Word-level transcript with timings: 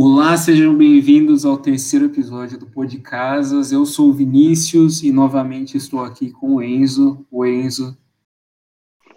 Olá, 0.00 0.36
sejam 0.36 0.78
bem-vindos 0.78 1.44
ao 1.44 1.58
terceiro 1.58 2.04
episódio 2.04 2.56
do 2.56 2.70
Pô 2.70 2.84
de 2.84 3.00
Casas. 3.00 3.72
Eu 3.72 3.84
sou 3.84 4.10
o 4.10 4.12
Vinícius 4.12 5.02
e 5.02 5.10
novamente 5.10 5.76
estou 5.76 6.04
aqui 6.04 6.30
com 6.30 6.54
o 6.54 6.62
Enzo. 6.62 7.26
O 7.28 7.44
Enzo. 7.44 7.98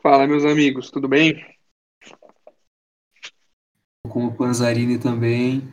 Fala, 0.02 0.26
meus 0.26 0.44
amigos, 0.44 0.90
tudo 0.90 1.08
bem? 1.08 1.36
Com 4.10 4.26
o 4.26 4.36
Panzarini 4.36 4.98
também. 4.98 5.72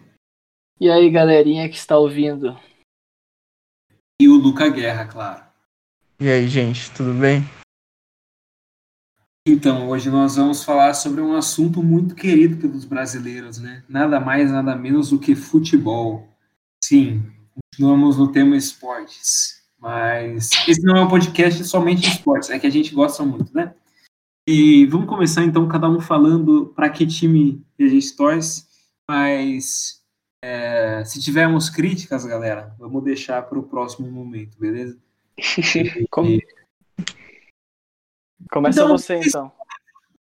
E 0.79 0.90
aí, 0.90 1.09
galerinha 1.09 1.70
que 1.70 1.77
está 1.77 1.96
ouvindo? 1.96 2.54
E 4.20 4.29
o 4.29 4.34
Luca 4.34 4.68
Guerra, 4.68 5.06
claro. 5.06 5.43
E 6.20 6.29
aí, 6.29 6.46
gente, 6.46 6.90
tudo 6.90 7.18
bem? 7.18 7.40
Então, 9.50 9.88
hoje 9.88 10.10
nós 10.10 10.36
vamos 10.36 10.62
falar 10.62 10.92
sobre 10.92 11.22
um 11.22 11.34
assunto 11.34 11.82
muito 11.82 12.14
querido 12.14 12.58
pelos 12.58 12.84
brasileiros, 12.84 13.58
né? 13.58 13.82
Nada 13.88 14.20
mais, 14.20 14.50
nada 14.50 14.76
menos 14.76 15.08
do 15.08 15.18
que 15.18 15.34
futebol. 15.34 16.28
Sim, 16.84 17.22
continuamos 17.54 18.18
no 18.18 18.30
tema 18.30 18.58
esportes, 18.58 19.62
mas 19.79 20.50
esse 20.68 20.82
não 20.82 20.98
é 20.98 21.00
um 21.00 21.08
podcast 21.08 21.64
somente 21.64 22.03
de 22.03 22.08
esportes, 22.08 22.50
é 22.50 22.58
que 22.58 22.66
a 22.66 22.70
gente 22.70 22.94
gosta 22.94 23.25
muito, 23.25 23.50
né? 23.54 23.75
E 24.46 24.84
vamos 24.84 25.08
começar 25.08 25.42
então, 25.42 25.67
cada 25.67 25.89
um 25.89 25.98
falando 25.98 26.67
para 26.76 26.90
que 26.90 27.06
time 27.06 27.64
a 27.80 27.84
gente 27.84 28.14
torce, 28.17 28.67
mas 29.08 30.03
é, 30.44 31.03
se 31.06 31.22
tivermos 31.22 31.70
críticas, 31.70 32.27
galera, 32.27 32.77
vamos 32.78 33.03
deixar 33.03 33.41
para 33.41 33.58
o 33.58 33.62
próximo 33.62 34.11
momento, 34.11 34.58
beleza? 34.58 34.98
Como... 36.11 36.39
Começa 38.50 38.80
Então, 38.80 38.88
você, 38.97 39.16
então. 39.16 39.52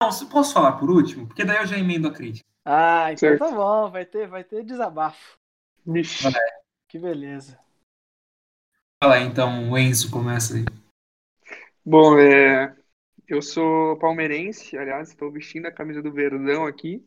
Não, 0.01 0.11
se- 0.11 0.25
posso 0.27 0.53
falar 0.53 0.73
por 0.73 0.89
último? 0.89 1.27
Porque 1.27 1.43
daí 1.43 1.57
eu 1.57 1.67
já 1.67 1.77
emendo 1.77 2.07
a 2.07 2.13
crítica. 2.13 2.47
Ah, 2.65 3.11
então 3.11 3.17
Certo. 3.19 3.39
tá 3.39 3.51
bom, 3.51 3.89
vai 3.89 4.05
ter, 4.05 4.27
vai 4.27 4.43
ter 4.43 4.63
desabafo. 4.63 5.37
Vixe. 5.85 6.27
Que 6.87 6.99
beleza. 6.99 7.59
Fala 9.01 9.15
aí, 9.15 9.23
então, 9.23 9.71
o 9.71 9.77
Enzo 9.77 10.09
começa 10.11 10.55
aí. 10.55 10.65
Bom, 11.85 12.17
é, 12.19 12.75
eu 13.27 13.41
sou 13.41 13.97
palmeirense, 13.99 14.77
aliás, 14.77 15.09
estou 15.09 15.31
vestindo 15.31 15.67
a 15.67 15.71
camisa 15.71 16.01
do 16.01 16.11
Verdão 16.11 16.65
aqui, 16.65 17.05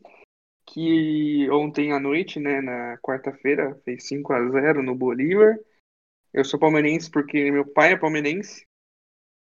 que 0.65 1.49
ontem 1.51 1.91
à 1.91 1.99
noite, 1.99 2.39
né, 2.39 2.61
na 2.61 2.97
quarta-feira, 2.97 3.75
fez 3.83 4.07
5 4.07 4.33
a 4.33 4.49
0 4.49 4.81
no 4.81 4.95
Bolívar. 4.95 5.59
Eu 6.33 6.43
sou 6.45 6.59
palmeirense 6.59 7.11
porque 7.11 7.51
meu 7.51 7.65
pai 7.67 7.91
é 7.93 7.97
palmeirense, 7.97 8.65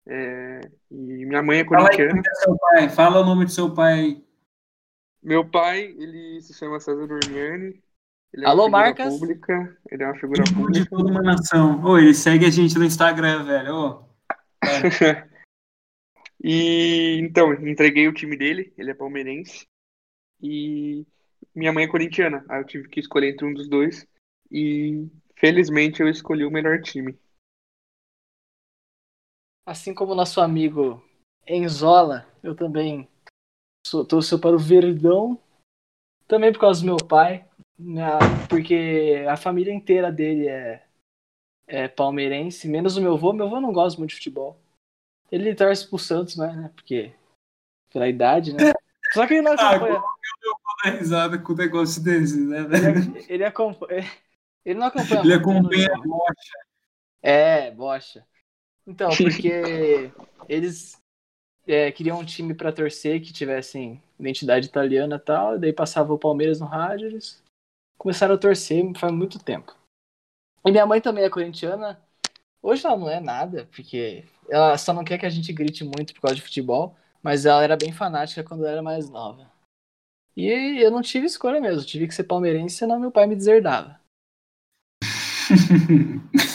é, 0.08 0.62
e 0.92 1.26
minha 1.26 1.44
mãe 1.44 1.60
é 1.60 1.66
Fala 1.66 1.90
aí 1.90 1.98
corintiana. 1.98 2.22
é. 2.78 2.90
Fala 2.90 3.22
o 3.22 3.26
nome 3.26 3.46
do 3.46 3.52
seu 3.52 3.74
pai 3.74 3.94
aí. 3.94 4.24
Meu 5.22 5.44
pai, 5.50 5.96
ele 5.98 6.42
se 6.42 6.54
chama 6.54 6.80
César 6.80 7.06
Dormiani. 7.08 7.82
Ele 8.34 8.46
é 8.46 8.48
Alô, 8.48 8.68
uma 8.68 8.80
figura 8.80 9.06
Marcas? 9.06 9.20
pública. 9.20 9.78
Ele 9.92 10.04
é 10.04 10.06
uma 10.06 10.16
figura 10.16 10.44
de 10.44 10.54
pública. 10.54 10.90
toda 10.90 11.10
uma 11.12 11.22
nação. 11.22 11.84
Ô, 11.84 11.98
ele 11.98 12.14
segue 12.14 12.46
a 12.46 12.50
gente 12.50 12.78
no 12.78 12.86
Instagram, 12.86 13.44
velho. 13.44 13.74
Ô, 13.76 14.08
E 16.44 17.18
então, 17.20 17.54
entreguei 17.54 18.08
o 18.08 18.14
time 18.14 18.38
dele, 18.38 18.72
ele 18.78 18.92
é 18.92 18.94
palmeirense. 18.94 19.68
E 20.42 21.06
minha 21.56 21.74
mãe 21.74 21.86
é 21.86 21.88
corintiana. 21.88 22.46
Aí 22.48 22.62
eu 22.62 22.66
tive 22.66 22.88
que 22.88 23.00
escolher 23.00 23.32
entre 23.32 23.46
um 23.46 23.54
dos 23.54 23.68
dois. 23.68 24.08
E 24.52 25.08
felizmente 25.36 26.02
eu 26.02 26.08
escolhi 26.08 26.46
o 26.46 26.52
melhor 26.52 26.80
time. 26.82 27.18
Assim 29.68 29.94
como 29.94 30.16
nosso 30.16 30.40
amigo 30.40 31.04
Enzola, 31.46 32.26
eu 32.42 32.56
também 32.56 33.06
sou, 33.86 34.06
torço 34.06 34.40
para 34.40 34.56
o 34.56 34.58
Verdão, 34.58 35.38
também 36.26 36.54
por 36.54 36.60
causa 36.60 36.80
do 36.80 36.86
meu 36.86 36.96
pai, 36.96 37.46
né, 37.78 38.12
porque 38.50 39.26
a 39.30 39.36
família 39.36 39.74
inteira 39.74 40.10
dele 40.10 40.48
é, 40.48 40.88
é 41.68 41.86
palmeirense, 41.90 42.66
menos 42.66 42.96
o 42.96 43.02
meu 43.02 43.16
avô. 43.16 43.34
Meu 43.34 43.48
avô 43.48 43.60
não 43.60 43.74
gosta 43.74 44.00
muito 44.00 44.12
de 44.12 44.16
futebol. 44.16 44.58
Ele 45.30 45.54
torce 45.54 45.86
pro 45.86 46.00
Santos, 46.00 46.38
né? 46.38 46.48
né, 46.56 46.72
Porque 46.74 47.14
pela 47.92 48.08
idade, 48.08 48.54
né? 48.54 48.60
Só 49.14 49.28
que 49.28 49.34
ele 49.34 49.42
não 49.42 49.52
acompanha. 49.52 50.02
dá 50.82 50.92
risada 50.92 51.38
com 51.38 51.52
um 51.52 51.58
negócio 51.58 52.02
desse, 52.02 52.40
né, 52.40 52.64
velho? 52.64 53.26
Ele, 53.28 53.44
acompanha. 53.44 54.10
Ele 54.64 54.80
não 54.80 54.88
acompanha. 54.88 55.22
Ele 55.22 55.38
muito, 55.40 55.50
acompanha 55.50 55.88
né? 55.88 55.94
a 55.94 56.08
bocha. 56.08 56.58
É, 57.22 57.72
bocha. 57.72 58.26
Então, 58.88 59.10
porque 59.18 60.12
eles 60.48 60.98
é, 61.68 61.92
queriam 61.92 62.20
um 62.20 62.26
time 62.26 62.54
pra 62.54 62.72
torcer 62.72 63.22
que 63.22 63.34
tivessem 63.34 64.02
identidade 64.18 64.68
italiana 64.68 65.18
e 65.18 65.20
tal, 65.20 65.60
daí 65.60 65.74
passava 65.74 66.14
o 66.14 66.18
Palmeiras 66.18 66.60
no 66.60 66.66
rádio, 66.66 67.08
eles 67.08 67.44
começaram 67.98 68.36
a 68.36 68.38
torcer 68.38 68.84
faz 68.96 69.14
muito 69.14 69.38
tempo. 69.38 69.76
E 70.66 70.72
minha 70.72 70.86
mãe 70.86 71.02
também 71.02 71.24
é 71.24 71.30
corintiana. 71.30 72.00
Hoje 72.62 72.86
ela 72.86 72.98
não 72.98 73.10
é 73.10 73.20
nada, 73.20 73.68
porque 73.72 74.26
ela 74.50 74.78
só 74.78 74.94
não 74.94 75.04
quer 75.04 75.18
que 75.18 75.26
a 75.26 75.30
gente 75.30 75.54
grite 75.54 75.84
muito 75.84 76.14
por 76.14 76.22
causa 76.22 76.36
de 76.36 76.42
futebol, 76.42 76.96
mas 77.22 77.46
ela 77.46 77.64
era 77.64 77.78
bem 77.78 77.92
fanática 77.92 78.44
quando 78.44 78.66
era 78.66 78.82
mais 78.82 79.10
nova. 79.10 79.50
E 80.36 80.48
eu 80.82 80.92
não 80.92 81.02
tive 81.02 81.26
escolha 81.26 81.60
mesmo, 81.60 81.86
tive 81.86 82.08
que 82.08 82.14
ser 82.14 82.24
palmeirense, 82.24 82.78
senão 82.78 83.00
meu 83.00 83.12
pai 83.12 83.28
me 83.28 83.36
deserdava. 83.36 84.00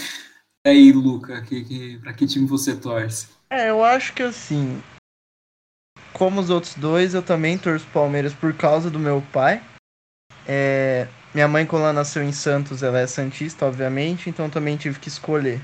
E 0.64 0.70
aí, 0.70 0.92
Luca, 0.92 1.42
que, 1.42 1.64
que, 1.64 1.98
pra 1.98 2.12
que 2.12 2.24
time 2.24 2.46
você 2.46 2.76
torce? 2.76 3.28
É, 3.50 3.70
eu 3.70 3.84
acho 3.84 4.14
que 4.14 4.22
assim, 4.22 4.80
como 6.12 6.40
os 6.40 6.50
outros 6.50 6.74
dois, 6.74 7.14
eu 7.14 7.22
também 7.22 7.58
torço 7.58 7.86
Palmeiras 7.88 8.32
por 8.32 8.54
causa 8.54 8.88
do 8.88 8.98
meu 8.98 9.20
pai. 9.32 9.60
É, 10.46 11.08
minha 11.34 11.48
mãe, 11.48 11.66
quando 11.66 11.82
ela 11.82 11.92
nasceu 11.92 12.22
em 12.22 12.32
Santos, 12.32 12.82
ela 12.82 13.00
é 13.00 13.06
santista, 13.08 13.66
obviamente, 13.66 14.30
então 14.30 14.48
também 14.48 14.76
tive 14.76 15.00
que 15.00 15.08
escolher. 15.08 15.60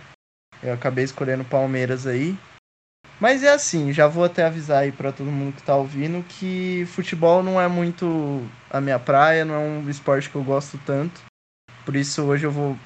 Eu 0.60 0.72
acabei 0.72 1.04
escolhendo 1.04 1.44
Palmeiras 1.44 2.04
aí. 2.04 2.36
Mas 3.20 3.44
é 3.44 3.52
assim, 3.52 3.92
já 3.92 4.08
vou 4.08 4.24
até 4.24 4.44
avisar 4.44 4.82
aí 4.82 4.90
pra 4.90 5.12
todo 5.12 5.30
mundo 5.30 5.54
que 5.54 5.62
tá 5.62 5.76
ouvindo 5.76 6.24
que 6.24 6.84
futebol 6.86 7.42
não 7.42 7.60
é 7.60 7.68
muito 7.68 8.48
a 8.68 8.80
minha 8.80 8.98
praia, 8.98 9.44
não 9.44 9.54
é 9.54 9.58
um 9.58 9.88
esporte 9.88 10.28
que 10.28 10.36
eu 10.36 10.42
gosto 10.42 10.78
tanto. 10.84 11.20
Por 11.84 11.94
isso 11.94 12.22
hoje 12.24 12.46
eu 12.46 12.50
vou 12.50 12.76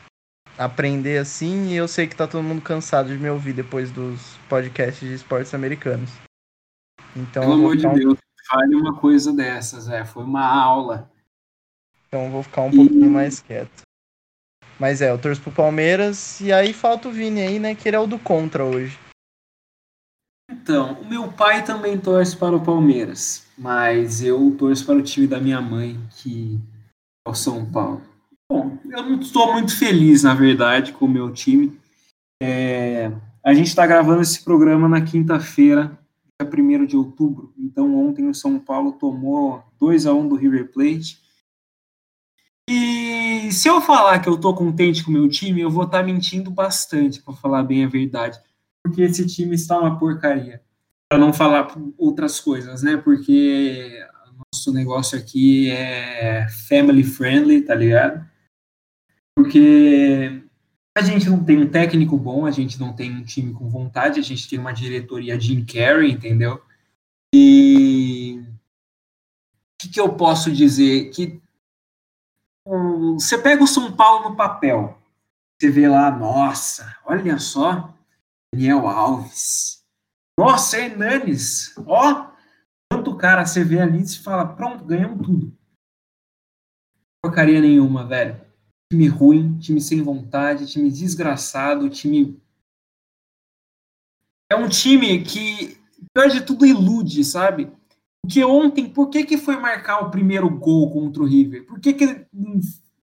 aprender 0.64 1.18
assim 1.18 1.68
e 1.68 1.76
eu 1.76 1.88
sei 1.88 2.06
que 2.06 2.16
tá 2.16 2.26
todo 2.26 2.42
mundo 2.42 2.62
cansado 2.62 3.08
de 3.08 3.18
me 3.18 3.28
ouvir 3.28 3.52
depois 3.52 3.90
dos 3.90 4.36
podcasts 4.48 5.06
de 5.06 5.14
esportes 5.14 5.54
americanos. 5.54 6.10
Então, 7.16 7.42
Pelo 7.42 7.54
amor 7.54 7.76
de 7.76 7.86
um, 7.86 7.94
Deus, 7.94 8.18
fale 8.48 8.74
uma 8.74 8.98
coisa 8.98 9.32
dessas, 9.32 9.88
é. 9.88 10.04
Foi 10.04 10.24
uma 10.24 10.46
aula. 10.46 11.10
então 12.06 12.24
eu 12.24 12.30
vou 12.30 12.42
ficar 12.42 12.62
um 12.62 12.70
pouquinho 12.70 13.10
mais 13.10 13.40
quieto. 13.40 13.82
Mas 14.78 15.00
é, 15.00 15.10
eu 15.10 15.18
torço 15.18 15.40
pro 15.40 15.52
Palmeiras 15.52 16.40
e 16.40 16.52
aí 16.52 16.72
falta 16.72 17.08
o 17.08 17.12
Vini 17.12 17.40
aí, 17.40 17.58
né, 17.58 17.74
que 17.74 17.88
ele 17.88 17.96
é 17.96 18.00
o 18.00 18.06
do 18.06 18.18
contra 18.18 18.64
hoje. 18.64 18.98
Então, 20.50 20.94
o 21.00 21.08
meu 21.08 21.32
pai 21.32 21.64
também 21.64 21.98
torce 21.98 22.36
para 22.36 22.54
o 22.54 22.62
Palmeiras, 22.62 23.46
mas 23.56 24.22
eu 24.22 24.54
torço 24.58 24.84
para 24.84 24.96
o 24.96 25.02
time 25.02 25.26
da 25.26 25.40
minha 25.40 25.60
mãe, 25.60 25.98
que 26.10 26.60
é 27.26 27.30
o 27.30 27.34
São 27.34 27.64
Paulo. 27.70 28.02
Bom, 28.52 28.78
eu 28.84 29.02
não 29.02 29.18
estou 29.18 29.52
muito 29.52 29.74
feliz, 29.78 30.22
na 30.22 30.34
verdade, 30.34 30.92
com 30.92 31.06
o 31.06 31.10
meu 31.10 31.32
time. 31.32 31.78
É, 32.42 33.10
a 33.42 33.54
gente 33.54 33.68
está 33.68 33.86
gravando 33.86 34.20
esse 34.20 34.44
programa 34.44 34.86
na 34.86 35.00
quinta-feira, 35.00 35.98
dia 36.38 36.50
1 36.50 36.84
de 36.84 36.96
outubro. 36.96 37.54
Então, 37.56 37.96
ontem 37.96 38.28
o 38.28 38.34
São 38.34 38.58
Paulo 38.58 38.92
tomou 38.92 39.64
2 39.80 40.06
a 40.06 40.12
1 40.12 40.28
do 40.28 40.36
River 40.36 40.70
Plate. 40.70 41.18
E 42.68 43.50
se 43.50 43.68
eu 43.68 43.80
falar 43.80 44.18
que 44.18 44.28
eu 44.28 44.34
estou 44.34 44.54
contente 44.54 45.02
com 45.02 45.10
o 45.10 45.14
meu 45.14 45.28
time, 45.30 45.62
eu 45.62 45.70
vou 45.70 45.84
estar 45.84 46.02
mentindo 46.02 46.50
bastante, 46.50 47.22
para 47.22 47.32
falar 47.32 47.62
bem 47.62 47.84
a 47.84 47.88
verdade 47.88 48.38
porque 48.82 49.02
esse 49.02 49.26
time 49.26 49.54
está 49.54 49.78
uma 49.78 49.98
porcaria. 49.98 50.60
Para 51.08 51.18
não 51.18 51.32
falar 51.32 51.74
outras 51.96 52.40
coisas, 52.40 52.82
né? 52.82 52.96
Porque 52.96 54.04
nosso 54.52 54.72
negócio 54.72 55.16
aqui 55.16 55.70
é 55.70 56.46
family 56.68 57.04
friendly, 57.04 57.62
tá 57.62 57.74
ligado? 57.74 58.31
Porque 59.34 60.42
a 60.96 61.02
gente 61.02 61.28
não 61.28 61.42
tem 61.44 61.62
um 61.62 61.70
técnico 61.70 62.18
bom, 62.18 62.44
a 62.44 62.50
gente 62.50 62.78
não 62.78 62.94
tem 62.94 63.10
um 63.10 63.24
time 63.24 63.52
com 63.54 63.68
vontade, 63.68 64.20
a 64.20 64.22
gente 64.22 64.48
tem 64.48 64.58
uma 64.58 64.72
diretoria 64.72 65.40
Jim 65.40 65.64
Carrey, 65.64 66.12
entendeu? 66.12 66.62
E 67.34 68.38
o 68.40 69.80
que, 69.80 69.88
que 69.88 70.00
eu 70.00 70.14
posso 70.14 70.52
dizer? 70.52 71.10
Que 71.10 71.40
hum, 72.66 73.18
você 73.18 73.38
pega 73.38 73.64
o 73.64 73.66
São 73.66 73.96
Paulo 73.96 74.30
no 74.30 74.36
papel, 74.36 75.00
você 75.58 75.70
vê 75.70 75.88
lá, 75.88 76.10
nossa, 76.10 76.96
olha 77.04 77.38
só, 77.38 77.94
Daniel 78.52 78.86
Alves. 78.86 79.82
Nossa, 80.38 80.78
Hernanes. 80.78 81.74
Ó, 81.86 82.32
quanto 82.90 83.16
cara 83.16 83.46
você 83.46 83.64
vê 83.64 83.80
ali 83.80 84.02
e 84.02 84.08
se 84.08 84.22
fala, 84.22 84.46
pronto, 84.54 84.84
ganhamos 84.84 85.26
tudo. 85.26 85.56
Porcaria 87.22 87.60
nenhuma, 87.60 88.04
velho. 88.06 88.51
Time 88.92 89.08
ruim, 89.08 89.58
time 89.58 89.80
sem 89.80 90.02
vontade, 90.02 90.66
time 90.66 90.90
desgraçado, 90.90 91.88
time. 91.88 92.38
É 94.50 94.54
um 94.54 94.68
time 94.68 95.24
que, 95.24 95.78
pior 96.12 96.28
de 96.28 96.42
tudo, 96.42 96.66
ilude, 96.66 97.24
sabe? 97.24 97.72
Porque 98.20 98.44
ontem, 98.44 98.86
por 98.86 99.08
que, 99.08 99.24
que 99.24 99.38
foi 99.38 99.56
marcar 99.56 100.00
o 100.00 100.10
primeiro 100.10 100.46
gol 100.50 100.90
contra 100.90 101.22
o 101.22 101.26
River? 101.26 101.64
Por 101.64 101.80
que, 101.80 101.94
que 101.94 102.26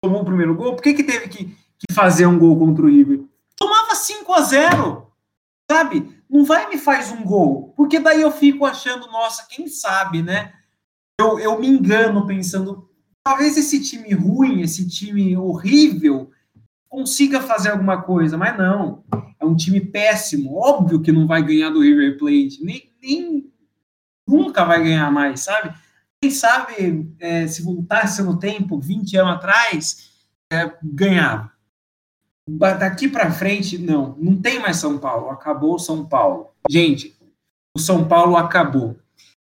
tomou 0.01 0.23
o 0.23 0.25
primeiro 0.25 0.55
gol, 0.55 0.77
por 0.77 0.83
que, 0.83 0.95
que 0.95 1.03
teve 1.03 1.27
que, 1.27 1.47
que 1.47 1.93
fazer 1.93 2.27
um 2.27 2.39
gol 2.39 2.57
contra 2.57 2.85
o 2.85 2.89
River? 2.89 3.25
Tomava 3.57 3.97
5 3.97 4.33
a 4.33 4.43
0 4.43 5.13
sabe? 5.69 6.23
Não 6.31 6.45
vai 6.45 6.69
me 6.69 6.79
faz 6.79 7.11
um 7.11 7.25
gol, 7.25 7.75
porque 7.77 7.99
daí 7.99 8.23
eu 8.23 8.31
fico 8.31 8.65
achando, 8.65 9.09
nossa, 9.09 9.45
quem 9.51 9.67
sabe, 9.67 10.23
né? 10.23 10.53
Eu, 11.21 11.37
eu 11.41 11.59
me 11.59 11.67
engano 11.67 12.29
pensando, 12.29 12.89
talvez 13.25 13.57
esse 13.57 13.83
time 13.83 14.13
ruim, 14.13 14.61
esse 14.61 14.87
time 14.87 15.37
horrível, 15.37 16.31
consiga 16.89 17.41
fazer 17.41 17.71
alguma 17.71 18.03
coisa, 18.03 18.37
mas 18.37 18.57
não. 18.57 19.03
É 19.41 19.45
um 19.45 19.57
time 19.57 19.81
péssimo, 19.81 20.57
óbvio 20.57 21.01
que 21.01 21.11
não 21.11 21.27
vai 21.27 21.43
ganhar 21.43 21.71
do 21.71 21.81
River 21.81 22.19
Plate, 22.19 22.63
nem, 22.63 22.93
nem 23.03 23.51
nunca 24.29 24.65
vai 24.65 24.83
ganhar 24.83 25.11
mais, 25.11 25.41
sabe? 25.41 25.75
Quem 26.23 26.31
sabe 26.31 27.15
é, 27.19 27.47
se 27.47 27.63
voltasse 27.63 28.23
no 28.23 28.39
tempo, 28.39 28.79
20 28.79 29.17
anos 29.17 29.35
atrás, 29.35 30.11
é, 30.53 30.73
ganhava. 30.83 31.53
Daqui 32.47 33.09
para 33.09 33.33
frente, 33.33 33.79
não, 33.79 34.15
não 34.19 34.41
tem 34.41 34.61
mais 34.61 34.77
São 34.77 34.99
Paulo, 34.99 35.31
acabou 35.31 35.79
São 35.79 36.07
Paulo. 36.07 36.51
Gente, 36.71 37.17
o 37.77 37.81
São 37.81 38.07
Paulo 38.07 38.37
acabou. 38.37 38.97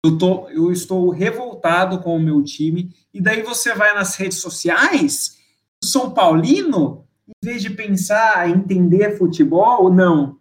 Eu, 0.05 0.17
tô, 0.19 0.49
eu 0.51 0.73
estou 0.73 1.11
revoltado 1.11 1.54
com 2.03 2.17
o 2.17 2.21
meu 2.21 2.43
time, 2.43 2.95
e 3.13 3.21
daí 3.21 3.43
você 3.43 3.75
vai 3.75 3.95
nas 3.95 4.17
redes 4.17 4.39
sociais, 4.39 5.39
o 5.83 5.87
São 5.87 6.11
Paulino, 6.11 7.05
em 7.29 7.47
vez 7.47 7.63
de 7.63 7.71
pensar, 7.71 8.49
entender 8.49 9.17
futebol, 9.17 9.93
não. 9.93 10.39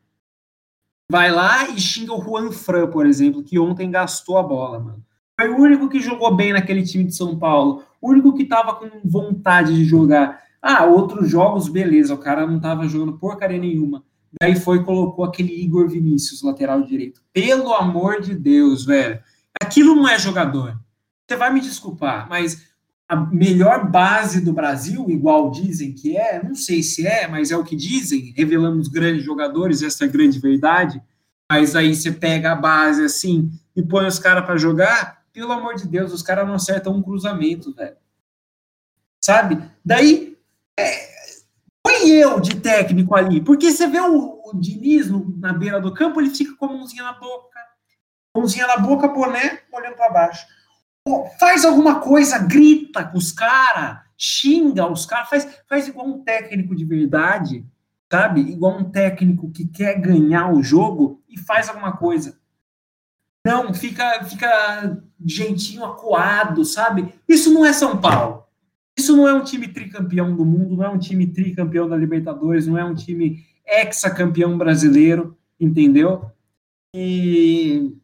Vai 1.09 1.31
lá 1.31 1.69
e 1.69 1.79
xinga 1.79 2.13
o 2.13 2.21
Juan 2.21 2.51
Fran, 2.51 2.87
por 2.89 3.05
exemplo, 3.05 3.43
que 3.43 3.59
ontem 3.59 3.91
gastou 3.91 4.37
a 4.37 4.43
bola, 4.43 4.79
mano. 4.79 5.05
Foi 5.39 5.49
o 5.49 5.57
único 5.57 5.89
que 5.89 5.99
jogou 5.99 6.35
bem 6.35 6.53
naquele 6.53 6.83
time 6.83 7.03
de 7.03 7.15
São 7.15 7.37
Paulo, 7.37 7.83
o 8.01 8.09
único 8.09 8.35
que 8.35 8.43
estava 8.43 8.75
com 8.75 8.89
vontade 9.03 9.75
de 9.75 9.85
jogar. 9.85 10.41
Ah, 10.61 10.85
outros 10.85 11.29
jogos, 11.29 11.67
beleza, 11.67 12.13
o 12.13 12.17
cara 12.17 12.45
não 12.45 12.59
tava 12.59 12.87
jogando 12.87 13.17
porcaria 13.17 13.57
nenhuma. 13.57 14.03
Daí 14.41 14.55
foi 14.55 14.77
e 14.77 14.83
colocou 14.83 15.23
aquele 15.23 15.53
Igor 15.53 15.87
Vinícius, 15.87 16.41
lateral 16.41 16.81
direito. 16.81 17.21
Pelo 17.31 17.73
amor 17.73 18.21
de 18.21 18.33
Deus, 18.33 18.85
velho. 18.85 19.19
Aquilo 19.61 19.95
não 19.95 20.07
é 20.07 20.17
jogador. 20.17 20.79
Você 21.27 21.37
vai 21.37 21.53
me 21.53 21.61
desculpar, 21.61 22.27
mas 22.27 22.73
a 23.07 23.15
melhor 23.15 23.89
base 23.89 24.41
do 24.41 24.53
Brasil, 24.53 25.09
igual 25.09 25.51
dizem 25.51 25.93
que 25.93 26.17
é, 26.17 26.41
não 26.43 26.55
sei 26.55 26.81
se 26.81 27.05
é, 27.05 27.27
mas 27.27 27.51
é 27.51 27.57
o 27.57 27.63
que 27.63 27.75
dizem, 27.75 28.33
revelamos 28.35 28.87
grandes 28.87 29.23
jogadores, 29.23 29.83
essa 29.83 30.05
é 30.05 30.07
a 30.07 30.11
grande 30.11 30.39
verdade. 30.39 31.01
Mas 31.49 31.75
aí 31.75 31.95
você 31.95 32.11
pega 32.11 32.51
a 32.51 32.55
base 32.55 33.03
assim 33.03 33.51
e 33.75 33.83
põe 33.83 34.07
os 34.07 34.19
caras 34.19 34.45
para 34.45 34.57
jogar, 34.57 35.23
pelo 35.31 35.51
amor 35.51 35.75
de 35.75 35.87
Deus, 35.87 36.11
os 36.11 36.21
caras 36.21 36.47
não 36.47 36.55
acertam 36.55 36.95
um 36.95 37.01
cruzamento, 37.01 37.73
velho. 37.73 37.97
Sabe? 39.21 39.61
Daí 39.83 40.37
é, 40.77 41.09
põe 41.83 42.09
eu 42.09 42.39
de 42.39 42.55
técnico 42.59 43.15
ali, 43.15 43.41
porque 43.41 43.71
você 43.71 43.87
vê 43.87 43.99
o, 43.99 44.41
o 44.45 44.59
Diniz 44.59 45.09
na 45.37 45.53
beira 45.53 45.79
do 45.79 45.93
campo, 45.93 46.19
ele 46.19 46.29
fica 46.29 46.55
com 46.55 46.65
a 46.65 46.69
mãozinha 46.69 47.03
na 47.03 47.13
boca, 47.13 47.59
mãozinha 48.35 48.67
na 48.67 48.77
boca, 48.77 49.07
boné, 49.07 49.61
olhando 49.71 49.95
para 49.95 50.09
baixo. 50.11 50.45
Faz 51.39 51.65
alguma 51.65 52.00
coisa, 52.00 52.39
grita 52.39 53.03
com 53.03 53.17
os 53.17 53.31
caras, 53.31 54.00
xinga 54.17 54.89
os 54.89 55.05
caras, 55.05 55.29
faz, 55.29 55.59
faz 55.67 55.88
igual 55.88 56.07
um 56.07 56.23
técnico 56.23 56.73
de 56.73 56.85
verdade, 56.85 57.65
sabe? 58.11 58.41
Igual 58.41 58.79
um 58.79 58.89
técnico 58.89 59.51
que 59.51 59.67
quer 59.67 60.00
ganhar 60.00 60.53
o 60.53 60.63
jogo 60.63 61.21
e 61.27 61.38
faz 61.38 61.67
alguma 61.67 61.97
coisa. 61.97 62.39
Não, 63.45 63.73
fica, 63.73 64.23
fica 64.23 65.03
jeitinho 65.25 65.83
acuado, 65.83 66.63
sabe? 66.63 67.13
Isso 67.27 67.53
não 67.53 67.65
é 67.65 67.73
São 67.73 68.00
Paulo. 68.00 68.44
Isso 68.97 69.17
não 69.17 69.27
é 69.27 69.33
um 69.33 69.44
time 69.44 69.67
tricampeão 69.67 70.33
do 70.35 70.45
mundo, 70.45 70.77
não 70.77 70.85
é 70.85 70.89
um 70.89 71.00
time 71.00 71.27
tricampeão 71.27 71.89
da 71.89 71.97
Libertadores, 71.97 72.67
não 72.67 72.77
é 72.77 72.85
um 72.85 72.95
time 72.95 73.44
hexacampeão 73.65 74.57
brasileiro, 74.57 75.38
entendeu? 75.59 76.31
E 76.95 77.97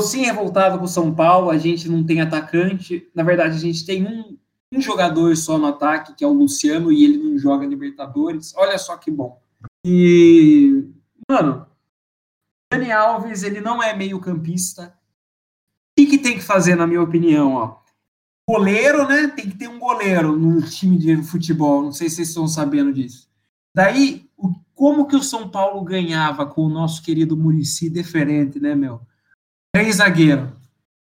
sim 0.00 0.22
revoltado 0.22 0.78
com 0.78 0.84
o 0.84 0.88
São 0.88 1.14
Paulo, 1.14 1.50
a 1.50 1.58
gente 1.58 1.88
não 1.88 2.04
tem 2.04 2.20
atacante, 2.20 3.08
na 3.14 3.22
verdade 3.22 3.56
a 3.56 3.60
gente 3.60 3.84
tem 3.84 4.06
um, 4.06 4.36
um 4.72 4.80
jogador 4.80 5.36
só 5.36 5.58
no 5.58 5.66
ataque, 5.66 6.14
que 6.14 6.24
é 6.24 6.26
o 6.26 6.32
Luciano, 6.32 6.92
e 6.92 7.04
ele 7.04 7.18
não 7.18 7.38
joga 7.38 7.66
Libertadores, 7.66 8.54
olha 8.56 8.78
só 8.78 8.96
que 8.96 9.10
bom. 9.10 9.40
E, 9.84 10.84
mano, 11.28 11.66
Dani 12.72 12.92
Alves, 12.92 13.42
ele 13.42 13.60
não 13.60 13.82
é 13.82 13.94
meio 13.96 14.20
campista, 14.20 14.94
o 15.92 16.00
que, 16.00 16.06
que 16.06 16.18
tem 16.18 16.36
que 16.36 16.44
fazer, 16.44 16.76
na 16.76 16.86
minha 16.86 17.02
opinião, 17.02 17.54
ó? 17.54 17.86
goleiro, 18.48 19.06
né? 19.08 19.28
Tem 19.28 19.50
que 19.50 19.56
ter 19.56 19.68
um 19.68 19.78
goleiro 19.78 20.36
no 20.36 20.62
time 20.62 20.96
de 20.96 21.22
futebol. 21.22 21.82
Não 21.82 21.92
sei 21.92 22.08
se 22.08 22.16
vocês 22.16 22.28
estão 22.28 22.46
sabendo 22.46 22.92
disso. 22.92 23.28
Daí, 23.74 24.30
como 24.74 25.06
que 25.06 25.16
o 25.16 25.22
São 25.22 25.48
Paulo 25.48 25.82
ganhava 25.82 26.46
com 26.46 26.62
o 26.62 26.68
nosso 26.68 27.02
querido 27.02 27.36
Murici 27.36 27.90
diferente, 27.90 28.60
né, 28.60 28.74
meu? 28.74 29.00
Três 29.76 29.96
zagueiros. 29.96 30.48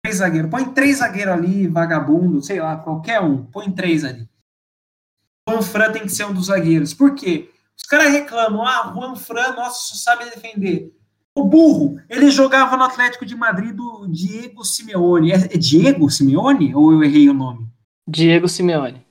Três 0.01 0.18
zagueiros. 0.19 0.50
Põe 0.50 0.63
três 0.71 1.00
zagueiros 1.00 1.33
ali, 1.33 1.68
vagabundo, 1.68 2.41
sei 2.41 2.62
lá, 2.62 2.77
qualquer 2.77 3.19
um. 3.19 3.44
Põe 3.44 3.69
três 3.69 4.06
ali. 4.06 4.25
Juan 5.45 5.62
Fran 5.62 5.91
tem 5.91 6.03
que 6.03 6.09
ser 6.09 6.23
um 6.23 6.33
dos 6.33 6.45
zagueiros. 6.45 6.94
Por 6.94 7.13
quê? 7.13 7.51
Os 7.77 7.83
caras 7.83 8.13
reclamam, 8.13 8.65
ah, 8.65 8.94
Juan 8.95 9.18
Fran, 9.18 9.51
nossa, 9.57 9.94
só 9.94 9.95
sabe 9.95 10.23
defender. 10.29 10.95
O 11.35 11.44
burro, 11.44 12.00
ele 12.09 12.31
jogava 12.31 12.77
no 12.77 12.85
Atlético 12.85 13.25
de 13.25 13.35
Madrid 13.35 13.75
do 13.75 14.07
Diego 14.07 14.63
Simeone. 14.63 15.33
É, 15.33 15.35
é, 15.35 15.57
Diego 15.57 16.09
Simeone 16.09 16.73
ou 16.73 16.94
eu 16.94 17.03
errei 17.03 17.27
o 17.29 17.33
nome? 17.33 17.68
Diego 18.07 18.47
Simeone. 18.47 19.06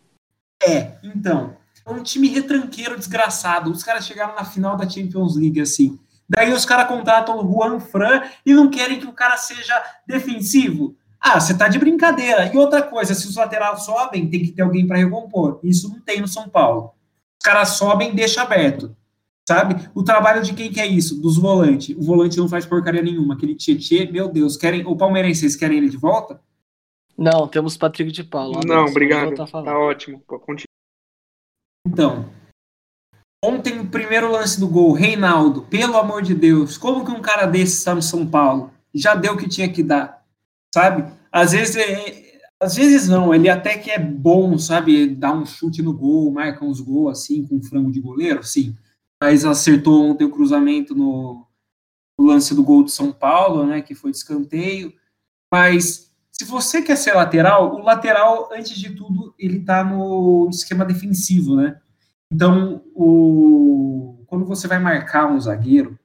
É, 0.62 0.96
então. 1.04 1.54
É 1.84 1.90
um 1.90 2.02
time 2.02 2.28
retranqueiro 2.28 2.96
desgraçado. 2.96 3.70
Os 3.70 3.82
caras 3.82 4.06
chegaram 4.06 4.34
na 4.34 4.44
final 4.46 4.74
da 4.78 4.88
Champions 4.88 5.36
League 5.36 5.60
assim. 5.60 6.00
Daí 6.30 6.52
os 6.52 6.64
caras 6.64 6.86
contratam 6.86 7.38
o 7.38 7.52
Juan 7.52 7.80
Fran 7.80 8.22
e 8.46 8.54
não 8.54 8.70
querem 8.70 8.98
que 8.98 9.06
o 9.06 9.12
cara 9.12 9.36
seja 9.36 9.74
defensivo. 10.06 10.96
Ah, 11.20 11.38
você 11.38 11.52
tá 11.52 11.68
de 11.68 11.78
brincadeira. 11.78 12.46
E 12.46 12.56
outra 12.56 12.82
coisa, 12.82 13.14
se 13.14 13.26
os 13.26 13.36
laterais 13.36 13.82
sobem, 13.82 14.30
tem 14.30 14.40
que 14.40 14.52
ter 14.52 14.62
alguém 14.62 14.86
para 14.86 14.96
recompor. 14.96 15.60
Isso 15.62 15.88
não 15.88 16.00
tem 16.00 16.20
no 16.20 16.28
São 16.28 16.48
Paulo. 16.48 16.94
Os 17.38 17.44
caras 17.44 17.70
sobem 17.70 18.10
e 18.10 18.14
deixa 18.14 18.42
aberto 18.42 18.96
sabe? 19.50 19.90
O 19.94 20.04
trabalho 20.04 20.42
de 20.42 20.54
quem 20.54 20.70
que 20.70 20.80
é 20.80 20.86
isso? 20.86 21.20
Dos 21.20 21.36
volantes. 21.36 21.96
O 21.96 22.02
volante 22.02 22.38
não 22.38 22.48
faz 22.48 22.64
porcaria 22.64 23.02
nenhuma. 23.02 23.34
Aquele 23.34 23.56
Tietê, 23.56 24.10
meu 24.10 24.28
Deus, 24.28 24.56
querem. 24.56 24.86
O 24.86 24.96
Palmeirense, 24.96 25.40
vocês 25.40 25.56
querem 25.56 25.78
ele 25.78 25.88
de 25.88 25.96
volta? 25.96 26.40
Não, 27.18 27.48
temos 27.48 27.76
Patrick 27.76 28.12
de 28.12 28.22
Paula. 28.22 28.60
Não, 28.64 28.86
obrigado. 28.86 29.34
Tá 29.34 29.78
ótimo. 29.78 30.22
Continua. 30.26 30.64
Então, 31.86 32.30
ontem 33.42 33.80
o 33.80 33.86
primeiro 33.86 34.30
lance 34.30 34.58
do 34.58 34.68
gol, 34.68 34.92
Reinaldo, 34.92 35.62
pelo 35.62 35.96
amor 35.96 36.22
de 36.22 36.34
Deus, 36.34 36.76
como 36.76 37.04
que 37.04 37.10
um 37.10 37.22
cara 37.22 37.46
desse 37.46 37.78
está 37.78 37.94
no 37.94 38.02
São 38.02 38.26
Paulo? 38.26 38.72
Já 38.94 39.14
deu 39.14 39.34
o 39.34 39.36
que 39.36 39.48
tinha 39.48 39.70
que 39.70 39.82
dar, 39.82 40.24
sabe? 40.74 41.10
Às 41.30 41.52
vezes, 41.52 41.76
é, 41.76 42.40
às 42.60 42.74
vezes 42.74 43.08
não, 43.08 43.34
ele 43.34 43.48
até 43.48 43.78
que 43.78 43.90
é 43.90 43.98
bom, 43.98 44.58
sabe? 44.58 45.08
Dar 45.14 45.32
um 45.32 45.46
chute 45.46 45.82
no 45.82 45.92
gol, 45.92 46.32
marca 46.32 46.64
uns 46.64 46.80
gols 46.80 47.12
assim, 47.18 47.46
com 47.46 47.62
frango 47.62 47.92
de 47.92 48.00
goleiro, 48.00 48.42
sim 48.42 48.76
mas 49.20 49.44
acertou 49.44 50.02
ontem 50.02 50.24
o 50.24 50.30
cruzamento 50.30 50.94
no, 50.94 51.46
no, 52.18 52.26
lance 52.26 52.54
do 52.54 52.64
gol 52.64 52.82
de 52.82 52.90
São 52.90 53.12
Paulo, 53.12 53.66
né, 53.66 53.82
que 53.82 53.94
foi 53.94 54.10
de 54.10 54.16
escanteio. 54.16 54.94
Mas 55.52 56.10
se 56.32 56.44
você 56.44 56.80
quer 56.80 56.96
ser 56.96 57.12
lateral, 57.12 57.74
o 57.74 57.82
lateral, 57.82 58.48
antes 58.52 58.78
de 58.78 58.94
tudo, 58.94 59.34
ele 59.38 59.58
está 59.58 59.84
no 59.84 60.48
esquema 60.50 60.86
defensivo, 60.86 61.54
né? 61.54 61.78
Então, 62.32 62.82
o, 62.94 64.24
quando 64.26 64.44
você 64.44 64.68
vai 64.68 64.78
marcar 64.78 65.26
um 65.26 65.40
zagueiro, 65.40 65.98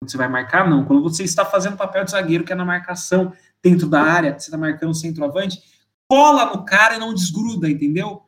quando 0.00 0.10
você 0.10 0.16
vai 0.16 0.28
marcar, 0.28 0.68
não, 0.68 0.84
quando 0.84 1.02
você 1.02 1.22
está 1.22 1.44
fazendo 1.44 1.76
papel 1.76 2.04
de 2.04 2.10
zagueiro, 2.10 2.44
que 2.44 2.52
é 2.52 2.56
na 2.56 2.64
marcação 2.64 3.32
dentro 3.62 3.88
da 3.88 4.02
área, 4.02 4.32
você 4.32 4.46
está 4.46 4.58
marcando 4.58 4.90
o 4.90 4.94
centroavante, 4.94 5.62
cola 6.10 6.46
no 6.46 6.64
cara 6.64 6.96
e 6.96 6.98
não 6.98 7.14
desgruda, 7.14 7.68
entendeu? 7.68 8.08
O 8.08 8.22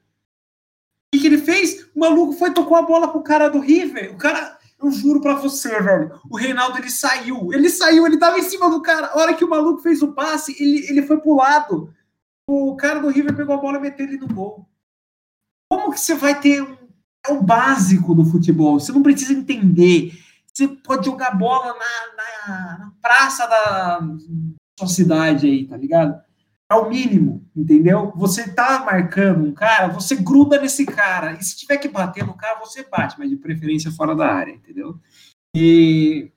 que, 1.13 1.21
que 1.21 1.27
ele 1.27 1.39
fez? 1.39 1.91
O 1.95 2.01
maluco 2.01 2.35
foi 2.35 2.53
tocou 2.53 2.77
a 2.77 2.83
bola 2.83 3.11
pro 3.11 3.23
cara 3.23 3.49
do 3.49 3.59
River. 3.59 4.15
O 4.15 4.17
cara, 4.17 4.59
eu 4.81 4.91
juro 4.93 5.21
pra 5.21 5.35
você, 5.35 5.81
velho. 5.81 6.21
O 6.31 6.37
Reinaldo 6.37 6.79
ele 6.79 6.91
saiu. 6.91 7.53
Ele 7.53 7.69
saiu, 7.69 8.07
ele 8.07 8.19
tava 8.19 8.39
em 8.39 8.43
cima 8.43 8.71
do 8.71 8.81
cara. 8.81 9.09
A 9.09 9.19
hora 9.19 9.35
que 9.35 9.45
o 9.45 9.51
maluco 9.51 9.83
fez 9.83 10.03
o 10.03 10.13
passe, 10.13 10.55
ele, 10.63 10.87
ele 10.89 11.03
foi 11.03 11.19
pro 11.19 11.35
lado. 11.35 11.93
O 12.49 12.77
cara 12.77 13.01
do 13.01 13.09
River 13.09 13.35
pegou 13.35 13.55
a 13.55 13.59
bola 13.59 13.79
e 13.79 13.81
meteu 13.81 14.07
ele 14.07 14.19
no 14.19 14.29
gol. 14.29 14.69
Como 15.69 15.93
que 15.93 16.01
você 16.01 16.15
vai 16.15 16.41
ter 16.41 16.63
um. 16.63 16.80
É 17.27 17.33
o 17.33 17.43
básico 17.43 18.15
do 18.15 18.25
futebol. 18.25 18.79
Você 18.79 18.93
não 18.93 19.03
precisa 19.03 19.33
entender. 19.33 20.13
Você 20.53 20.69
pode 20.69 21.07
jogar 21.07 21.37
bola 21.37 21.75
na, 21.75 22.17
na, 22.17 22.79
na 22.79 22.93
praça 23.01 23.47
da 23.47 24.01
sua 24.79 24.89
cidade 24.89 25.47
aí, 25.47 25.67
tá 25.67 25.77
ligado? 25.77 26.21
É 26.71 26.75
o 26.75 26.89
mínimo, 26.89 27.45
entendeu? 27.55 28.13
Você 28.17 28.53
tá 28.53 28.85
marcando 28.85 29.45
um 29.45 29.53
cara, 29.53 29.89
você 29.89 30.15
gruda 30.15 30.61
nesse 30.61 30.87
cara. 30.87 31.33
E 31.33 31.43
se 31.43 31.57
tiver 31.57 31.79
que 31.79 31.89
bater 31.89 32.25
no 32.25 32.35
cara, 32.35 32.61
você 32.61 32.85
bate, 32.85 33.19
mas 33.19 33.29
de 33.29 33.37
preferência 33.37 33.91
fora 33.91 34.15
da 34.15 34.33
área, 34.33 34.53
entendeu? 34.53 34.99
E 35.55 36.31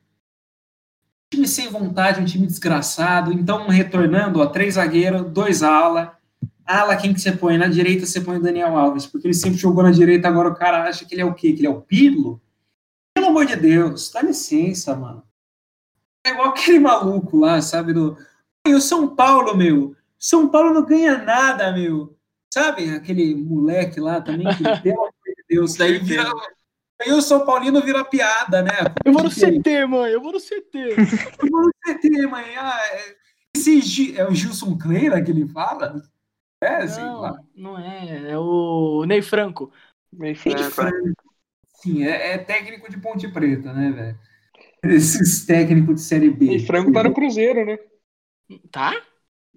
time 1.32 1.48
sem 1.48 1.70
vontade, 1.70 2.20
um 2.20 2.26
time 2.26 2.48
desgraçado. 2.48 3.32
Então, 3.32 3.68
retornando, 3.68 4.40
ó, 4.40 4.46
três 4.48 4.76
zagueiros, 4.76 5.32
dois 5.32 5.64
ala, 5.64 6.18
Ala, 6.66 6.96
quem 6.96 7.14
que 7.14 7.20
você 7.20 7.32
põe? 7.32 7.58
Na 7.58 7.68
direita 7.68 8.06
você 8.06 8.22
põe 8.22 8.38
o 8.38 8.42
Daniel 8.42 8.78
Alves, 8.78 9.06
porque 9.06 9.28
ele 9.28 9.34
sempre 9.34 9.58
jogou 9.58 9.84
na 9.84 9.92
direita, 9.92 10.28
agora 10.28 10.50
o 10.50 10.56
cara 10.56 10.84
acha 10.84 11.06
que 11.06 11.14
ele 11.14 11.22
é 11.22 11.26
o 11.26 11.34
quê? 11.34 11.54
Que 11.54 11.60
ele 11.60 11.68
é 11.68 11.70
o 11.70 11.82
Pirlo? 11.82 12.42
Pelo 13.14 13.28
amor 13.28 13.46
de 13.46 13.56
Deus, 13.56 14.12
dá 14.12 14.22
licença, 14.22 14.96
mano. 14.96 15.24
É 16.26 16.30
igual 16.30 16.50
aquele 16.50 16.80
maluco 16.80 17.38
lá, 17.38 17.62
sabe? 17.62 17.94
Do. 17.94 18.18
E 18.66 18.74
o 18.74 18.82
São 18.82 19.14
Paulo, 19.14 19.56
meu. 19.56 19.96
São 20.18 20.48
Paulo 20.48 20.74
não 20.74 20.86
ganha 20.86 21.18
nada, 21.18 21.72
meu. 21.74 22.18
Sabe? 22.54 22.90
Aquele 22.96 23.36
moleque 23.36 24.00
lá 24.00 24.22
também, 24.22 24.48
que, 24.56 24.64
pelo 24.82 25.02
amor 25.02 25.12
de 25.26 25.44
Deus, 25.50 25.76
daí 25.76 26.00
vira. 26.00 26.32
Aí 27.02 27.12
o 27.12 27.22
São 27.22 27.46
Paulino 27.46 27.82
vira 27.82 28.06
piada, 28.06 28.62
né? 28.62 28.72
Eu 29.04 29.12
vou 29.12 29.24
no 29.24 29.30
CT, 29.30 29.86
mãe, 29.86 30.12
eu 30.12 30.22
vou 30.22 30.32
no 30.32 30.40
CT. 30.40 30.96
eu 31.44 31.50
vou 31.52 31.64
no 31.64 31.72
CT, 31.84 32.28
mãe. 32.28 32.56
Ah, 32.56 32.80
é... 32.94 33.16
Esse 33.56 34.18
é 34.18 34.28
o 34.28 34.34
Gilson 34.34 34.78
Kleira 34.78 35.22
que 35.22 35.32
ele 35.32 35.48
fala? 35.48 36.02
É, 36.64 36.86
não, 37.00 37.22
lá. 37.22 37.40
Não 37.56 37.80
é, 37.80 38.32
é 38.32 38.38
o 38.38 39.06
Ney 39.06 39.22
Franco. 39.22 39.72
Ney 40.12 40.36
Franco. 40.36 40.94
Sim, 41.76 42.04
é, 42.06 42.34
é, 42.34 42.38
técnico 42.38 42.90
de 42.90 42.98
Ponte 42.98 43.28
Preta, 43.28 43.74
né, 43.74 43.92
velho? 43.92 44.20
Esses 44.84 45.46
técnicos 45.46 45.96
de 45.96 46.02
Série 46.02 46.30
B. 46.30 46.46
Ney 46.46 46.60
Franco 46.60 46.92
tá 46.92 47.04
no 47.04 47.14
Cruzeiro, 47.14 47.66
né? 47.66 47.78
Tá? 48.72 48.94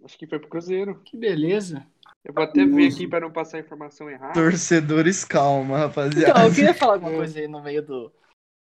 Acho 0.05 0.19
que 0.19 0.27
foi 0.27 0.39
pro 0.39 0.49
Cruzeiro. 0.49 1.01
Que 1.05 1.17
beleza. 1.17 1.87
Eu 2.25 2.35
vou 2.35 2.43
até 2.43 2.65
ver 2.65 2.89
aqui 2.89 3.07
para 3.07 3.21
não 3.21 3.31
passar 3.31 3.59
a 3.59 3.61
informação 3.61 4.11
errada. 4.11 4.35
Torcedores, 4.35 5.25
calma, 5.25 5.79
rapaziada. 5.79 6.31
Então, 6.31 6.45
eu 6.45 6.55
queria 6.55 6.75
falar 6.75 6.95
alguma 6.95 7.13
coisa 7.13 7.39
aí 7.39 7.47
no 7.47 7.63
meio 7.63 7.83
do, 7.83 8.13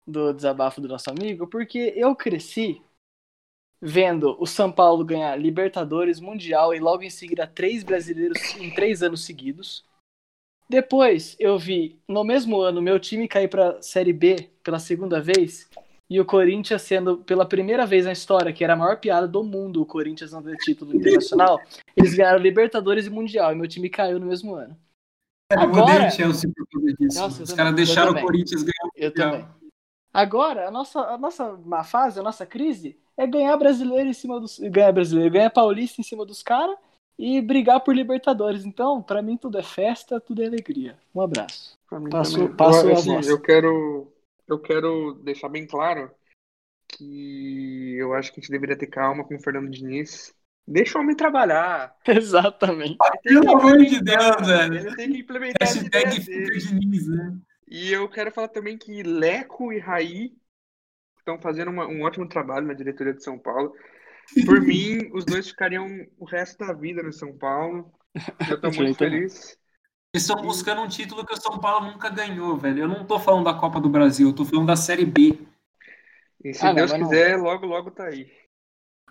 do 0.05 0.33
desabafo 0.33 0.81
do 0.81 0.87
nosso 0.87 1.11
amigo, 1.11 1.47
porque 1.47 1.93
eu 1.95 2.15
cresci 2.15 2.81
vendo 3.81 4.35
o 4.39 4.45
São 4.45 4.71
Paulo 4.71 5.03
ganhar 5.03 5.35
Libertadores, 5.35 6.19
Mundial 6.19 6.73
e 6.73 6.79
logo 6.79 7.03
em 7.03 7.09
seguida 7.09 7.47
três 7.47 7.83
brasileiros 7.83 8.55
em 8.55 8.69
três 8.69 9.01
anos 9.01 9.25
seguidos. 9.25 9.83
Depois 10.69 11.35
eu 11.39 11.57
vi, 11.57 11.99
no 12.07 12.23
mesmo 12.23 12.61
ano, 12.61 12.81
meu 12.81 12.99
time 12.99 13.27
cair 13.27 13.49
para 13.49 13.81
Série 13.81 14.13
B 14.13 14.49
pela 14.63 14.79
segunda 14.79 15.19
vez 15.19 15.69
e 16.09 16.19
o 16.19 16.25
Corinthians 16.25 16.81
sendo 16.81 17.17
pela 17.17 17.45
primeira 17.45 17.85
vez 17.85 18.05
na 18.05 18.11
história, 18.11 18.53
que 18.53 18.63
era 18.63 18.73
a 18.73 18.77
maior 18.77 18.99
piada 18.99 19.27
do 19.27 19.43
mundo, 19.43 19.81
o 19.81 19.85
Corinthians 19.85 20.31
não 20.31 20.43
ter 20.43 20.55
título 20.57 20.95
internacional, 20.95 21.59
eles 21.95 22.13
ganharam 22.13 22.39
Libertadores 22.39 23.07
e 23.07 23.09
Mundial 23.09 23.51
e 23.51 23.55
meu 23.55 23.67
time 23.67 23.89
caiu 23.89 24.19
no 24.19 24.27
mesmo 24.27 24.53
ano. 24.55 24.77
Agora, 25.49 26.05
eu 26.05 26.11
Chelsea 26.11 26.49
por 26.55 26.65
causa 26.67 26.93
disso. 26.93 27.19
Nossa, 27.19 27.43
Os 27.43 27.53
caras 27.53 27.75
deixaram 27.75 28.13
o 28.13 28.21
Corinthians 28.21 28.61
ganhar 28.61 28.85
o 28.85 28.91
Eu 28.95 29.13
também. 29.13 29.60
Agora, 30.13 30.67
a 30.67 30.71
nossa, 30.71 30.99
a 30.99 31.17
nossa 31.17 31.53
má 31.65 31.83
fase, 31.83 32.19
a 32.19 32.23
nossa 32.23 32.45
crise 32.45 32.97
é 33.17 33.25
ganhar 33.25 33.55
brasileiro 33.57 34.09
em 34.09 34.13
cima 34.13 34.39
dos. 34.39 34.59
Ganhar 34.59 34.91
brasileiro, 34.91 35.33
ganhar 35.33 35.49
paulista 35.49 36.01
em 36.01 36.03
cima 36.03 36.25
dos 36.25 36.43
caras 36.43 36.75
e 37.17 37.41
brigar 37.41 37.79
por 37.81 37.95
Libertadores. 37.95 38.65
Então, 38.65 39.01
para 39.01 39.21
mim, 39.21 39.37
tudo 39.37 39.57
é 39.57 39.63
festa, 39.63 40.19
tudo 40.19 40.43
é 40.43 40.47
alegria. 40.47 40.97
Um 41.13 41.21
abraço. 41.21 41.77
Passo, 42.09 42.49
passo 42.55 42.87
eu, 42.87 42.93
assim, 42.93 43.29
eu 43.29 43.39
quero 43.39 44.11
eu 44.47 44.59
quero 44.59 45.13
deixar 45.23 45.49
bem 45.49 45.65
claro 45.65 46.11
que 46.87 47.95
eu 47.97 48.13
acho 48.13 48.33
que 48.33 48.39
a 48.39 48.41
gente 48.41 48.51
deveria 48.51 48.77
ter 48.77 48.87
calma 48.87 49.23
com 49.23 49.35
o 49.35 49.39
Fernando 49.39 49.69
Diniz. 49.69 50.33
Deixa 50.67 50.97
o 50.97 51.01
homem 51.01 51.15
trabalhar. 51.15 51.95
Exatamente. 52.05 52.97
Pelo 53.23 53.57
amor 53.57 53.77
de 53.77 54.01
Deus, 54.01 54.47
velho. 54.47 54.75
Ele 54.75 54.95
tem 54.95 55.11
que 55.11 55.19
implementar 55.19 55.67
Hashtag 55.67 56.19
Diniz, 56.19 57.07
né? 57.07 57.37
E 57.71 57.89
eu 57.89 58.09
quero 58.09 58.33
falar 58.33 58.49
também 58.49 58.77
que 58.77 59.01
Leco 59.01 59.71
e 59.71 59.79
Raí 59.79 60.33
estão 61.17 61.39
fazendo 61.39 61.71
uma, 61.71 61.87
um 61.87 62.01
ótimo 62.01 62.27
trabalho 62.27 62.67
na 62.67 62.73
diretoria 62.73 63.13
de 63.13 63.23
São 63.23 63.39
Paulo. 63.39 63.73
Por 64.45 64.59
mim, 64.59 65.09
os 65.13 65.23
dois 65.23 65.47
ficariam 65.47 65.87
o 66.17 66.25
resto 66.25 66.57
da 66.57 66.73
vida 66.73 67.01
no 67.01 67.13
São 67.13 67.31
Paulo. 67.37 67.89
Eu 68.49 68.55
estou 68.59 68.73
muito 68.73 68.97
feliz. 68.97 69.57
Eles 70.13 70.27
estão 70.27 70.41
buscando 70.41 70.81
um 70.81 70.87
título 70.89 71.25
que 71.25 71.33
o 71.33 71.41
São 71.41 71.61
Paulo 71.61 71.89
nunca 71.89 72.09
ganhou, 72.09 72.57
velho. 72.57 72.79
Eu 72.79 72.87
não 72.89 73.07
tô 73.07 73.17
falando 73.17 73.45
da 73.45 73.53
Copa 73.53 73.79
do 73.79 73.89
Brasil, 73.89 74.27
eu 74.27 74.35
tô 74.35 74.43
falando 74.43 74.67
da 74.67 74.75
Série 74.75 75.05
B. 75.05 75.39
E 76.43 76.53
se 76.53 76.65
ah, 76.65 76.73
Deus 76.73 76.91
não, 76.91 76.99
quiser, 76.99 77.37
não... 77.37 77.45
logo, 77.45 77.65
logo 77.65 77.91
tá 77.91 78.03
aí. 78.03 78.29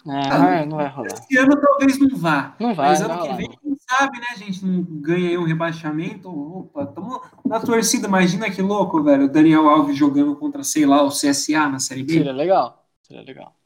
Ah, 0.07 0.67
não 0.67 0.77
vai 0.77 0.89
rolar. 0.89 1.07
Esse 1.07 1.39
ano 1.39 1.59
talvez 1.59 1.99
não 1.99 2.15
vá. 2.15 2.55
Não 2.61 2.75
vai. 2.75 2.89
Mas 2.89 3.01
ano 3.01 3.23
que 3.23 3.35
vem, 3.37 3.70
sabe, 3.91 4.21
né, 4.21 4.37
gente? 4.37 4.65
Não 4.65 4.83
ganha 4.83 5.31
aí 5.31 5.39
um 5.39 5.45
rebaixamento. 5.45 6.29
Opa, 6.31 6.87
tamo 6.87 7.21
na 7.45 7.61
torcida. 7.61 8.07
Imagina 8.07 8.51
que 8.51 8.63
louco, 8.63 9.03
velho. 9.03 9.25
O 9.25 9.29
Daniel 9.29 9.69
Alves 9.69 9.97
jogando 9.97 10.37
contra, 10.37 10.63
sei 10.63 10.87
lá, 10.87 11.03
o 11.03 11.09
CSA 11.09 11.69
na 11.69 11.81
Série 11.81 12.05
B. 12.05 12.13
Seria 12.13 12.33
legal. 12.33 12.87
Seria 13.03 13.23
legal. 13.23 13.57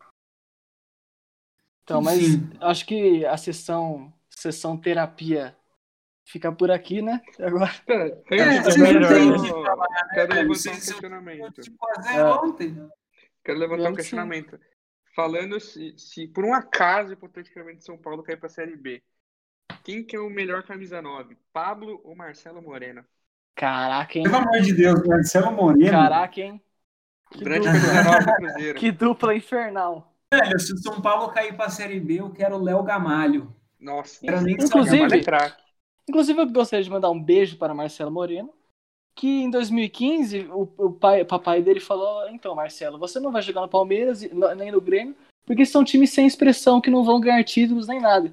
Então, 1.82 2.00
mas 2.00 2.18
Sim. 2.18 2.50
acho 2.60 2.86
que 2.86 3.26
a 3.26 3.36
sessão, 3.36 4.12
sessão 4.30 4.76
terapia 4.76 5.54
fica 6.24 6.50
por 6.50 6.70
aqui, 6.70 7.02
né? 7.02 7.20
Agora. 7.38 7.70
É, 7.86 8.38
é, 8.38 8.62
vocês 8.62 8.76
não 8.76 9.08
têm 9.08 9.42
que 9.42 9.62
trabalhar, 9.62 10.06
né? 10.06 10.14
Quero 10.14 10.34
levantar 10.34 10.70
um 10.70 10.72
questionamento. 10.72 11.60
É. 12.08 12.24
ontem. 12.24 12.90
Quero 13.44 13.58
levantar 13.58 13.90
um 13.90 13.94
questionamento. 13.94 14.60
Falando 15.14 15.60
se, 15.60 15.94
se 15.96 16.26
por 16.26 16.44
um 16.44 16.54
acaso, 16.54 17.12
hipoteticamente, 17.12 17.84
São 17.84 17.96
Paulo 17.96 18.22
cair 18.22 18.36
para 18.36 18.46
a 18.46 18.50
Série 18.50 18.76
B, 18.76 19.00
quem 19.82 20.02
que 20.02 20.16
é 20.16 20.20
o 20.20 20.30
melhor 20.30 20.62
camisa 20.62 21.00
9? 21.00 21.36
Pablo 21.52 22.00
ou 22.04 22.16
Marcelo 22.16 22.62
Moreno? 22.62 23.04
Caraca, 23.54 24.18
hein? 24.18 24.24
Pelo 24.24 24.36
amor 24.36 24.60
de 24.60 24.72
Deus, 24.72 25.06
Marcelo 25.06 25.52
Moreno. 25.52 25.90
Caraca, 25.90 26.40
hein? 26.40 26.60
Que 27.30 27.44
Grande 27.44 27.68
dupla, 27.68 28.36
Cruzeiro. 28.36 28.78
que 28.78 28.92
dupla 28.92 29.34
infernal. 29.34 30.12
Velho, 30.32 30.58
se 30.58 30.72
o 30.72 30.78
São 30.78 31.00
Paulo 31.00 31.32
cair 31.32 31.56
para 31.56 31.66
a 31.66 31.70
Série 31.70 32.00
B, 32.00 32.20
eu 32.20 32.30
quero 32.30 32.56
o 32.56 32.62
Léo 32.62 32.82
Gamalho. 32.82 33.54
Nossa, 33.78 34.24
inclusive, 34.24 35.22
inclusive 36.08 36.40
eu 36.40 36.50
gostaria 36.50 36.82
de 36.82 36.90
mandar 36.90 37.10
um 37.10 37.22
beijo 37.22 37.58
para 37.58 37.74
Marcelo 37.74 38.10
Moreno, 38.10 38.50
que 39.14 39.42
em 39.42 39.50
2015 39.50 40.48
o, 40.50 40.62
o, 40.78 40.92
pai, 40.92 41.22
o 41.22 41.26
papai 41.26 41.62
dele 41.62 41.80
falou: 41.80 42.28
então, 42.30 42.54
Marcelo, 42.54 42.98
você 42.98 43.20
não 43.20 43.30
vai 43.30 43.42
jogar 43.42 43.60
no 43.60 43.68
Palmeiras 43.68 44.22
nem 44.56 44.72
no 44.72 44.80
Grêmio, 44.80 45.14
porque 45.44 45.66
são 45.66 45.84
times 45.84 46.10
sem 46.10 46.26
expressão 46.26 46.80
que 46.80 46.90
não 46.90 47.04
vão 47.04 47.20
ganhar 47.20 47.44
títulos 47.44 47.86
nem 47.86 48.00
nada. 48.00 48.30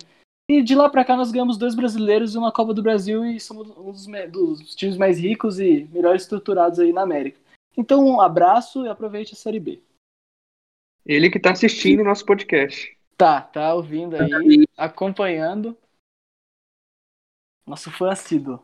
E 0.52 0.62
de 0.62 0.76
lá 0.76 0.90
para 0.90 1.06
cá 1.06 1.16
nós 1.16 1.32
ganhamos 1.32 1.58
dois 1.58 1.74
brasileiros 1.74 2.36
e 2.36 2.38
uma 2.38 2.52
Copa 2.52 2.74
do 2.74 2.84
Brasil 2.84 3.24
e 3.24 3.40
somos 3.40 3.70
um 3.70 3.90
dos, 3.90 4.06
dos, 4.30 4.76
times 4.76 4.98
mais 4.98 5.18
ricos 5.18 5.62
e 5.62 5.86
melhores 5.86 6.24
estruturados 6.24 6.78
aí 6.78 6.92
na 6.92 7.04
América. 7.04 7.40
Então, 7.78 8.06
um 8.06 8.20
abraço 8.20 8.86
e 8.86 8.90
aproveite 8.90 9.34
a 9.34 9.38
Série 9.38 9.62
B. 9.62 9.82
Ele 11.06 11.30
que 11.30 11.40
tá 11.40 11.52
assistindo 11.52 12.02
o 12.02 12.04
nosso 12.04 12.26
podcast. 12.26 12.98
Tá, 13.16 13.40
tá 13.40 13.74
ouvindo 13.74 14.18
aí, 14.18 14.68
acompanhando. 14.76 15.78
Nosso 17.66 17.90
fã 17.90 18.12
assíduo. 18.12 18.62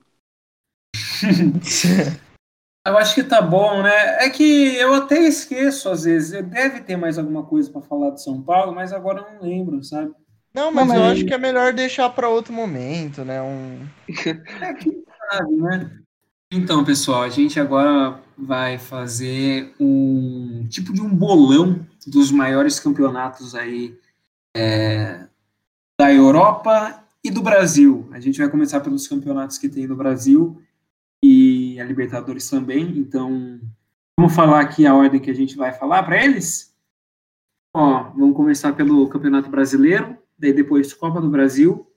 eu 2.86 2.98
acho 2.98 3.16
que 3.16 3.24
tá 3.24 3.42
bom, 3.42 3.82
né? 3.82 4.26
É 4.26 4.30
que 4.30 4.76
eu 4.76 4.94
até 4.94 5.22
esqueço 5.22 5.88
às 5.88 6.04
vezes. 6.04 6.32
Deve 6.50 6.82
ter 6.82 6.98
mais 6.98 7.18
alguma 7.18 7.46
coisa 7.46 7.72
para 7.72 7.82
falar 7.82 8.10
de 8.10 8.22
São 8.22 8.44
Paulo, 8.44 8.76
mas 8.76 8.92
agora 8.92 9.22
eu 9.22 9.34
não 9.36 9.42
lembro, 9.42 9.82
sabe? 9.86 10.14
Não, 10.58 10.72
mas, 10.72 10.92
eu 10.92 11.04
acho 11.04 11.24
que 11.24 11.34
é 11.36 11.38
melhor 11.38 11.72
deixar 11.72 12.10
para 12.10 12.28
outro 12.28 12.52
momento, 12.52 13.24
né? 13.24 13.40
Um... 13.40 13.88
é 14.60 14.74
que 14.74 15.04
sabe, 15.30 15.56
né? 15.56 16.00
Então, 16.52 16.84
pessoal, 16.84 17.22
a 17.22 17.30
gente 17.30 17.60
agora 17.60 18.20
vai 18.36 18.80
fazer 18.80 19.76
um 19.80 20.66
tipo 20.68 20.92
de 20.92 21.00
um 21.00 21.14
bolão 21.14 21.86
dos 22.08 22.32
maiores 22.32 22.80
campeonatos 22.80 23.54
aí 23.54 23.96
é, 24.56 25.28
da 26.00 26.12
Europa 26.12 27.04
e 27.24 27.30
do 27.30 27.44
Brasil. 27.44 28.10
A 28.12 28.20
gente 28.20 28.40
vai 28.40 28.50
começar 28.50 28.80
pelos 28.80 29.08
campeonatos 29.08 29.60
que 29.60 29.70
tem 29.70 29.86
no 29.86 29.96
Brasil 29.96 30.60
e 31.24 31.80
a 31.80 31.84
Libertadores 31.84 32.50
também. 32.50 32.98
Então, 32.98 33.60
vamos 34.18 34.34
falar 34.34 34.62
aqui 34.62 34.88
a 34.88 34.96
ordem 34.96 35.22
que 35.22 35.30
a 35.30 35.36
gente 35.36 35.56
vai 35.56 35.72
falar 35.72 36.02
para 36.02 36.24
eles? 36.24 36.74
Ó, 37.76 38.10
vamos 38.16 38.36
começar 38.36 38.74
pelo 38.74 39.08
Campeonato 39.08 39.52
Brasileiro, 39.52 40.18
daí 40.38 40.54
depois 40.54 40.94
Copa 40.94 41.20
do 41.20 41.30
Brasil, 41.30 41.92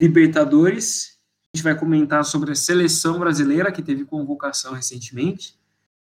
Libertadores. 0.00 1.18
A 1.52 1.56
gente 1.56 1.64
vai 1.64 1.76
comentar 1.76 2.24
sobre 2.24 2.52
a 2.52 2.54
seleção 2.54 3.18
brasileira 3.18 3.72
que 3.72 3.82
teve 3.82 4.04
convocação 4.04 4.72
recentemente. 4.72 5.58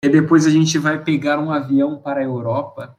E 0.05 0.09
depois 0.09 0.47
a 0.47 0.51
gente 0.51 0.79
vai 0.79 1.03
pegar 1.03 1.39
um 1.39 1.51
avião 1.51 2.01
para 2.01 2.21
a 2.21 2.25
Europa. 2.25 2.97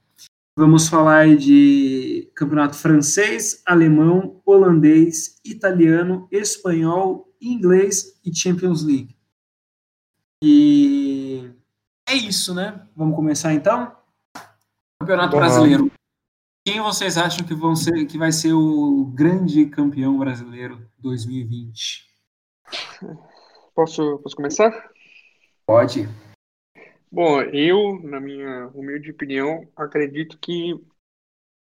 Vamos 0.57 0.87
falar 0.87 1.35
de 1.35 2.31
campeonato 2.35 2.75
francês, 2.75 3.61
alemão, 3.65 4.41
holandês, 4.45 5.39
italiano, 5.43 6.27
espanhol, 6.31 7.33
inglês 7.41 8.19
e 8.23 8.35
Champions 8.35 8.83
League. 8.83 9.15
E 10.43 11.51
é 12.07 12.15
isso, 12.15 12.53
né? 12.53 12.87
Vamos 12.95 13.15
começar 13.15 13.53
então? 13.53 13.95
Campeonato 14.99 15.35
Brasileiro. 15.35 15.90
Quem 16.63 16.79
vocês 16.79 17.17
acham 17.17 17.45
que, 17.45 17.55
vão 17.55 17.75
ser, 17.75 18.05
que 18.05 18.19
vai 18.19 18.31
ser 18.31 18.53
o 18.53 19.05
grande 19.05 19.65
campeão 19.65 20.19
brasileiro 20.19 20.87
2020? 20.99 22.07
Posso, 23.73 24.19
posso 24.19 24.35
começar? 24.35 24.91
Pode. 25.65 26.01
Bom, 27.11 27.41
eu, 27.41 27.99
na 28.03 28.19
minha 28.19 28.67
humilde 28.75 29.09
opinião, 29.09 29.67
acredito 29.75 30.37
que 30.37 30.75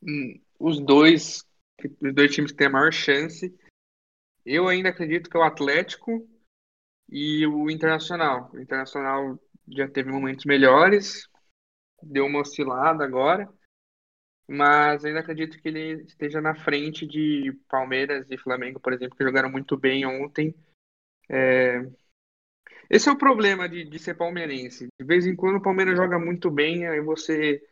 hum, 0.03 0.41
os 0.59 0.79
dois, 0.81 1.45
os 2.01 2.13
dois 2.13 2.33
times 2.35 2.51
que 2.51 2.57
têm 2.57 2.67
a 2.67 2.71
maior 2.71 2.91
chance 2.91 3.55
Eu 4.45 4.67
ainda 4.67 4.89
acredito 4.89 5.29
que 5.29 5.37
é 5.37 5.39
o 5.39 5.43
Atlético 5.43 6.27
e 7.07 7.47
o 7.47 7.69
Internacional. 7.71 8.51
O 8.51 8.59
Internacional 8.59 9.39
já 9.69 9.87
teve 9.87 10.11
momentos 10.11 10.43
melhores, 10.43 11.29
deu 12.03 12.25
uma 12.25 12.39
oscilada 12.39 13.05
agora, 13.05 13.47
mas 14.51 15.05
ainda 15.05 15.21
acredito 15.21 15.57
que 15.61 15.69
ele 15.69 16.03
esteja 16.03 16.41
na 16.41 16.53
frente 16.53 17.07
de 17.07 17.53
Palmeiras 17.69 18.29
e 18.29 18.37
Flamengo, 18.37 18.81
por 18.81 18.91
exemplo, 18.91 19.15
que 19.15 19.23
jogaram 19.23 19.49
muito 19.49 19.77
bem 19.77 20.05
ontem. 20.05 20.53
É... 21.29 21.79
Esse 22.89 23.07
é 23.07 23.13
o 23.13 23.17
problema 23.17 23.69
de, 23.69 23.85
de 23.85 23.97
ser 23.97 24.15
palmeirense. 24.15 24.87
De 24.99 25.07
vez 25.07 25.25
em 25.25 25.37
quando 25.37 25.55
o 25.55 25.61
Palmeiras 25.61 25.95
joga 25.95 26.19
muito 26.19 26.51
bem, 26.51 26.85
aí 26.85 26.99
você 26.99 27.65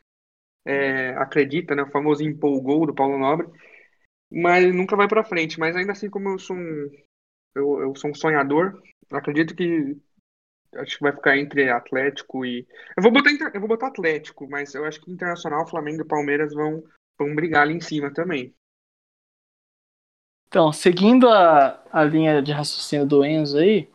é, 0.66 1.10
acredita, 1.18 1.76
né? 1.76 1.84
O 1.84 1.92
famoso 1.92 2.24
empolgou 2.24 2.86
do 2.86 2.96
Paulo 2.96 3.20
Nobre, 3.20 3.50
mas 4.32 4.74
nunca 4.74 4.96
vai 4.96 5.10
para 5.10 5.26
frente. 5.26 5.60
Mas 5.60 5.76
ainda 5.76 5.92
assim, 5.92 6.10
como 6.10 6.30
eu 6.30 6.40
sou 6.40 6.56
um, 6.56 6.90
eu, 7.56 7.82
eu 7.82 7.96
sou 7.98 8.12
um 8.12 8.16
sonhador, 8.16 8.82
acredito 9.12 9.54
que 9.54 9.98
acho 10.76 10.98
que 10.98 11.04
vai 11.04 11.12
ficar 11.12 11.38
entre 11.38 11.70
Atlético 11.70 12.46
e. 12.46 12.68
Eu 12.96 13.04
vou 13.04 13.12
botar, 13.12 13.32
eu 13.54 13.60
vou 13.60 13.70
botar 13.70 13.88
Atlético, 13.88 14.50
mas 14.50 14.74
eu 14.74 14.86
acho 14.86 15.02
que 15.02 15.12
Internacional, 15.12 15.68
Flamengo 15.68 16.02
e 16.02 16.08
Palmeiras 16.08 16.54
vão, 16.54 16.84
vão 17.18 17.36
brigar 17.36 17.64
ali 17.64 17.74
em 17.74 17.82
cima 17.82 18.14
também. 18.14 18.54
Então, 20.48 20.74
seguindo 20.74 21.30
a, 21.30 21.84
a 21.92 22.04
linha 22.04 22.42
de 22.42 22.52
raciocínio 22.52 23.06
do 23.06 23.24
Enzo 23.24 23.60
aí, 23.60 23.88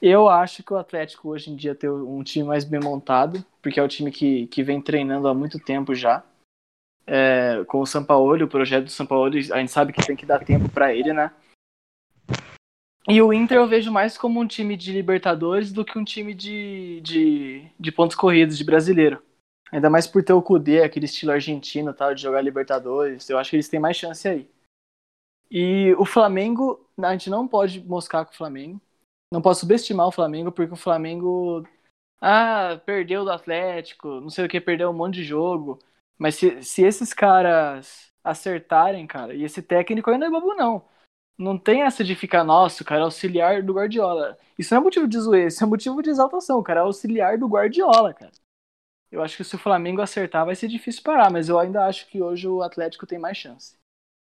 eu 0.00 0.28
acho 0.28 0.62
que 0.62 0.72
o 0.72 0.76
Atlético 0.76 1.30
hoje 1.30 1.50
em 1.50 1.56
dia 1.56 1.74
tem 1.74 1.90
um 1.90 2.22
time 2.22 2.46
mais 2.46 2.64
bem 2.64 2.80
montado, 2.80 3.44
porque 3.60 3.78
é 3.80 3.82
o 3.82 3.88
time 3.88 4.10
que, 4.10 4.46
que 4.46 4.62
vem 4.62 4.80
treinando 4.80 5.28
há 5.28 5.34
muito 5.34 5.58
tempo 5.58 5.94
já. 5.94 6.22
É, 7.06 7.62
com 7.66 7.80
o 7.80 7.86
Sampaoli, 7.86 8.42
o 8.42 8.48
projeto 8.48 8.84
do 8.84 8.90
Sampaoli, 8.90 9.52
a 9.52 9.58
gente 9.58 9.70
sabe 9.70 9.92
que 9.92 10.04
tem 10.04 10.16
que 10.16 10.26
dar 10.26 10.44
tempo 10.44 10.68
para 10.68 10.94
ele, 10.94 11.12
né? 11.12 11.30
E 13.08 13.22
o 13.22 13.32
Inter 13.32 13.58
eu 13.58 13.68
vejo 13.68 13.92
mais 13.92 14.18
como 14.18 14.40
um 14.40 14.46
time 14.46 14.76
de 14.76 14.90
Libertadores 14.92 15.72
do 15.72 15.84
que 15.84 15.96
um 15.96 16.04
time 16.04 16.34
de, 16.34 17.00
de, 17.02 17.70
de 17.78 17.92
pontos 17.92 18.16
corridos, 18.16 18.58
de 18.58 18.64
brasileiro. 18.64 19.22
Ainda 19.70 19.88
mais 19.88 20.08
por 20.08 20.24
ter 20.24 20.32
o 20.32 20.42
Kudê, 20.42 20.82
aquele 20.82 21.06
estilo 21.06 21.32
argentino 21.32 21.94
tal, 21.94 22.14
de 22.14 22.22
jogar 22.22 22.40
Libertadores. 22.42 23.28
Eu 23.30 23.38
acho 23.38 23.50
que 23.50 23.56
eles 23.56 23.68
têm 23.68 23.78
mais 23.78 23.96
chance 23.96 24.26
aí. 24.26 24.50
E 25.48 25.94
o 25.98 26.04
Flamengo, 26.04 26.84
a 27.00 27.12
gente 27.12 27.30
não 27.30 27.46
pode 27.46 27.80
moscar 27.80 28.24
com 28.24 28.32
o 28.32 28.36
Flamengo. 28.36 28.80
Não 29.32 29.40
posso 29.40 29.60
subestimar 29.60 30.08
o 30.08 30.12
Flamengo, 30.12 30.50
porque 30.50 30.72
o 30.72 30.76
Flamengo. 30.76 31.64
Ah, 32.20 32.80
perdeu 32.84 33.24
do 33.24 33.30
Atlético, 33.30 34.20
não 34.20 34.30
sei 34.30 34.46
o 34.46 34.48
que, 34.48 34.60
perdeu 34.60 34.90
um 34.90 34.92
monte 34.92 35.16
de 35.16 35.24
jogo. 35.24 35.78
Mas 36.18 36.34
se, 36.36 36.62
se 36.62 36.82
esses 36.82 37.12
caras 37.12 38.10
acertarem, 38.24 39.06
cara, 39.06 39.34
e 39.34 39.44
esse 39.44 39.62
técnico 39.62 40.10
ainda 40.10 40.26
é 40.26 40.30
bobo, 40.30 40.54
não 40.54 40.82
não 41.38 41.58
tem 41.58 41.82
essa 41.82 42.02
de 42.02 42.14
ficar, 42.14 42.44
nossa, 42.44 42.82
o 42.82 42.86
cara 42.86 43.02
é 43.02 43.04
auxiliar 43.04 43.62
do 43.62 43.74
Guardiola. 43.74 44.38
Isso 44.58 44.72
não 44.74 44.80
é 44.80 44.84
motivo 44.84 45.06
de 45.06 45.18
zoeira, 45.18 45.48
isso 45.48 45.62
é 45.62 45.66
motivo 45.66 46.02
de 46.02 46.10
exaltação. 46.10 46.58
O 46.58 46.62
cara 46.62 46.80
é 46.80 46.82
auxiliar 46.82 47.38
do 47.38 47.46
Guardiola, 47.46 48.14
cara. 48.14 48.32
Eu 49.10 49.22
acho 49.22 49.36
que 49.36 49.44
se 49.44 49.54
o 49.54 49.58
Flamengo 49.58 50.00
acertar 50.00 50.44
vai 50.44 50.54
ser 50.56 50.68
difícil 50.68 51.02
parar, 51.02 51.30
mas 51.30 51.48
eu 51.48 51.58
ainda 51.58 51.86
acho 51.86 52.08
que 52.08 52.20
hoje 52.22 52.48
o 52.48 52.62
Atlético 52.62 53.06
tem 53.06 53.18
mais 53.18 53.36
chance. 53.36 53.76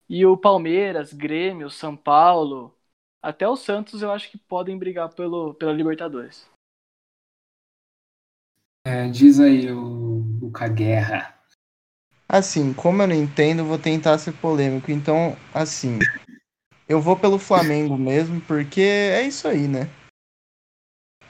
E 0.09 0.25
o 0.25 0.37
Palmeiras, 0.37 1.13
Grêmio, 1.13 1.69
São 1.69 1.95
Paulo, 1.95 2.75
até 3.21 3.47
o 3.47 3.55
Santos 3.55 4.01
eu 4.01 4.11
acho 4.11 4.29
que 4.29 4.37
podem 4.37 4.77
brigar 4.77 5.09
pelo, 5.13 5.53
pela 5.53 5.71
Libertadores. 5.71 6.49
É, 8.85 9.07
diz 9.07 9.39
aí 9.39 9.71
o 9.71 10.23
Luca 10.41 10.67
Guerra. 10.67 11.39
Assim, 12.27 12.73
como 12.73 13.01
eu 13.01 13.07
não 13.07 13.15
entendo, 13.15 13.63
vou 13.63 13.77
tentar 13.77 14.17
ser 14.17 14.33
polêmico. 14.33 14.91
Então, 14.91 15.37
assim, 15.53 15.99
eu 16.87 17.01
vou 17.01 17.15
pelo 17.15 17.39
Flamengo 17.39 17.97
mesmo, 17.97 18.41
porque 18.41 18.81
é 18.81 19.23
isso 19.23 19.47
aí, 19.47 19.67
né? 19.67 19.89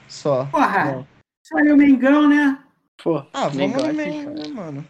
Só. 0.08 0.46
Porra! 0.46 1.08
Só 1.44 1.56
o 1.58 1.78
Mengão, 1.78 2.28
né? 2.28 2.64
Pô, 3.04 3.18
ah, 3.34 3.48
vamos 3.50 3.84
no 3.84 3.94
Mengão, 3.94 4.34
né, 4.34 4.48
mano? 4.48 4.88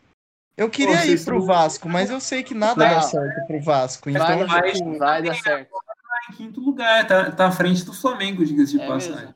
Eu 0.55 0.69
queria 0.69 0.99
Pô, 0.99 1.03
ir 1.05 1.25
pro 1.25 1.39
não... 1.39 1.45
Vasco, 1.45 1.89
mas 1.89 2.09
eu 2.09 2.19
sei 2.19 2.43
que 2.43 2.53
nada 2.53 2.85
não. 2.85 2.95
dá 2.95 3.01
certo 3.01 3.47
pro 3.47 3.61
Vasco. 3.61 4.09
Então 4.09 4.25
vai, 4.25 4.45
vai, 4.45 4.71
tipo, 4.71 4.97
vai 4.97 5.23
dar 5.23 5.35
certo. 5.35 5.69
Tá 5.69 6.31
em 6.31 6.35
quinto 6.35 6.61
lugar, 6.61 7.07
tá, 7.07 7.31
tá 7.31 7.47
à 7.47 7.51
frente 7.51 7.83
do 7.83 7.93
Flamengo, 7.93 8.45
diga-se 8.45 8.77
de 8.77 8.81
é 8.81 8.87
passagem. 8.87 9.19
Mesmo. 9.25 9.35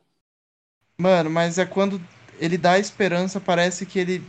Mano, 0.97 1.29
mas 1.29 1.57
é 1.57 1.65
quando 1.65 1.99
ele 2.39 2.57
dá 2.57 2.77
esperança, 2.77 3.39
parece 3.39 3.85
que 3.85 3.97
ele. 3.97 4.23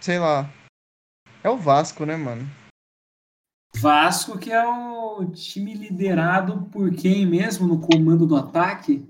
Sei 0.00 0.18
lá. 0.18 0.50
É 1.44 1.48
o 1.48 1.56
Vasco, 1.56 2.04
né, 2.04 2.16
mano? 2.16 2.48
Vasco, 3.78 4.38
que 4.38 4.50
é 4.50 4.66
o 4.66 5.26
time 5.26 5.74
liderado 5.74 6.62
por 6.72 6.94
quem 6.94 7.26
mesmo 7.26 7.66
no 7.66 7.78
comando 7.78 8.26
do 8.26 8.34
ataque? 8.34 9.06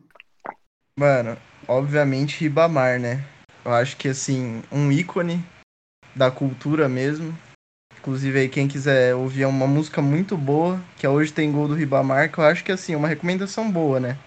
Mano, 0.99 1.37
obviamente 1.69 2.41
Ribamar, 2.41 2.99
né? 2.99 3.25
Eu 3.65 3.73
acho 3.73 3.97
que 3.97 4.09
assim, 4.09 4.63
um 4.73 4.91
ícone 4.91 5.45
da 6.15 6.31
cultura 6.31 6.89
mesmo. 6.89 7.37
Inclusive 7.99 8.41
aí 8.41 8.49
quem 8.49 8.67
quiser 8.67 9.15
ouvir 9.15 9.43
é 9.43 9.47
uma 9.47 9.67
música 9.67 10.03
muito 10.03 10.37
boa, 10.37 10.83
que 10.97 11.07
é 11.07 11.09
Hoje 11.09 11.33
Tem 11.33 11.51
Gol 11.51 11.69
do 11.69 11.75
Ribamar, 11.75 12.33
que 12.33 12.39
eu 12.39 12.45
acho 12.45 12.65
que 12.65 12.73
assim, 12.73 12.95
é 12.95 12.97
uma 12.97 13.09
recomendação 13.09 13.71
boa, 13.71 14.01
né? 14.01 14.19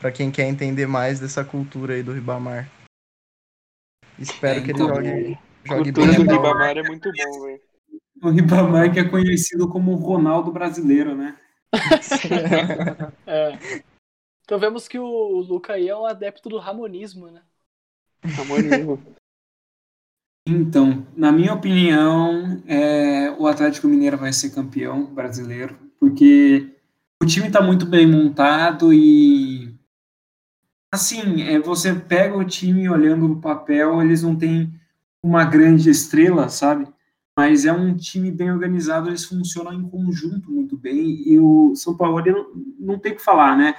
Pra 0.00 0.10
quem 0.10 0.30
quer 0.30 0.48
entender 0.48 0.86
mais 0.86 1.20
dessa 1.20 1.44
cultura 1.44 1.94
aí 1.94 2.02
do 2.02 2.12
Ribamar. 2.12 2.68
Espero 4.18 4.60
é, 4.60 4.62
que 4.62 4.70
ele 4.72 4.82
então, 4.82 4.94
jogue, 4.94 5.08
jogue 5.08 5.22
bem. 5.22 5.38
A 5.64 5.74
cultura 5.76 6.14
do 6.14 6.22
Ribamar 6.22 6.76
é 6.76 6.82
muito 6.82 7.10
bom, 7.12 7.42
velho. 7.42 7.75
O 8.22 8.30
Ribamar 8.30 8.92
que 8.92 8.98
é 8.98 9.08
conhecido 9.08 9.68
como 9.68 9.92
o 9.92 9.96
Ronaldo 9.96 10.50
brasileiro, 10.50 11.14
né? 11.14 11.36
é. 13.26 13.58
Então 14.42 14.58
vemos 14.58 14.86
que 14.88 14.98
o 14.98 15.40
Luca 15.40 15.74
aí 15.74 15.88
é 15.88 15.96
um 15.96 16.06
adepto 16.06 16.48
do 16.48 16.58
ramonismo, 16.58 17.30
né? 17.30 17.42
Ramonismo. 18.24 19.02
Então, 20.48 21.04
na 21.16 21.32
minha 21.32 21.52
opinião, 21.52 22.62
é, 22.66 23.32
o 23.32 23.48
Atlético 23.48 23.88
Mineiro 23.88 24.16
vai 24.16 24.32
ser 24.32 24.50
campeão 24.50 25.04
brasileiro, 25.06 25.76
porque 25.98 26.72
o 27.20 27.26
time 27.26 27.48
está 27.48 27.60
muito 27.60 27.84
bem 27.84 28.06
montado 28.06 28.92
e 28.92 29.74
assim, 30.94 31.42
é, 31.42 31.58
você 31.58 31.92
pega 31.92 32.36
o 32.36 32.44
time 32.44 32.88
olhando 32.88 33.26
no 33.26 33.40
papel, 33.40 34.00
eles 34.00 34.22
não 34.22 34.36
têm 34.36 34.72
uma 35.20 35.44
grande 35.44 35.90
estrela, 35.90 36.48
sabe? 36.48 36.86
Mas 37.36 37.66
é 37.66 37.72
um 37.72 37.94
time 37.94 38.30
bem 38.30 38.50
organizado, 38.50 39.08
eles 39.08 39.24
funcionam 39.24 39.72
em 39.72 39.88
conjunto 39.88 40.50
muito 40.50 40.76
bem, 40.76 41.22
e 41.28 41.38
o 41.38 41.74
São 41.74 41.96
Paulo 41.96 42.22
não, 42.24 42.46
não 42.78 42.98
tem 42.98 43.12
o 43.12 43.16
que 43.16 43.22
falar, 43.22 43.56
né? 43.56 43.74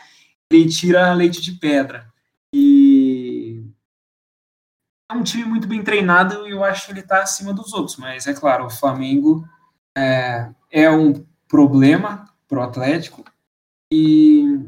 Ele 0.52 0.70
tira 0.70 1.14
leite 1.14 1.42
de 1.42 1.54
pedra. 1.54 2.12
E 2.54 3.64
é 5.10 5.14
um 5.14 5.24
time 5.24 5.44
muito 5.46 5.68
bem 5.68 5.84
treinado 5.84 6.48
e 6.48 6.52
eu 6.52 6.64
acho 6.64 6.86
que 6.86 6.92
ele 6.92 7.00
está 7.00 7.22
acima 7.22 7.54
dos 7.54 7.74
outros, 7.74 7.98
mas 7.98 8.28
é 8.28 8.34
claro, 8.34 8.66
o 8.66 8.70
Flamengo 8.70 9.48
é, 9.98 10.50
é 10.70 10.90
um 10.92 11.26
problema 11.48 12.30
para 12.48 12.60
o 12.60 12.64
Atlético 12.64 13.24
e 13.92 14.60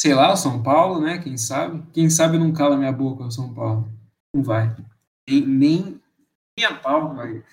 sei 0.00 0.14
lá, 0.14 0.32
o 0.32 0.36
São 0.36 0.62
Paulo, 0.62 1.00
né? 1.00 1.18
Quem 1.18 1.36
sabe? 1.36 1.82
Quem 1.92 2.08
sabe 2.08 2.38
não 2.38 2.52
cala 2.52 2.76
minha 2.76 2.92
boca 2.92 3.24
o 3.24 3.30
São 3.30 3.52
Paulo. 3.52 3.90
Não 4.34 4.42
vai. 4.42 4.74
Nem 5.28 5.95
minha 6.56 6.74
pau, 6.78 7.14
velho. 7.14 7.44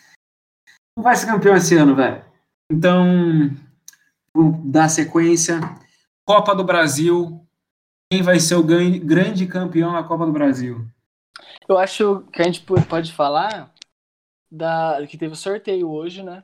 Não 0.95 1.03
vai 1.03 1.15
ser 1.15 1.27
campeão 1.27 1.55
esse 1.55 1.75
ano, 1.75 1.95
velho. 1.95 2.23
Então, 2.71 3.51
vou 4.33 4.51
dar 4.63 4.89
sequência. 4.89 5.59
Copa 6.25 6.55
do 6.55 6.63
Brasil. 6.63 7.45
Quem 8.11 8.21
vai 8.21 8.39
ser 8.39 8.55
o 8.55 8.63
grande 8.63 9.47
campeão 9.47 9.91
na 9.91 10.03
Copa 10.03 10.25
do 10.25 10.31
Brasil? 10.31 10.87
Eu 11.67 11.77
acho 11.77 12.21
que 12.31 12.41
a 12.41 12.45
gente 12.45 12.61
pode 12.61 13.11
falar 13.11 13.73
da 14.51 15.05
que 15.07 15.17
teve 15.17 15.33
o 15.33 15.37
sorteio 15.37 15.89
hoje, 15.89 16.21
né? 16.21 16.43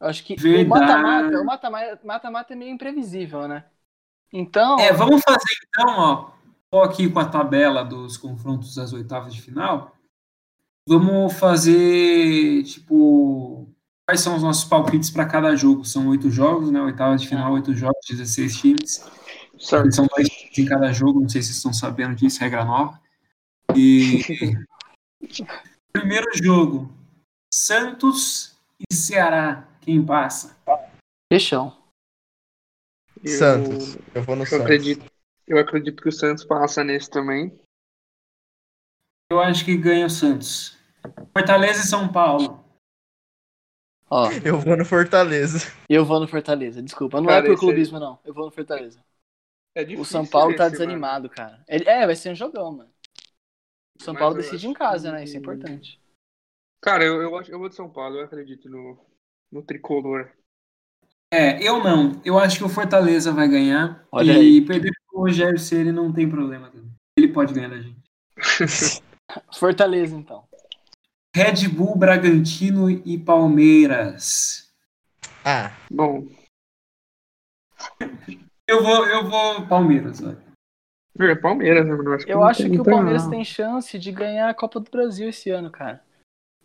Eu 0.00 0.08
acho 0.08 0.24
que 0.24 0.34
Verdade. 0.36 1.36
o 1.36 1.44
mata-mata, 1.44 2.00
mata-mata 2.02 2.52
é 2.54 2.56
meio 2.56 2.72
imprevisível, 2.72 3.46
né? 3.46 3.64
Então. 4.32 4.78
É, 4.78 4.92
vamos 4.92 5.20
fazer 5.22 5.54
então, 5.68 5.98
ó. 5.98 6.30
Tô 6.70 6.82
aqui 6.82 7.10
com 7.10 7.18
a 7.18 7.28
tabela 7.28 7.84
dos 7.84 8.16
confrontos 8.16 8.74
das 8.74 8.92
oitavas 8.92 9.34
de 9.34 9.42
final. 9.42 9.94
Vamos 10.88 11.34
fazer, 11.34 12.64
tipo, 12.64 13.68
quais 14.06 14.20
são 14.20 14.36
os 14.36 14.42
nossos 14.42 14.64
palpites 14.64 15.10
para 15.10 15.26
cada 15.26 15.54
jogo? 15.54 15.84
São 15.84 16.08
oito 16.08 16.30
jogos, 16.30 16.70
né? 16.70 16.80
Oitava 16.80 17.16
de 17.16 17.28
final, 17.28 17.52
oito 17.52 17.74
jogos, 17.74 18.00
16 18.08 18.56
times. 18.58 19.04
Certo. 19.58 19.94
São 19.94 20.06
dois 20.06 20.28
times 20.28 20.58
em 20.58 20.64
cada 20.64 20.92
jogo, 20.92 21.20
não 21.20 21.28
sei 21.28 21.42
se 21.42 21.48
vocês 21.48 21.58
estão 21.58 21.72
sabendo 21.72 22.16
disso, 22.16 22.40
regra 22.40 22.64
nova. 22.64 23.00
E 23.76 24.22
primeiro 25.92 26.26
jogo, 26.34 26.92
Santos 27.52 28.56
e 28.80 28.94
Ceará, 28.94 29.68
quem 29.80 30.04
passa? 30.04 30.56
Fechão. 31.32 31.76
Santos, 33.24 33.98
eu 34.14 34.22
vou 34.22 34.34
no 34.34 34.42
eu 34.42 34.46
Santos. 34.46 34.64
Acredito, 34.64 35.04
eu 35.46 35.58
acredito 35.58 36.02
que 36.02 36.08
o 36.08 36.12
Santos 36.12 36.44
passa 36.44 36.82
nesse 36.82 37.10
também. 37.10 37.52
Eu 39.30 39.40
acho 39.40 39.64
que 39.64 39.76
ganha 39.76 40.06
o 40.06 40.10
Santos. 40.10 40.76
Fortaleza 41.32 41.80
e 41.84 41.86
São 41.86 42.10
Paulo. 42.10 42.64
Ó, 44.10 44.28
Eu 44.44 44.58
vou 44.58 44.76
no 44.76 44.84
Fortaleza. 44.84 45.58
eu 45.88 46.04
vou 46.04 46.18
no 46.18 46.26
Fortaleza, 46.26 46.82
desculpa. 46.82 47.20
Não 47.20 47.28
Cara, 47.28 47.38
é 47.38 47.42
por 47.46 47.54
esse 47.54 47.64
aí- 47.64 47.68
clubismo, 47.68 48.00
não. 48.00 48.18
Eu 48.24 48.34
vou 48.34 48.46
no 48.46 48.50
Fortaleza. 48.50 48.98
É 49.74 49.82
O 49.82 49.86
difícil 49.86 50.04
São 50.06 50.26
Paulo 50.26 50.56
tá 50.56 50.66
esse, 50.66 50.72
mano. 50.76 50.86
desanimado, 50.86 51.28
cara. 51.30 51.62
Ele- 51.68 51.88
é, 51.88 52.04
vai 52.06 52.16
ser 52.16 52.30
um 52.32 52.34
jogão, 52.34 52.72
mano. 52.72 52.90
O 54.00 54.02
São 54.02 54.12
Mas 54.14 54.20
Paulo 54.20 54.34
eu 54.34 54.38
decide 54.38 54.56
acho 54.56 54.66
em 54.66 54.72
casa, 54.74 55.08
que- 55.10 55.14
né? 55.14 55.24
Isso 55.24 55.36
é 55.36 55.38
importante. 55.38 56.00
Cara, 56.82 57.04
eu, 57.04 57.22
eu, 57.22 57.36
acho- 57.38 57.52
eu 57.52 57.58
vou 57.58 57.68
de 57.68 57.76
São 57.76 57.88
Paulo, 57.88 58.16
eu 58.16 58.24
acredito 58.24 58.68
no, 58.68 58.98
no 59.52 59.62
tricolor. 59.62 60.32
É, 61.32 61.62
eu 61.62 61.84
não. 61.84 62.20
Eu 62.24 62.36
acho 62.36 62.58
que 62.58 62.64
o 62.64 62.68
Fortaleza 62.68 63.30
vai 63.32 63.46
ganhar. 63.46 64.04
Olha 64.10 64.42
e 64.42 64.60
perder 64.66 64.90
pro 65.08 65.20
Rogério 65.20 65.58
Ceni 65.58 65.92
não 65.92 66.12
tem 66.12 66.28
problema. 66.28 66.68
também. 66.68 66.90
Ele 67.16 67.28
pode 67.32 67.54
ganhar 67.54 67.68
da 67.68 67.80
gente. 67.80 68.00
Fortaleza, 69.52 70.16
então. 70.16 70.44
Red 71.34 71.68
Bull, 71.68 71.96
Bragantino 71.96 72.90
e 72.90 73.18
Palmeiras. 73.18 74.72
Ah, 75.44 75.72
Bom, 75.90 76.26
Eu 78.66 78.82
vou, 78.82 79.06
eu 79.06 79.28
vou 79.28 79.66
Palmeiras, 79.66 80.22
olha. 80.22 80.38
é 81.18 81.34
Palmeiras, 81.34 81.86
né? 81.86 81.94
Eu 82.26 82.44
acho 82.44 82.62
tem 82.62 82.72
que 82.72 82.80
o 82.80 82.84
Palmeiras 82.84 83.26
tem 83.26 83.44
chance 83.44 83.98
de 83.98 84.12
ganhar 84.12 84.48
a 84.48 84.54
Copa 84.54 84.80
do 84.80 84.90
Brasil 84.90 85.28
esse 85.28 85.50
ano, 85.50 85.70
cara. 85.70 86.02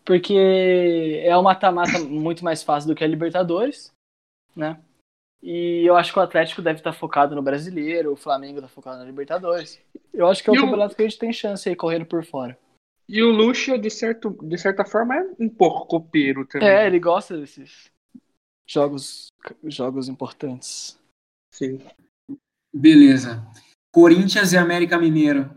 Porque 0.04 1.20
é 1.24 1.36
um 1.36 1.42
mata-mata 1.42 1.98
muito 1.98 2.44
mais 2.44 2.62
fácil 2.62 2.88
do 2.88 2.94
que 2.94 3.02
a 3.02 3.08
Libertadores, 3.08 3.92
né? 4.54 4.80
E 5.48 5.84
eu 5.86 5.94
acho 5.96 6.12
que 6.12 6.18
o 6.18 6.22
Atlético 6.22 6.60
deve 6.60 6.80
estar 6.80 6.92
focado 6.92 7.32
no 7.36 7.40
brasileiro, 7.40 8.12
o 8.12 8.16
Flamengo 8.16 8.60
tá 8.60 8.66
focado 8.66 8.98
na 8.98 9.04
Libertadores. 9.04 9.80
Eu 10.12 10.26
acho 10.26 10.42
que 10.42 10.50
é 10.50 10.52
o 10.52 10.56
E 10.56 10.58
o- 10.58 10.62
campeonato 10.62 10.96
que 10.96 11.02
a 11.02 11.08
gente 11.08 11.20
tem 11.20 11.32
chance 11.32 11.68
aí 11.68 11.76
correndo 11.76 12.04
por 12.04 12.24
fora. 12.24 12.58
E 13.08 13.22
o 13.22 13.30
Lucha, 13.30 13.78
de, 13.78 13.88
certo, 13.88 14.36
de 14.42 14.58
certa 14.58 14.84
forma, 14.84 15.14
é 15.14 15.24
um 15.38 15.48
pouco 15.48 15.86
copeiro 15.86 16.44
também. 16.44 16.66
É, 16.68 16.84
ele 16.88 16.98
gosta 16.98 17.38
desses 17.38 17.92
jogos, 18.68 19.28
jogos 19.62 20.08
importantes. 20.08 20.98
Sim. 21.54 21.78
Beleza. 22.74 23.46
Corinthians 23.94 24.52
e 24.52 24.58
América 24.58 24.98
Mineiro. 24.98 25.48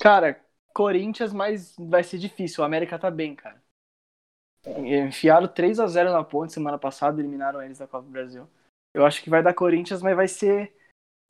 Cara, 0.00 0.40
Corinthians, 0.72 1.32
mas 1.32 1.74
vai 1.76 2.04
ser 2.04 2.18
difícil. 2.18 2.62
O 2.62 2.64
América 2.64 2.96
tá 3.00 3.10
bem, 3.10 3.34
cara. 3.34 3.60
Enfiaram 4.64 5.48
3 5.48 5.80
a 5.80 5.88
0 5.88 6.12
na 6.12 6.22
ponte 6.22 6.52
semana 6.52 6.78
passada, 6.78 7.20
eliminaram 7.20 7.60
eles 7.60 7.78
da 7.78 7.88
Copa 7.88 8.04
do 8.04 8.12
Brasil. 8.12 8.48
Eu 8.96 9.04
acho 9.04 9.22
que 9.22 9.28
vai 9.28 9.42
dar 9.42 9.52
Corinthians, 9.52 10.00
mas 10.00 10.16
vai 10.16 10.26
ser 10.26 10.72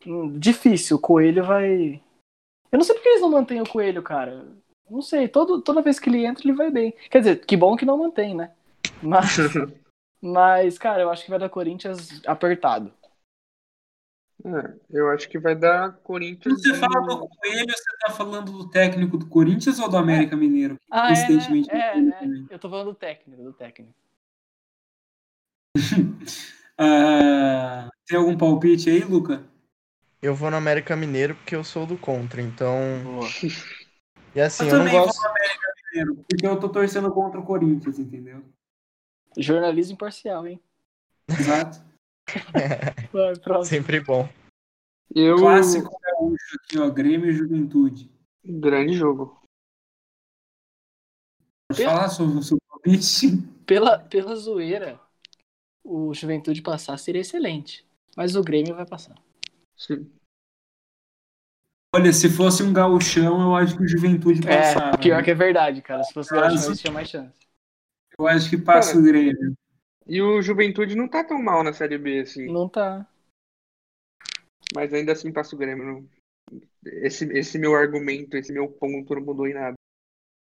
hum, 0.06 0.38
difícil. 0.38 0.98
O 0.98 1.00
Coelho 1.00 1.44
vai. 1.44 2.00
Eu 2.70 2.78
não 2.78 2.84
sei 2.84 2.94
porque 2.94 3.08
eles 3.08 3.20
não 3.20 3.30
mantêm 3.32 3.60
o 3.60 3.68
Coelho, 3.68 4.04
cara. 4.04 4.46
Não 4.88 5.02
sei, 5.02 5.26
todo, 5.26 5.60
toda 5.60 5.82
vez 5.82 5.98
que 5.98 6.08
ele 6.08 6.24
entra, 6.24 6.46
ele 6.46 6.56
vai 6.56 6.70
bem. 6.70 6.94
Quer 7.10 7.18
dizer, 7.18 7.44
que 7.44 7.56
bom 7.56 7.76
que 7.76 7.84
não 7.84 7.98
mantém, 7.98 8.36
né? 8.36 8.52
Mas, 9.02 9.36
mas 10.22 10.78
cara, 10.78 11.02
eu 11.02 11.10
acho 11.10 11.24
que 11.24 11.30
vai 11.30 11.40
dar 11.40 11.48
Corinthians 11.48 12.22
apertado. 12.24 12.94
É, 14.44 14.74
eu 14.90 15.10
acho 15.10 15.28
que 15.28 15.36
vai 15.36 15.56
dar 15.56 15.92
Corinthians. 16.04 16.62
Você 16.62 16.70
e- 16.70 16.76
fala 16.76 17.00
do 17.00 17.28
Coelho, 17.28 17.72
você 17.76 17.96
tá 17.98 18.12
falando 18.12 18.52
do 18.52 18.70
técnico 18.70 19.18
do 19.18 19.26
Corinthians 19.26 19.80
ou 19.80 19.88
do 19.88 19.96
América 19.96 20.36
Mineiro? 20.36 20.76
Ah, 20.88 21.12
é, 21.12 21.28
né? 21.28 21.64
É, 21.68 21.98
é. 21.98 22.12
também. 22.12 22.46
Eu 22.48 22.60
tô 22.60 22.70
falando 22.70 22.92
do 22.92 22.94
técnico, 22.94 23.42
do 23.42 23.52
técnico. 23.52 23.92
Ah, 26.78 27.88
tem 28.06 28.18
algum 28.18 28.36
palpite 28.36 28.90
aí, 28.90 29.00
Luca? 29.00 29.44
eu 30.22 30.34
vou 30.34 30.50
no 30.50 30.56
América 30.56 30.96
Mineiro 30.96 31.34
porque 31.36 31.54
eu 31.54 31.62
sou 31.62 31.86
do 31.86 31.96
contra, 31.96 32.42
então. 32.42 32.74
Boa. 33.04 33.28
E 34.34 34.40
assim, 34.40 34.64
Eu 34.64 34.70
eu, 34.70 34.78
não 34.78 34.84
também 34.84 34.98
vou 34.98 35.06
gosto. 35.06 35.22
no 35.22 35.28
América 35.28 35.72
Mineiro, 35.90 36.24
porque 36.28 36.46
eu 36.46 36.60
tô 36.60 36.68
torcendo 36.68 37.12
contra 37.12 37.40
o 37.40 37.44
Corinthians, 37.44 37.98
entendeu? 37.98 38.42
Jornalismo 39.38 39.94
imparcial, 39.94 40.46
hein? 40.46 40.60
Exato. 41.28 41.84
Vai, 43.12 43.36
próximo. 43.38 43.64
Sempre 43.64 44.00
bom. 44.00 44.28
Eu... 45.14 45.36
Clássico 45.36 45.96
gaúcho 46.00 46.56
aqui, 46.62 46.78
ó, 46.78 46.90
Grêmio 46.90 47.30
e 47.30 47.32
Juventude. 47.32 48.10
Grande 48.44 48.94
jogo. 48.94 49.40
Pode 51.68 51.84
falar 51.84 52.08
sobre 52.08 52.38
o 52.38 52.42
seu 52.42 52.58
palpite? 52.68 53.38
Pela, 53.64 53.98
pela 53.98 54.34
zoeira, 54.36 55.00
o 55.86 56.12
Juventude 56.14 56.62
passar 56.62 56.96
seria 56.98 57.20
excelente. 57.20 57.86
Mas 58.16 58.34
o 58.34 58.42
Grêmio 58.42 58.74
vai 58.74 58.86
passar. 58.86 59.14
Sim. 59.76 60.10
Olha, 61.94 62.12
se 62.12 62.28
fosse 62.28 62.62
um 62.62 62.72
gauchão, 62.72 63.40
eu 63.40 63.54
acho 63.54 63.76
que 63.76 63.82
o 63.82 63.88
Juventude 63.88 64.42
passava. 64.42 64.96
É, 64.96 64.98
pior 64.98 65.22
que 65.22 65.30
é 65.30 65.34
verdade, 65.34 65.80
cara. 65.82 66.02
Se 66.02 66.12
fosse 66.12 66.34
Mas- 66.34 66.60
Grêmio, 66.60 66.76
tinha 66.76 66.92
mais 66.92 67.08
chance. 67.08 67.38
Eu 68.18 68.26
acho 68.26 68.48
que 68.50 68.56
passa 68.58 68.90
Cara, 68.92 69.00
o 69.00 69.04
Grêmio. 69.04 69.54
E 70.06 70.22
o 70.22 70.40
Juventude 70.40 70.94
não 70.94 71.08
tá 71.08 71.22
tão 71.24 71.42
mal 71.42 71.62
na 71.62 71.72
Série 71.72 71.98
B, 71.98 72.20
assim. 72.20 72.46
Não 72.46 72.68
tá. 72.68 73.06
Mas 74.74 74.92
ainda 74.92 75.12
assim 75.12 75.32
passa 75.32 75.54
o 75.54 75.58
Grêmio. 75.58 75.84
não- 75.84 76.08
Esse, 76.84 77.24
esse 77.36 77.58
meu 77.58 77.74
argumento, 77.74 78.36
esse 78.36 78.52
meu 78.52 78.68
ponto 78.68 79.14
não 79.14 79.22
mudou 79.22 79.46
em 79.46 79.54
nada. 79.54 79.74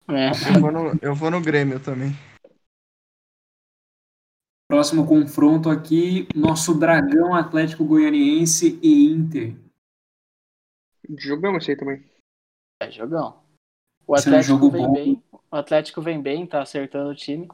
É. 0.08 0.30
Eu 0.56 0.62
vou 0.62 0.72
no, 0.72 1.00
eu 1.02 1.16
vou 1.16 1.30
no 1.30 1.42
Grêmio 1.42 1.80
também. 1.80 2.12
Próximo 4.70 5.08
confronto 5.08 5.68
aqui, 5.68 6.28
nosso 6.36 6.78
Dragão 6.78 7.34
Atlético 7.34 7.84
Goianiense 7.84 8.80
e 8.84 9.10
Inter. 9.12 9.56
Jogão 11.18 11.58
esse 11.58 11.72
aí 11.72 11.78
também. 11.78 12.06
É 12.80 12.92
jogão. 12.92 13.42
O 14.06 14.16
Esse 14.16 14.28
é 14.28 14.32
um 14.32 14.34
Atlético 14.36 14.54
jogo 14.54 14.70
vem 14.70 14.86
bom. 14.86 14.94
bem. 14.94 15.24
O 15.32 15.56
Atlético 15.56 16.02
vem 16.04 16.22
bem, 16.22 16.46
tá 16.46 16.62
acertando 16.62 17.10
o 17.10 17.16
time. 17.16 17.50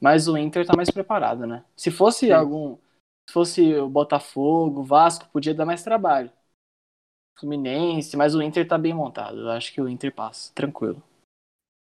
Mas 0.00 0.26
o 0.26 0.36
Inter 0.36 0.66
tá 0.66 0.74
mais 0.74 0.90
preparado, 0.90 1.46
né? 1.46 1.64
Se 1.76 1.92
fosse 1.92 2.26
Sim. 2.26 2.32
algum. 2.32 2.76
Se 3.28 3.32
fosse 3.32 3.74
o 3.76 3.88
Botafogo, 3.88 4.80
o 4.80 4.84
Vasco, 4.84 5.28
podia 5.32 5.54
dar 5.54 5.66
mais 5.66 5.84
trabalho. 5.84 6.32
Fluminense, 7.38 8.16
mas 8.16 8.34
o 8.34 8.42
Inter 8.42 8.66
tá 8.66 8.76
bem 8.76 8.92
montado. 8.92 9.38
Eu 9.38 9.50
acho 9.50 9.72
que 9.72 9.80
o 9.80 9.88
Inter 9.88 10.12
passa, 10.12 10.52
tranquilo. 10.52 11.00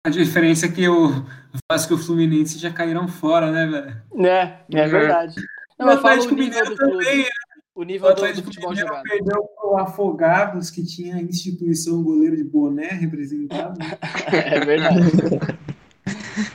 A 0.04 0.10
diferença 0.10 0.66
é 0.66 0.72
que 0.72 0.88
o 0.88 1.24
Vasco 1.70 1.92
e 1.92 1.96
o 1.96 1.98
Fluminense 1.98 2.58
já 2.58 2.72
caíram 2.72 3.06
fora, 3.06 3.52
né, 3.52 3.66
velho? 3.66 4.02
É, 4.26 4.40
é 4.74 4.80
É. 4.80 4.88
verdade. 4.88 5.36
Não, 5.78 5.86
O 5.86 5.90
Atlético 5.90 6.34
o 6.34 6.36
nível 6.36 6.64
Mineiro 6.64 6.70
do 6.70 6.76
também. 6.76 7.26
O 7.74 7.80
O 7.80 7.84
nível 7.84 8.08
do, 8.08 8.14
do 8.14 8.18
Atlético 8.18 8.44
futebol 8.46 8.70
Mineiro 8.70 8.88
jogado. 8.88 9.04
perdeu 9.04 9.44
pro 9.44 9.76
Afogados, 9.78 10.70
que 10.70 10.84
tinha 10.84 11.16
a 11.16 11.22
instituição 11.22 12.02
goleiro 12.02 12.36
de 12.36 12.44
boné 12.44 12.88
representado. 12.88 13.78
É 14.32 14.60
verdade. 14.60 14.98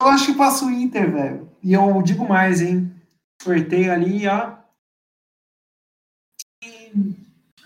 Eu 0.00 0.08
acho 0.08 0.26
que 0.26 0.34
passa 0.38 0.66
o 0.66 0.70
Inter, 0.70 1.10
velho. 1.10 1.50
E 1.62 1.72
eu 1.72 2.02
digo 2.02 2.28
mais, 2.28 2.60
hein? 2.60 2.92
Sorteio 3.42 3.90
ali, 3.90 4.28
ó. 4.28 4.52
E 6.62 6.92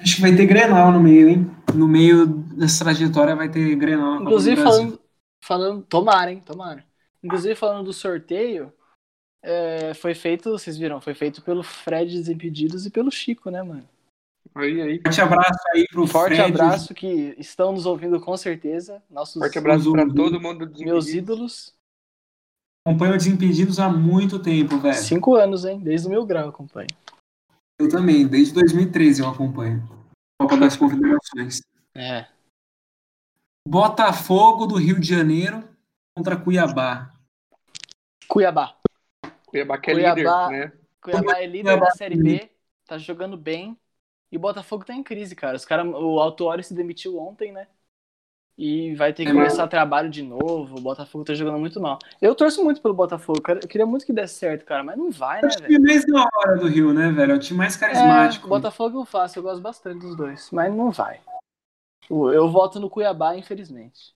Acho 0.00 0.16
que 0.16 0.22
vai 0.22 0.34
ter 0.36 0.46
Grenal 0.46 0.92
no 0.92 1.00
meio, 1.00 1.28
hein? 1.28 1.50
No 1.74 1.86
meio 1.88 2.26
dessa 2.26 2.84
trajetória 2.84 3.34
vai 3.36 3.48
ter 3.50 3.74
Grenal. 3.76 4.16
na 4.16 4.22
Inclusive, 4.22 4.60
falando, 4.62 5.00
falando. 5.44 5.82
Tomara, 5.82 6.32
hein? 6.32 6.42
Tomara. 6.44 6.84
Inclusive, 7.22 7.54
falando 7.54 7.84
do 7.84 7.92
sorteio, 7.92 8.72
é, 9.42 9.94
foi 9.94 10.14
feito, 10.14 10.50
vocês 10.50 10.76
viram, 10.76 11.00
foi 11.00 11.14
feito 11.14 11.42
pelo 11.42 11.62
Fred 11.62 12.10
Desimpedidos 12.16 12.86
e 12.86 12.90
pelo 12.90 13.10
Chico, 13.10 13.50
né, 13.50 13.62
mano? 13.62 13.86
Aí, 14.54 14.80
aí. 14.80 15.00
Forte 15.00 15.20
abraço 15.20 15.60
aí 15.74 15.86
pro 15.90 16.06
forte 16.06 16.34
Fred, 16.34 16.50
abraço 16.50 16.94
que 16.94 17.34
estão 17.38 17.72
nos 17.72 17.86
ouvindo 17.86 18.20
com 18.20 18.36
certeza. 18.36 19.02
Nossos 19.08 19.40
Forte 19.40 19.58
abraço 19.58 19.92
pra 19.92 20.06
Os- 20.06 20.14
todo 20.14 20.40
mundo 20.40 20.66
dos 20.66 20.80
meus 20.80 21.08
ídolos. 21.08 21.72
Acompanho 22.86 23.16
Desimpedidos 23.16 23.78
há 23.78 23.88
muito 23.88 24.38
tempo, 24.38 24.78
velho. 24.78 24.94
Cinco 24.94 25.34
anos, 25.36 25.64
hein? 25.64 25.78
Desde 25.78 26.06
o 26.06 26.10
meu 26.10 26.24
grau, 26.24 26.44
eu 26.44 26.48
acompanho. 26.48 26.88
Eu 27.78 27.88
também, 27.88 28.26
desde 28.26 28.54
2013 28.54 29.22
eu 29.22 29.28
acompanho. 29.28 29.82
Copa 30.40 30.56
das 30.56 30.74
Confederações. 30.74 31.60
É. 31.94 32.26
Botafogo 33.68 34.66
do 34.66 34.76
Rio 34.76 34.98
de 34.98 35.06
Janeiro 35.06 35.68
contra 36.16 36.34
Cuiabá. 36.34 37.12
Cuiabá. 38.26 38.74
Cuiabá 39.44 39.78
que 39.78 39.90
é 39.90 39.92
Cuiabá. 39.92 40.48
líder, 40.48 40.50
né? 40.50 40.72
Cuiabá 41.02 41.32
é 41.34 41.46
líder 41.46 41.62
Cuiabá 41.64 41.86
da 41.86 41.90
Série 41.90 42.16
B, 42.16 42.50
tá 42.86 42.96
jogando 42.96 43.36
bem. 43.36 43.78
E 44.32 44.38
o 44.38 44.40
Botafogo 44.40 44.82
tá 44.82 44.94
em 44.94 45.02
crise, 45.02 45.36
cara. 45.36 45.58
Os 45.58 45.66
cara, 45.66 45.84
o 45.84 46.18
Autuori 46.18 46.64
se 46.64 46.72
demitiu 46.72 47.18
ontem, 47.18 47.52
né? 47.52 47.68
E 48.62 48.94
vai 48.94 49.10
ter 49.10 49.24
que 49.24 49.30
É, 49.30 49.32
começar 49.32 49.66
trabalho 49.68 50.10
de 50.10 50.22
novo. 50.22 50.76
O 50.76 50.82
Botafogo 50.82 51.24
tá 51.24 51.32
jogando 51.32 51.58
muito 51.58 51.80
mal. 51.80 51.98
Eu 52.20 52.34
torço 52.34 52.62
muito 52.62 52.82
pelo 52.82 52.92
Botafogo, 52.92 53.40
cara. 53.40 53.58
Eu 53.62 53.66
queria 53.66 53.86
muito 53.86 54.04
que 54.04 54.12
desse 54.12 54.34
certo, 54.34 54.66
cara, 54.66 54.84
mas 54.84 54.98
não 54.98 55.10
vai, 55.10 55.40
É 55.40 55.46
né, 55.46 55.48
o 55.48 55.56
velho? 55.56 55.66
time 55.66 55.86
mais 55.86 56.04
da 56.04 56.28
hora 56.36 56.58
do 56.58 56.68
Rio, 56.68 56.92
né, 56.92 57.10
velho? 57.10 57.32
É 57.32 57.34
o 57.36 57.38
time 57.38 57.56
mais 57.56 57.74
É, 57.76 57.80
carismático. 57.80 58.46
Botafogo 58.46 59.00
eu 59.00 59.06
faço, 59.06 59.38
eu 59.38 59.42
gosto 59.42 59.62
bastante 59.62 60.00
dos 60.00 60.14
dois, 60.14 60.50
mas 60.50 60.74
não 60.74 60.90
vai. 60.90 61.22
Eu 62.10 62.50
voto 62.50 62.78
no 62.78 62.90
Cuiabá, 62.90 63.34
infelizmente. 63.34 64.12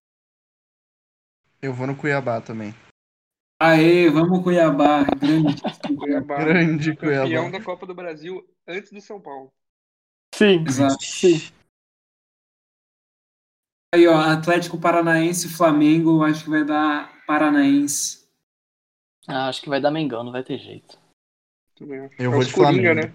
Eu 1.62 1.72
vou 1.72 1.86
no 1.86 1.96
Cuiabá 1.96 2.38
também. 2.42 2.74
Aê, 3.58 4.10
vamos 4.10 4.42
Cuiabá. 4.42 5.04
Grande. 5.04 5.62
Cuiabá. 5.98 6.36
Grande 6.36 6.94
Campeão 6.94 7.50
Cuiabá. 7.50 7.58
da 7.58 7.64
Copa 7.64 7.86
do 7.86 7.94
Brasil 7.94 8.46
antes 8.68 8.92
do 8.92 9.00
São 9.00 9.18
Paulo. 9.18 9.50
Sim, 10.34 10.64
Exato. 10.66 11.02
sim. 11.02 11.40
Aí, 13.94 14.08
ó, 14.08 14.16
Atlético 14.18 14.76
Paranaense 14.76 15.46
e 15.46 15.50
Flamengo, 15.50 16.24
acho 16.24 16.42
que 16.42 16.50
vai 16.50 16.64
dar 16.64 17.12
Paranaense. 17.28 18.24
Ah, 19.28 19.48
acho 19.48 19.62
que 19.62 19.68
vai 19.68 19.80
dar 19.80 19.92
Mengão, 19.92 20.24
não 20.24 20.32
vai 20.32 20.42
ter 20.42 20.58
jeito. 20.58 20.98
Eu 21.80 22.10
É 22.18 22.26
vou 22.28 22.42
de 22.42 22.52
Coringa, 22.52 22.92
Flamengo. 22.92 22.94
né? 23.06 23.14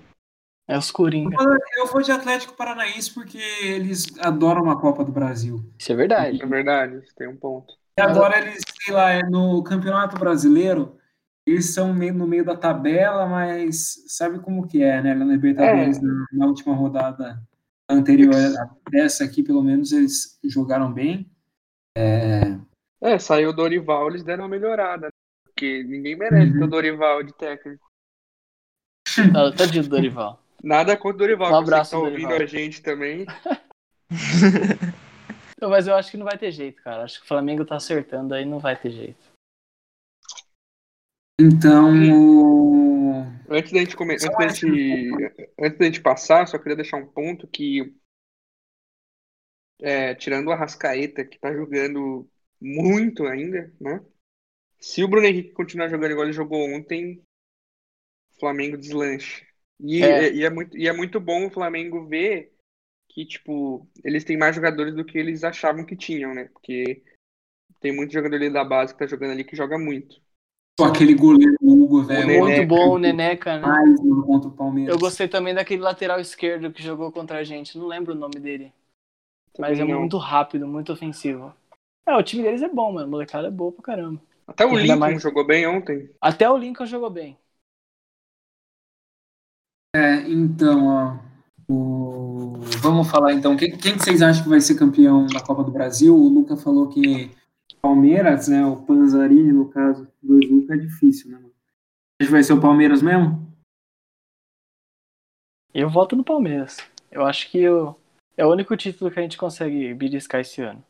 É 0.70 0.78
os 0.78 0.89
Coringa. 0.89 1.36
Eu 1.78 1.86
vou 1.88 2.02
de 2.02 2.13
Atlético 2.13 2.54
Paranaense 2.56 3.13
porque 3.13 3.38
eles 3.62 4.06
adoram 4.20 4.70
a 4.72 4.80
Copa 4.80 5.04
do 5.04 5.12
Brasil. 5.12 5.70
Isso 5.78 5.92
é 5.92 5.96
verdade. 5.96 6.42
É 6.42 6.46
verdade, 6.46 7.02
tem 7.18 7.28
um 7.28 7.36
ponto. 7.36 7.74
E 7.98 8.02
agora 8.02 8.39
eles, 8.39 8.62
sei 8.82 8.94
lá, 8.94 9.10
é 9.12 9.22
no 9.24 9.62
Campeonato 9.63 10.18
Brasileiro, 10.18 10.98
eles 11.46 11.74
são 11.74 11.94
meio 11.94 12.13
no 12.13 12.26
meio 12.26 12.46
da 12.46 12.56
tabela, 12.56 13.26
mas 13.26 14.02
sabe 14.08 14.39
como 14.39 14.65
que 14.65 14.82
é, 14.82 15.02
né? 15.02 15.13
Na 15.13 15.26
Libertadores, 15.26 15.98
É. 15.98 16.02
na 16.32 16.46
última 16.46 16.74
rodada 16.74 17.38
anterior 17.89 18.34
a 18.36 18.69
dessa 18.89 19.23
aqui, 19.23 19.41
pelo 19.43 19.63
menos, 19.63 19.91
eles 19.91 20.39
jogaram 20.43 20.91
bem. 20.91 21.30
É, 23.02 23.17
saiu 23.19 23.49
o 23.49 23.54
Dorival, 23.54 24.10
eles 24.10 24.23
deram 24.23 24.43
uma 24.43 24.49
melhorada. 24.49 25.08
né? 25.08 25.12
Porque 25.45 25.84
ninguém 25.84 26.15
merece 26.15 26.52
Uhum. 26.54 26.60
ter 26.60 26.63
o 26.63 26.67
Dorival 26.67 27.23
de 27.23 27.34
técnico. 27.34 27.84
Tá, 29.34 29.52
tadinho 29.52 29.84
do 29.84 29.89
Dorival. 29.89 30.41
Nada 30.63 30.95
contra 30.95 31.15
o 31.15 31.19
Dorival, 31.19 31.52
Um 31.52 31.56
abraço, 31.56 31.91
tá 31.91 31.97
ouvindo 31.97 32.30
Dorival. 32.30 32.41
a 32.41 32.45
gente 32.45 32.82
também. 32.82 33.25
Não, 35.62 35.69
mas 35.69 35.88
eu 35.88 35.95
acho 35.95 36.10
que 36.12 36.15
não 36.17 36.25
vai 36.25 36.38
ter 36.38 36.52
jeito, 36.54 36.82
cara. 36.82 37.04
Acho 37.04 37.19
que 37.19 37.25
o 37.25 37.28
Flamengo 37.28 37.65
tá 37.65 37.75
acertando 37.75 38.34
aí, 38.34 38.45
não 38.45 38.60
vai 38.60 38.78
ter 38.78 38.91
jeito. 38.91 39.29
Então, 41.39 41.93
o- 42.12 43.25
Antes 43.49 43.71
da 43.71 43.80
gente 43.80 43.95
come... 43.95 44.19
Só 44.19 44.28
antes, 44.39 44.60
gente... 44.60 45.49
antes 45.60 45.80
da 45.80 45.86
gente 45.86 46.02
passar, 46.02 46.47
só 46.47 46.58
queria 46.60 46.75
deixar 46.75 46.97
um 46.97 47.08
ponto 47.08 47.47
que 47.47 47.95
é, 49.82 50.13
tirando 50.13 50.47
o 50.47 50.52
Arrascaeta, 50.52 51.23
que 51.25 51.39
tá 51.39 51.54
jogando 51.54 52.30
muito 52.62 53.25
ainda, 53.25 53.73
né? 53.80 54.04
Se 54.80 55.04
o 55.04 55.08
Bruno 55.08 55.25
Henrique 55.28 55.52
continuar 55.52 55.89
jogando 55.89 56.12
igual 56.12 56.25
ele 56.25 56.34
jogou 56.34 56.69
ontem, 56.69 57.21
o 58.36 58.39
Flamengo 58.39 58.78
deslancha. 58.78 59.45
E 59.80 60.04
É. 60.04 60.25
é, 60.25 60.34
e 60.34 60.43
é 60.43 60.49
muito, 60.49 60.78
e 60.78 60.88
é 60.88 60.93
muito 60.93 61.19
bom 61.19 61.47
o 61.47 61.52
Flamengo 61.52 62.06
ver 62.08 62.54
que, 63.10 63.25
tipo, 63.25 63.89
eles 64.04 64.23
têm 64.23 64.38
mais 64.38 64.56
jogadores 64.56 64.93
do 64.93 65.06
que 65.06 65.17
eles 65.17 65.43
achavam 65.43 65.86
que 65.86 65.95
tinham, 65.95 66.34
né? 66.34 66.45
Porque 66.54 67.04
tem 67.80 67.95
muito 67.95 68.13
jogador 68.13 68.36
ali 68.36 68.49
da 68.52 68.63
base 68.63 68.93
que 68.93 68.99
tá 68.99 69.08
jogando 69.08 69.32
ali 69.32 69.43
que 69.43 69.56
joga 69.56 69.78
muito. 69.78 70.21
Aquele 70.86 71.13
goleiro 71.13 71.56
Hugo, 71.62 72.04
velho, 72.04 72.28
Neneca. 72.28 72.46
Muito 72.46 72.68
bom 72.68 72.89
o 72.96 72.98
Neneca, 72.98 73.58
né? 73.60 73.68
mais 73.68 74.00
um 74.00 74.22
contra 74.22 74.50
o 74.50 74.52
Palmeiras. 74.52 74.94
Eu 74.94 75.00
gostei 75.00 75.28
também 75.28 75.54
daquele 75.54 75.82
lateral 75.82 76.20
esquerdo 76.20 76.72
que 76.72 76.84
jogou 76.84 77.12
contra 77.12 77.39
a 77.39 77.44
gente. 77.44 77.78
Não 77.78 77.88
lembro 77.88 78.13
o 78.13 78.18
nome 78.18 78.39
dele. 78.39 78.74
Mas 79.58 79.80
é 79.80 79.84
não. 79.84 80.00
muito 80.00 80.18
rápido, 80.18 80.68
muito 80.68 80.94
ofensivo. 80.94 81.54
É, 82.08 82.15
o 82.15 82.24
time 82.24 82.44
deles 82.44 82.62
é 82.62 82.70
bom, 82.70 82.92
mano. 82.94 83.08
O 83.08 83.12
molecada 83.12 83.48
é 83.48 83.52
boa 83.52 83.72
pra 83.72 83.84
caramba. 83.84 84.22
Até 84.48 84.65
o 84.65 84.76
Lincoln 84.76 84.98
mais- 84.98 85.22
jogou 85.22 85.46
bem 85.46 85.68
ontem. 85.68 86.10
Até 86.20 86.50
o 86.50 86.58
Lincoln 86.58 86.86
jogou 86.86 87.10
bem. 87.10 87.38
É, 89.96 90.22
então, 90.30 90.88
ó, 90.88 91.18
o- 91.72 92.54
vamos 92.82 93.10
falar 93.10 93.34
então. 93.34 93.56
Quem, 93.58 93.76
quem 93.78 93.98
que 93.98 94.04
vocês 94.04 94.22
acham 94.22 94.44
que 94.44 94.50
vai 94.50 94.62
ser 94.62 94.76
campeão 94.76 95.26
da 95.28 95.42
Copa 95.42 95.63
do 95.63 95.72
Brasil? 95.72 96.15
O 96.15 96.30
Luca 96.30 96.56
falou 96.56 96.88
que 96.88 97.32
Palmeiras, 97.82 98.48
né? 98.48 98.65
O 98.65 98.78
Panzarini, 98.84 99.52
no 99.52 99.70
caso, 99.70 100.08
dois 100.22 100.50
Luca 100.50 100.74
é 100.74 100.78
difícil, 100.78 101.32
né, 101.32 101.38
mano? 101.38 101.54
Acho 102.20 102.28
que 102.28 102.32
vai 102.32 102.44
ser 102.44 102.54
o 102.54 102.62
Palmeiras 102.62 103.02
mesmo? 103.02 103.48
Eu 105.74 105.89
voto 105.89 106.15
no 106.15 106.24
Palmeiras. 106.24 106.78
Eu 107.12 107.26
acho 107.26 107.50
que 107.50 107.68
o- 107.68 107.96
é 108.36 108.46
o 108.46 108.52
único 108.52 108.76
título 108.76 109.12
que 109.12 109.20
a 109.20 109.22
gente 109.22 109.38
consegue 109.38 109.94
beliscar 109.94 110.42
esse 110.42 110.62
ano. 110.62 110.84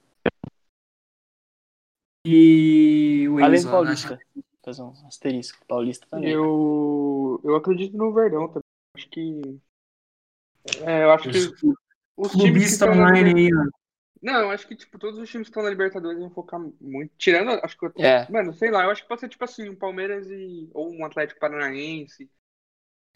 E 2.26 3.28
o 3.30 3.40
Além 3.40 3.56
Enzo, 3.60 3.68
do 3.68 3.72
Paulista. 3.72 4.20
Fazer 4.64 4.82
um 4.82 4.94
asterisco. 5.08 5.66
Paulista 5.68 6.06
também. 6.10 6.32
Eu, 6.32 7.40
eu 7.44 7.56
acredito 7.56 7.96
no 7.98 8.14
Verdão 8.14 8.48
também. 8.48 8.64
Acho 8.96 9.10
que. 9.10 9.60
É, 10.86 11.04
eu 11.04 11.12
acho 11.12 11.30
que 11.30 11.38
os 11.38 11.48
times 11.48 12.34
que 12.34 12.38
Clubista 12.38 12.92
online 12.92 13.34
aí, 13.36 13.50
ó. 13.56 13.79
Não, 14.22 14.40
eu 14.42 14.50
acho 14.52 14.68
que 14.68 14.76
tipo, 14.76 15.00
todos 15.00 15.18
os 15.20 15.30
times 15.30 15.48
que 15.48 15.52
estão 15.52 15.64
na 15.64 15.70
Libertadores 15.70 16.20
vão 16.20 16.30
focar 16.30 16.60
muito. 16.82 17.12
Tirando, 17.18 17.52
acho 17.64 17.78
que. 17.78 18.02
É. 18.04 18.30
Mano, 18.30 18.54
sei 18.54 18.70
lá, 18.70 18.84
eu 18.84 18.92
acho 18.92 19.02
que 19.04 19.08
pode 19.08 19.22
ser 19.22 19.30
tipo 19.30 19.44
assim, 19.44 19.70
um 19.70 19.76
Palmeiras 19.76 20.30
e. 20.30 20.70
Ou 20.74 20.92
um 20.94 21.06
Atlético 21.06 21.40
Paranaense. 21.40 22.30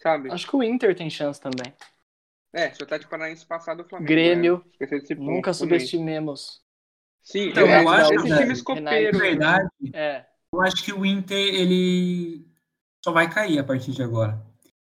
Sabe? 0.00 0.30
Acho 0.32 0.48
que 0.48 0.56
o 0.56 0.62
Inter 0.62 0.94
tem 0.96 1.08
chance 1.10 1.40
também. 1.40 1.72
É, 2.52 2.70
se 2.72 2.80
o 2.80 2.84
Atlético 2.84 3.10
Paranaense 3.10 3.44
passar 3.46 3.74
do 3.74 3.84
Flamengo. 3.84 4.08
Grêmio. 4.08 4.64
né? 4.80 4.86
Nunca 5.18 5.52
subestimemos. 5.52 6.62
Sim, 7.22 7.48
Então, 7.48 7.66
é, 7.66 7.82
eu 7.82 7.88
acho, 7.88 8.14
esses 8.14 8.28
velho, 8.28 8.40
times 8.42 8.58
Na 8.58 8.64
copeiros. 8.64 9.18
verdade, 9.18 9.68
É. 9.94 10.26
eu 10.52 10.60
acho 10.62 10.84
que 10.84 10.92
o 10.92 11.04
Inter, 11.06 11.36
ele 11.54 12.46
só 13.04 13.12
vai 13.12 13.30
cair 13.32 13.58
a 13.58 13.64
partir 13.64 13.92
de 13.92 14.02
agora. 14.02 14.40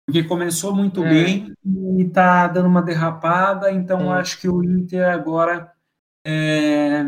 Porque 0.06 0.24
começou 0.24 0.74
muito 0.74 1.04
É. 1.04 1.08
bem 1.08 1.52
e 1.98 2.08
tá 2.10 2.48
dando 2.48 2.66
uma 2.68 2.82
derrapada, 2.82 3.70
então 3.70 4.00
eu 4.02 4.14
É. 4.14 4.20
acho 4.20 4.40
que 4.40 4.48
o 4.48 4.62
Inter 4.64 5.06
agora 5.08 5.71
é, 6.24 7.02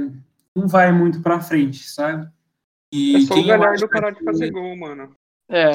não 0.55 0.67
vai 0.69 0.93
muito 0.93 1.21
pra 1.23 1.41
frente, 1.41 1.89
sabe? 1.89 2.29
E 2.93 3.17
É 3.17 3.21
só 3.23 3.35
o 3.35 3.37
quem 3.37 3.43
eu 3.45 3.49
Galhardo 3.49 3.75
acho 3.75 3.87
que 3.89 3.93
parar 3.93 4.11
de 4.13 4.25
fazer 4.25 4.51
gol, 4.51 4.77
mano. 4.77 5.17
É. 5.49 5.73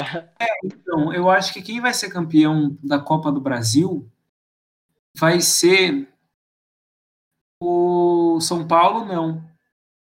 Então, 0.64 1.14
eu 1.14 1.30
acho 1.30 1.54
que 1.54 1.62
quem 1.62 1.80
vai 1.80 1.94
ser 1.94 2.10
campeão 2.10 2.78
da 2.84 3.00
Copa 3.00 3.32
do 3.32 3.40
Brasil 3.42 4.10
vai 5.18 5.42
ser 5.42 6.08
o 7.62 8.40
São 8.42 8.68
Paulo, 8.68 9.06
não. 9.06 9.44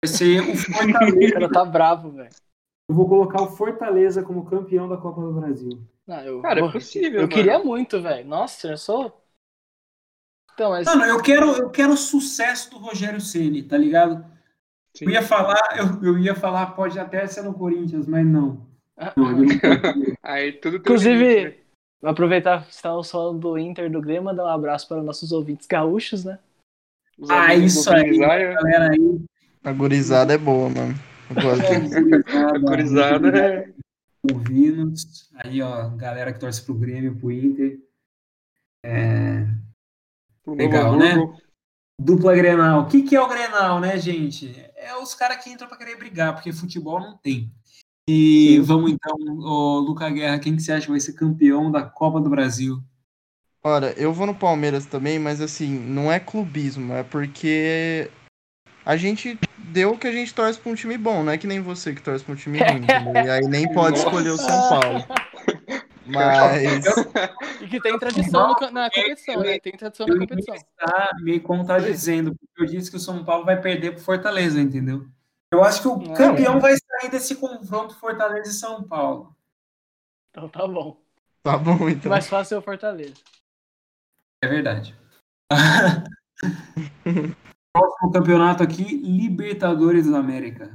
Vai 0.05 0.09
ser 0.09 0.41
o 0.43 0.53
O 0.53 0.57
Fortaleza. 0.57 1.33
cara 1.33 1.49
tá 1.51 1.65
bravo, 1.65 2.11
velho. 2.13 2.31
Eu 2.89 2.95
vou 2.95 3.09
colocar 3.09 3.43
o 3.43 3.51
Fortaleza 3.51 4.23
como 4.23 4.47
campeão 4.47 4.89
da 4.89 4.97
Copa 4.97 5.21
do 5.21 5.33
Brasil. 5.33 5.79
Não, 6.07 6.21
eu, 6.21 6.41
Cara, 6.41 6.65
é 6.65 6.73
possível. 6.73 7.13
eu 7.15 7.21
mano. 7.23 7.29
queria 7.29 7.59
muito, 7.59 8.01
velho. 8.01 8.27
Nossa, 8.27 8.69
eu 8.69 8.79
sou. 8.79 9.18
Então, 10.59 10.71
mas. 10.71 10.85
Mano, 10.87 11.05
eu 11.05 11.23
quero, 11.23 11.53
eu 11.53 11.71
quero 11.71 11.93
o 11.93 11.97
sucesso 11.97 12.69
do 12.73 12.79
Rogério 12.79 13.21
Ceni, 13.21 13.63
tá 13.63 13.79
ligado? 13.79 14.25
Sim. 14.93 15.05
Eu 15.05 15.11
ia 15.13 15.23
falar, 15.23 15.61
eu, 15.77 16.03
eu 16.03 16.19
ia 16.19 16.35
falar, 16.35 16.73
pode 16.73 16.99
até 16.99 17.25
ser 17.29 17.43
no 17.43 17.55
Corinthians, 17.55 18.09
mas 18.09 18.27
não. 18.27 18.67
Ah, 18.97 19.13
Não, 19.17 19.31
não. 19.31 19.47
Aí 20.21 20.51
tudo 20.55 20.79
Inclusive, 20.79 21.25
limite, 21.25 21.57
né? 21.59 21.63
vou 22.03 22.11
aproveitar 22.11 22.65
que 22.67 22.73
estamos 22.75 23.09
falando 23.09 23.39
do 23.39 23.57
Inter 23.57 23.89
do 23.89 24.01
Grêmio, 24.01 24.25
mandar 24.25 24.47
um 24.47 24.49
abraço 24.49 24.89
para 24.89 25.01
nossos 25.01 25.31
ouvintes 25.31 25.69
gaúchos, 25.69 26.25
né? 26.25 26.41
Os 27.17 27.31
Ah, 27.31 27.55
isso 27.55 27.89
aí, 27.93 28.19
galera 28.19 28.91
aí. 28.91 29.21
A 29.63 29.73
gurizada 29.73 30.35
é 30.35 30.39
boa, 30.39 30.69
mano. 30.69 30.95
Eu 31.31 31.41
gosto 31.41 31.63
disso. 31.63 32.37
a 32.37 32.59
gurizada 32.59 33.39
é. 33.39 33.71
Ouvinos. 34.33 35.31
Aí, 35.37 35.63
ó, 35.63 35.91
galera 35.91 36.33
que 36.33 36.41
torce 36.41 36.61
pro 36.65 36.75
Grêmio, 36.75 37.15
pro 37.15 37.31
Inter. 37.31 37.79
pro 38.83 39.58
Legal, 40.55 40.97
né? 40.97 41.17
Dupla 42.01 42.35
Grenal. 42.35 42.83
O 42.83 42.87
que, 42.87 43.03
que 43.03 43.17
é 43.17 43.21
o 43.21 43.29
Grenal, 43.29 43.81
né, 43.81 43.99
gente? 43.99 44.55
É 44.77 44.97
os 44.97 45.15
caras 45.15 45.43
que 45.43 45.51
entram 45.51 45.69
pra 45.69 45.77
querer 45.77 45.97
brigar, 45.97 46.35
porque 46.35 46.53
futebol 46.53 47.01
não 47.01 47.17
tem. 47.17 47.51
E 48.09 48.55
Sim. 48.57 48.63
vamos 48.63 48.93
então, 48.93 49.17
ô, 49.41 49.81
Luca 49.81 50.09
Guerra, 50.09 50.39
quem 50.39 50.57
que 50.57 50.63
você 50.63 50.73
acha 50.73 50.87
que 50.87 50.93
vai 50.93 51.01
ser 51.01 51.13
campeão 51.13 51.71
da 51.71 51.83
Copa 51.83 52.21
do 52.21 52.31
Brasil? 52.31 52.83
Olha, 53.63 53.93
eu 53.99 54.13
vou 54.13 54.27
no 54.27 54.35
Palmeiras 54.35 54.87
também, 54.87 55.19
mas 55.19 55.41
assim, 55.41 55.69
não 55.69 56.11
é 56.11 56.19
clubismo, 56.21 56.95
é 56.95 57.03
porque 57.03 58.09
a 58.87 58.97
gente 58.97 59.39
deu 59.59 59.93
o 59.93 59.99
que 59.99 60.07
a 60.07 60.13
gente 60.13 60.33
torce 60.33 60.59
pra 60.59 60.73
um 60.73 60.75
time 60.75 60.97
bom, 60.97 61.23
não 61.23 61.33
é 61.33 61.37
que 61.37 61.47
nem 61.47 61.61
você 61.61 61.93
que 61.93 62.01
torce 62.01 62.25
pra 62.25 62.33
um 62.33 62.37
time 62.37 62.59
ruim, 62.63 62.85
entendeu? 62.85 63.25
E 63.25 63.29
aí 63.29 63.47
nem 63.49 63.71
pode 63.75 63.99
Nossa. 63.99 64.09
escolher 64.09 64.31
o 64.31 64.39
São 64.39 64.69
Paulo. 64.69 65.05
Mas 66.09 66.87
E 67.61 67.69
que 67.69 67.81
tem 67.81 67.99
tradição 67.99 68.49
no 68.49 68.71
na 68.71 68.91
competição, 68.91 69.41
né? 69.41 69.59
Tem 69.59 69.77
tradição 69.77 70.07
na 70.07 70.19
competição. 70.19 70.55
está 70.55 71.11
me 71.21 71.39
contradizendo, 71.39 72.35
porque 72.35 72.63
eu 72.63 72.67
disse 72.67 72.91
que 72.91 72.97
o 72.97 73.01
São 73.01 73.25
Paulo 73.25 73.45
vai 73.45 73.61
perder 73.61 73.93
pro 73.93 74.03
Fortaleza, 74.03 74.61
entendeu? 74.61 75.07
Eu 75.51 75.65
acho 75.65 75.83
que 75.83 75.89
o 75.89 75.97
Não, 75.97 76.15
campeão 76.15 76.61
vai 76.61 76.75
sair 76.77 77.11
desse 77.11 77.37
confronto 77.37 77.95
Fortaleza 77.97 78.51
e 78.51 78.55
São 78.55 78.83
Paulo. 78.83 79.35
Então 80.31 80.49
tá 80.49 80.67
bom. 80.67 81.01
tá 81.43 81.57
bom 81.57 81.89
então. 81.89 82.11
Mais 82.11 82.27
fácil 82.29 82.57
é 82.57 82.59
o 82.59 82.63
Fortaleza. 82.63 83.15
É 84.43 84.49
verdade. 84.49 84.95
Próximo 87.73 88.13
campeonato 88.13 88.63
aqui, 88.63 88.85
Libertadores 88.99 90.11
da 90.11 90.19
América. 90.19 90.67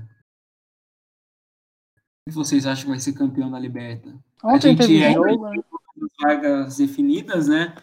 O 2.26 2.30
que 2.30 2.36
vocês 2.36 2.66
acham 2.66 2.86
que 2.86 2.90
vai 2.92 3.00
ser 3.00 3.14
campeão 3.14 3.52
da 3.52 3.60
Liberta? 3.60 4.18
Ontem 4.44 4.70
gente 4.70 4.80
teve 4.80 5.02
é- 5.02 5.14
jogo, 5.14 5.50
né? 5.50 5.64
Vagas 6.22 6.78
definidas, 6.78 7.48
né? 7.48 7.76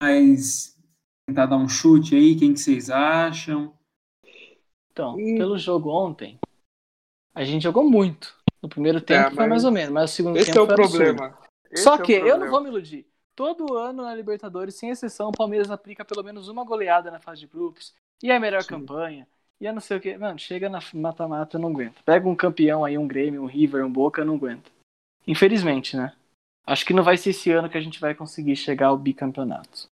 Mas 0.00 0.76
tentar 1.28 1.46
dar 1.46 1.56
um 1.56 1.68
chute 1.68 2.14
aí, 2.14 2.36
quem 2.36 2.54
que 2.54 2.60
vocês 2.60 2.90
acham? 2.90 3.72
Então, 4.92 5.14
Hum. 5.14 5.36
pelo 5.36 5.58
jogo 5.58 5.90
ontem, 5.90 6.38
a 7.34 7.44
gente 7.44 7.62
jogou 7.62 7.88
muito. 7.88 8.34
No 8.62 8.68
primeiro 8.68 9.00
tempo 9.00 9.28
foi 9.28 9.36
mas 9.36 9.48
mais 9.48 9.64
ou 9.64 9.70
menos, 9.70 9.92
mas 9.92 10.10
o 10.10 10.14
segundo 10.14 10.38
Esse 10.38 10.50
é 10.50 10.54
tempo 10.54 10.62
o 10.62 10.66
foi 10.66 10.74
absurdo. 10.74 11.04
problema. 11.04 11.38
Esse 11.70 11.84
Só 11.84 11.92
é 11.92 11.94
o 11.96 12.02
que 12.02 12.12
eu 12.12 12.18
não 12.18 12.30
problema. 12.30 12.50
vou 12.50 12.60
me 12.62 12.68
iludir. 12.68 13.06
Todo 13.34 13.76
ano 13.76 14.02
na 14.02 14.14
Libertadores, 14.14 14.74
sem 14.76 14.88
exceção, 14.88 15.28
o 15.28 15.32
Palmeiras 15.32 15.70
aplica 15.70 16.04
pelo 16.04 16.22
menos 16.24 16.48
uma 16.48 16.64
goleada 16.64 17.10
na 17.10 17.20
fase 17.20 17.40
de 17.40 17.46
grupos. 17.46 17.94
E 18.22 18.30
é 18.30 18.36
a 18.36 18.40
melhor 18.40 18.62
Sim. 18.62 18.68
campanha. 18.68 19.28
E 19.60 19.66
eu 19.66 19.74
não 19.74 19.80
sei 19.80 19.98
o 19.98 20.00
que. 20.00 20.16
Mano, 20.16 20.38
chega 20.38 20.70
na 20.70 20.80
mata-mata, 20.94 21.56
eu 21.56 21.60
não 21.60 21.68
aguento. 21.68 22.02
Pega 22.02 22.26
um 22.26 22.34
campeão 22.34 22.84
aí, 22.84 22.96
um 22.96 23.06
Grêmio, 23.06 23.42
um 23.42 23.46
River, 23.46 23.84
um 23.84 23.92
Boca, 23.92 24.22
eu 24.22 24.24
não 24.24 24.36
aguento. 24.36 24.70
Infelizmente, 25.26 25.96
né? 25.96 26.14
Acho 26.66 26.84
que 26.84 26.92
não 26.94 27.02
vai 27.02 27.16
ser 27.16 27.30
esse 27.30 27.50
ano 27.50 27.68
que 27.70 27.78
a 27.78 27.80
gente 27.80 28.00
vai 28.00 28.14
conseguir 28.14 28.56
chegar 28.56 28.88
ao 28.88 28.98
bicampeonato. 28.98 29.88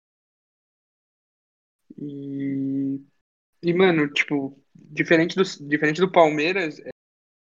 E, 1.98 3.00
e 3.62 3.74
mano, 3.74 4.10
tipo, 4.12 4.58
diferente 4.74 5.36
do, 5.36 5.42
diferente 5.68 6.00
do 6.00 6.10
Palmeiras, 6.10 6.78
é 6.80 6.90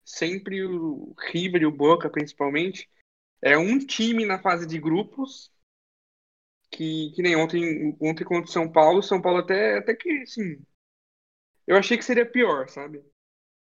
sempre 0.05 0.65
o 0.65 1.15
River 1.33 1.63
e 1.63 1.67
o 1.67 1.73
Boca, 1.73 2.09
principalmente, 2.09 2.89
é 3.43 3.59
um 3.59 3.79
time 3.79 4.25
na 4.25 4.41
fase 4.41 4.67
de 4.67 4.79
grupos 4.79 5.53
que, 6.71 7.11
que 7.15 7.23
nem 7.23 7.37
ontem, 7.37 7.97
ontem 8.01 8.25
contra 8.25 8.49
o 8.49 8.53
São 8.53 8.71
Paulo, 8.71 9.03
São 9.03 9.21
Paulo 9.21 9.39
até, 9.39 9.79
até 9.79 9.95
que, 9.95 10.23
assim, 10.23 10.61
eu 11.67 11.77
achei 11.77 11.99
que 11.99 12.05
seria 12.05 12.25
pior, 12.25 12.69
sabe? 12.69 13.03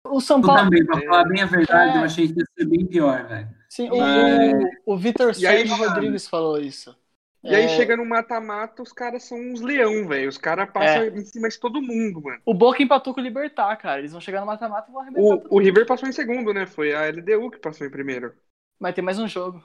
O 0.05 0.19
São 0.19 0.37
Eu 0.37 0.43
Paulo. 0.43 0.63
também, 0.63 0.85
pra 0.85 1.01
falar 1.01 1.25
bem 1.25 1.41
a 1.41 1.45
verdade, 1.45 1.97
É. 1.97 2.01
eu 2.01 2.05
achei 2.05 2.27
que 2.27 2.39
ia 2.39 2.45
ser 2.57 2.65
bem 2.65 2.85
pior, 2.87 3.27
velho. 3.27 3.64
Sim, 3.75 3.89
Mas- 3.89 4.63
o, 4.85 4.93
o 4.93 4.97
Vitor 4.97 5.31
E 5.37 5.45
aí, 5.47 5.67
Sérgio 5.67 5.75
Rodrigues 5.75 6.27
falou 6.27 6.59
isso. 6.59 6.95
E 7.43 7.53
aí 7.53 7.65
É, 7.65 7.67
chega 7.67 7.95
no 7.95 8.05
mata-mata, 8.05 8.81
os 8.81 8.91
caras 8.91 9.23
são 9.23 9.37
uns 9.37 9.61
leão, 9.61 10.07
velho. 10.07 10.27
Os 10.29 10.37
caras 10.37 10.69
passam 10.71 11.03
É. 11.03 11.07
em 11.09 11.25
cima 11.25 11.47
de 11.47 11.59
todo 11.59 11.81
mundo, 11.81 12.21
mano. 12.21 12.41
O 12.45 12.53
Boca 12.53 12.81
empatou 12.81 13.13
com 13.13 13.19
o 13.19 13.23
Libertar, 13.23 13.75
cara. 13.77 13.99
Eles 13.99 14.11
vão 14.13 14.21
chegar 14.21 14.39
no 14.41 14.47
mata-mata 14.47 14.89
e 14.89 14.93
vão 14.93 15.01
arrebentar. 15.01 15.37
todo 15.37 15.51
O, 15.51 15.57
o 15.57 15.59
River 15.59 15.85
passou 15.85 16.09
em 16.09 16.11
segundo, 16.11 16.53
né? 16.53 16.65
Foi 16.65 16.95
a 16.95 17.05
LDU 17.05 17.51
que 17.51 17.59
passou 17.59 17.85
em 17.85 17.91
primeiro. 17.91 18.33
Vai 18.79 18.93
ter 18.93 19.01
mais 19.03 19.19
um 19.19 19.27
jogo. 19.27 19.61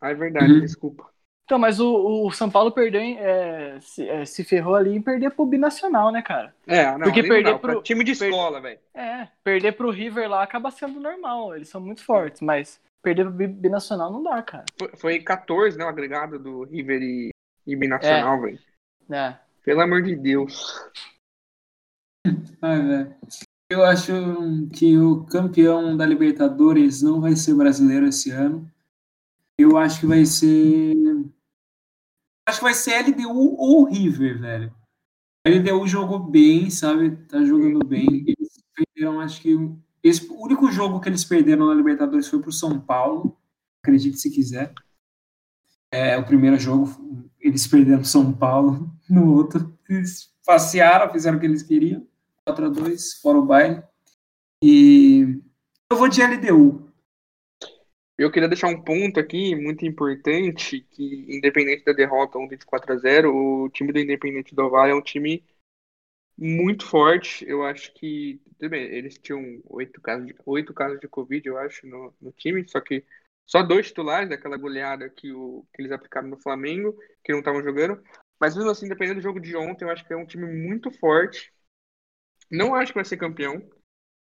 Ah, 0.00 0.10
é 0.10 0.14
verdade, 0.14 0.52
Uhum. 0.52 0.60
desculpa. 0.60 1.10
Então, 1.44 1.58
mas 1.58 1.78
o, 1.80 2.26
o 2.26 2.30
São 2.32 2.50
Paulo 2.50 2.72
perdeu, 2.72 3.00
em- 3.00 3.18
é, 3.18 3.78
se, 3.80 4.08
é, 4.08 4.24
se 4.24 4.42
ferrou 4.42 4.74
ali 4.74 4.96
em 4.96 5.00
perder 5.02 5.30
pro 5.30 5.46
Binacional, 5.46 6.10
né, 6.10 6.20
cara? 6.22 6.54
É, 6.66 6.90
não, 6.92 7.00
Porque 7.02 7.22
não 7.22 7.28
perder 7.28 7.52
dá, 7.52 7.58
pro- 7.58 7.72
pra 7.74 7.82
time 7.82 8.02
de 8.04 8.12
escola, 8.12 8.60
velho. 8.60 8.80
É, 8.94 9.28
perder 9.44 9.72
pro 9.72 9.90
River 9.90 10.28
lá 10.28 10.42
acaba 10.42 10.70
sendo 10.70 10.98
normal. 10.98 11.54
Eles 11.54 11.68
são 11.68 11.80
muito 11.80 12.04
fortes, 12.04 12.40
mas 12.40 12.80
perder 13.02 13.24
pro 13.24 13.32
Bi- 13.32 13.46
Binacional 13.48 14.12
não 14.12 14.22
dá, 14.22 14.42
cara. 14.42 14.64
Foi, 14.78 14.96
foi 14.96 15.20
14, 15.20 15.76
né? 15.78 15.84
O 15.84 15.88
agregado 15.88 16.38
do 16.38 16.64
River 16.64 17.02
e, 17.02 17.30
e 17.66 17.76
Binacional, 17.76 18.40
velho. 18.40 18.58
É. 19.10 19.38
Pelo 19.62 19.80
amor 19.80 20.02
de 20.02 20.16
Deus. 20.16 20.90
Ai, 22.60 22.82
velho. 22.82 23.14
Eu 23.68 23.84
acho 23.84 24.12
que 24.72 24.96
o 24.96 25.24
campeão 25.24 25.96
da 25.96 26.06
Libertadores 26.06 27.02
não 27.02 27.20
vai 27.20 27.34
ser 27.34 27.54
brasileiro 27.54 28.06
esse 28.06 28.30
ano. 28.30 28.70
Eu 29.58 29.76
acho 29.76 30.00
que 30.00 30.06
vai 30.06 30.24
ser. 30.24 30.94
Acho 32.48 32.58
que 32.58 32.64
vai 32.64 32.74
ser 32.74 32.94
LDU 33.08 33.56
ou 33.58 33.84
River, 33.84 34.40
velho. 34.40 34.74
A 35.44 35.50
LDU 35.50 35.86
jogou 35.88 36.18
bem, 36.20 36.70
sabe? 36.70 37.16
Tá 37.26 37.44
jogando 37.44 37.84
bem. 37.84 38.24
Eles 38.26 38.62
perderam, 38.74 39.20
acho 39.20 39.40
que. 39.40 39.56
Esse, 40.06 40.30
o 40.30 40.40
único 40.40 40.70
jogo 40.70 41.00
que 41.00 41.08
eles 41.08 41.24
perderam 41.24 41.66
na 41.66 41.74
Libertadores 41.74 42.28
foi 42.28 42.40
pro 42.40 42.52
São 42.52 42.78
Paulo. 42.78 43.36
Acredite 43.82 44.18
se 44.18 44.30
quiser. 44.30 44.72
É, 45.90 46.16
o 46.16 46.24
primeiro 46.24 46.56
jogo, 46.58 46.88
eles 47.40 47.66
perderam 47.66 47.98
pro 47.98 48.08
São 48.08 48.32
Paulo. 48.32 48.94
No 49.08 49.36
outro, 49.36 49.78
eles 49.88 50.34
passearam, 50.44 51.12
fizeram 51.12 51.36
o 51.36 51.40
que 51.40 51.46
eles 51.46 51.62
queriam. 51.62 52.04
4 52.44 52.66
a 52.66 52.68
2 52.68 53.14
fora 53.20 53.38
o 53.38 53.46
baile. 53.46 53.80
E 54.60 55.40
eu 55.88 55.96
vou 55.96 56.08
de 56.08 56.20
LDU. 56.20 56.90
Eu 58.18 58.32
queria 58.32 58.48
deixar 58.48 58.66
um 58.66 58.82
ponto 58.82 59.20
aqui 59.20 59.54
muito 59.54 59.86
importante, 59.86 60.80
que 60.90 61.24
independente 61.28 61.84
da 61.84 61.92
derrota 61.92 62.36
ontem 62.36 62.56
de 62.56 62.66
4 62.66 62.92
a 62.92 62.96
0 62.96 63.32
o 63.32 63.68
time 63.70 63.92
do 63.92 64.00
Independente 64.00 64.56
do 64.56 64.68
Vale 64.68 64.90
é 64.90 64.94
um 64.94 65.02
time 65.02 65.44
muito 66.36 66.86
forte. 66.86 67.44
Eu 67.48 67.64
acho 67.64 67.92
que, 67.94 68.40
tudo 68.58 68.70
bem, 68.70 68.84
eles 68.84 69.18
tinham 69.18 69.60
oito 69.66 70.00
casos 70.00 70.26
de, 70.26 70.34
oito 70.44 70.74
casos 70.74 71.00
de 71.00 71.08
Covid, 71.08 71.46
eu 71.46 71.58
acho, 71.58 71.86
no, 71.86 72.14
no 72.20 72.32
time, 72.32 72.68
só 72.68 72.80
que 72.80 73.04
só 73.46 73.62
dois 73.62 73.86
titulares 73.88 74.28
daquela 74.28 74.56
goleada 74.56 75.08
que, 75.08 75.32
o, 75.32 75.64
que 75.72 75.82
eles 75.82 75.92
aplicaram 75.92 76.28
no 76.28 76.38
Flamengo, 76.38 76.96
que 77.24 77.32
não 77.32 77.38
estavam 77.38 77.62
jogando. 77.62 78.02
Mas 78.40 78.54
mesmo 78.56 78.70
assim, 78.70 78.88
dependendo 78.88 79.20
do 79.20 79.22
jogo 79.22 79.40
de 79.40 79.56
ontem, 79.56 79.84
eu 79.84 79.90
acho 79.90 80.04
que 80.04 80.12
é 80.12 80.16
um 80.16 80.26
time 80.26 80.46
muito 80.46 80.90
forte. 80.90 81.52
Não 82.50 82.74
acho 82.74 82.92
que 82.92 82.98
vai 82.98 83.04
ser 83.04 83.16
campeão. 83.16 83.62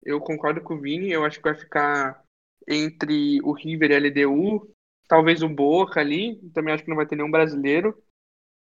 Eu 0.03 0.21
concordo 0.21 0.61
com 0.61 0.75
o 0.75 0.81
Vini, 0.81 1.11
eu 1.13 1.25
acho 1.25 1.39
que 1.39 1.45
vai 1.45 1.55
ficar 1.55 2.23
entre 2.69 3.41
o 3.43 3.53
River 3.53 3.91
e 3.91 3.95
a 3.95 3.99
LDU, 3.99 4.75
talvez 5.09 5.43
o 5.43 5.49
Boca 5.49 6.01
ali, 6.01 6.41
também 6.53 6.73
acho 6.75 6.83
que 6.85 6.91
não 6.91 6.97
vai 6.97 7.07
ter 7.07 7.17
nenhum 7.17 7.31
brasileiro, 7.31 7.97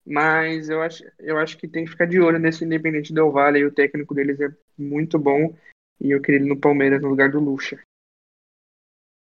mas 0.10 0.70
eu 0.70 0.82
acho, 0.82 1.04
eu 1.20 1.38
acho 1.38 1.58
que 1.58 1.68
tem 1.68 1.84
que 1.84 1.92
ficar 1.92 2.06
de 2.06 2.20
olho 2.20 2.40
nesse 2.40 2.64
Independente 2.64 3.14
Del 3.14 3.30
Valle, 3.32 3.60
e 3.60 3.66
o 3.66 3.74
técnico 3.74 4.16
deles 4.16 4.40
é 4.40 4.48
muito 4.78 5.20
bom, 5.20 5.54
e 6.00 6.12
eu 6.12 6.22
queria 6.22 6.40
ele 6.40 6.48
no 6.50 6.60
Palmeiras 6.60 7.02
no 7.02 7.10
lugar 7.10 7.30
do 7.30 7.40
Lucha. 7.42 7.78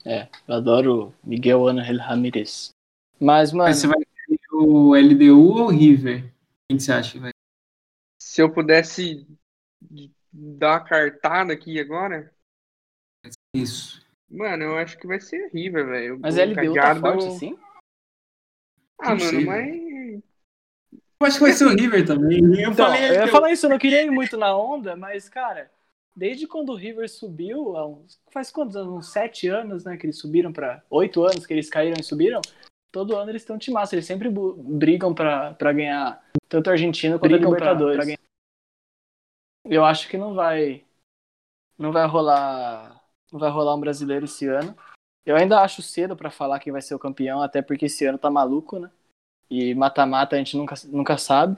É, 0.03 0.27
eu 0.47 0.55
adoro 0.55 1.13
Miguel 1.23 1.67
Ángel 1.67 1.97
Ramírez. 1.99 2.71
Mas, 3.19 3.53
mano, 3.53 3.69
Mas 3.69 3.77
você 3.77 3.87
vai 3.87 3.99
querer 3.99 4.39
o 4.51 4.95
LDU 4.95 5.39
ou 5.39 5.65
o 5.65 5.69
River? 5.69 6.23
Quem 6.67 6.77
que 6.77 6.83
você 6.83 6.91
acha 6.91 7.11
que 7.13 7.19
vai? 7.19 7.31
Se 8.21 8.41
eu 8.41 8.51
pudesse 8.51 9.27
dar 10.31 10.79
uma 10.79 10.83
cartada 10.83 11.53
aqui 11.53 11.79
agora, 11.79 12.33
Isso. 13.55 14.03
mano, 14.29 14.63
eu 14.63 14.77
acho 14.77 14.97
que 14.97 15.07
vai 15.07 15.19
ser 15.19 15.49
River, 15.53 15.85
velho. 15.85 16.19
mas 16.19 16.35
O 16.35 16.39
LDU 16.39 16.73
tá 16.73 16.81
Gallardo- 16.81 17.01
forte 17.01 17.27
assim? 17.27 17.57
Ah, 18.99 19.11
Não 19.11 19.19
mano, 19.19 19.29
sei, 19.29 19.45
mas... 19.45 19.82
Eu 21.23 21.27
acho 21.27 21.37
que 21.37 21.43
vai 21.43 21.53
ser 21.53 21.65
o 21.65 21.69
River 21.69 22.05
também. 22.05 22.39
Eu 22.61 22.71
Então, 22.71 22.85
falei 22.87 23.07
eu 23.07 23.13
ia 23.13 23.19
LDU. 23.21 23.31
falar 23.31 23.51
isso, 23.51 23.65
eu 23.65 23.69
não 23.69 23.77
queria 23.79 24.01
ir 24.03 24.11
muito 24.11 24.35
na 24.35 24.53
onda, 24.57 24.93
mas, 24.93 25.29
cara, 25.29 25.71
desde 26.13 26.45
quando 26.45 26.73
o 26.73 26.75
River 26.75 27.09
subiu, 27.09 27.73
faz 28.29 28.51
quantos 28.51 28.75
anos? 28.75 28.93
Uns 28.93 29.09
sete 29.13 29.47
anos, 29.47 29.85
né? 29.85 29.95
Que 29.95 30.05
eles 30.05 30.17
subiram 30.19 30.51
pra. 30.51 30.83
Oito 30.89 31.23
anos 31.23 31.45
que 31.45 31.53
eles 31.53 31.69
caíram 31.69 31.95
e 31.97 32.03
subiram. 32.03 32.41
Todo 32.91 33.15
ano 33.15 33.31
eles 33.31 33.45
têm 33.45 33.55
um 33.55 33.59
timaço, 33.59 33.95
eles 33.95 34.05
sempre 34.05 34.29
brigam 34.29 35.13
pra, 35.13 35.53
pra 35.53 35.71
ganhar 35.71 36.21
tanto 36.49 36.67
a 36.69 36.73
Argentina 36.73 37.17
quanto 37.17 37.31
Brigam 37.31 37.51
pra- 37.51 37.57
Libertadores. 37.71 37.95
pra 37.95 38.05
ganhar. 38.05 38.19
Eu 39.65 39.85
acho 39.85 40.09
que 40.09 40.17
não 40.17 40.33
vai. 40.33 40.83
Não 41.77 41.93
vai 41.93 42.05
rolar. 42.05 43.01
Não 43.31 43.39
vai 43.39 43.49
rolar 43.49 43.75
um 43.75 43.79
brasileiro 43.79 44.25
esse 44.25 44.45
ano. 44.45 44.77
Eu 45.25 45.37
ainda 45.37 45.61
acho 45.61 45.81
cedo 45.81 46.17
pra 46.17 46.29
falar 46.29 46.59
quem 46.59 46.73
vai 46.73 46.81
ser 46.81 46.93
o 46.93 46.99
campeão, 46.99 47.41
até 47.41 47.61
porque 47.61 47.85
esse 47.85 48.05
ano 48.05 48.17
tá 48.17 48.29
maluco, 48.29 48.77
né? 48.77 48.91
E 49.53 49.75
mata-mata 49.75 50.35
a 50.35 50.39
gente 50.39 50.57
nunca, 50.57 50.73
nunca 50.85 51.15
sabe. 51.15 51.55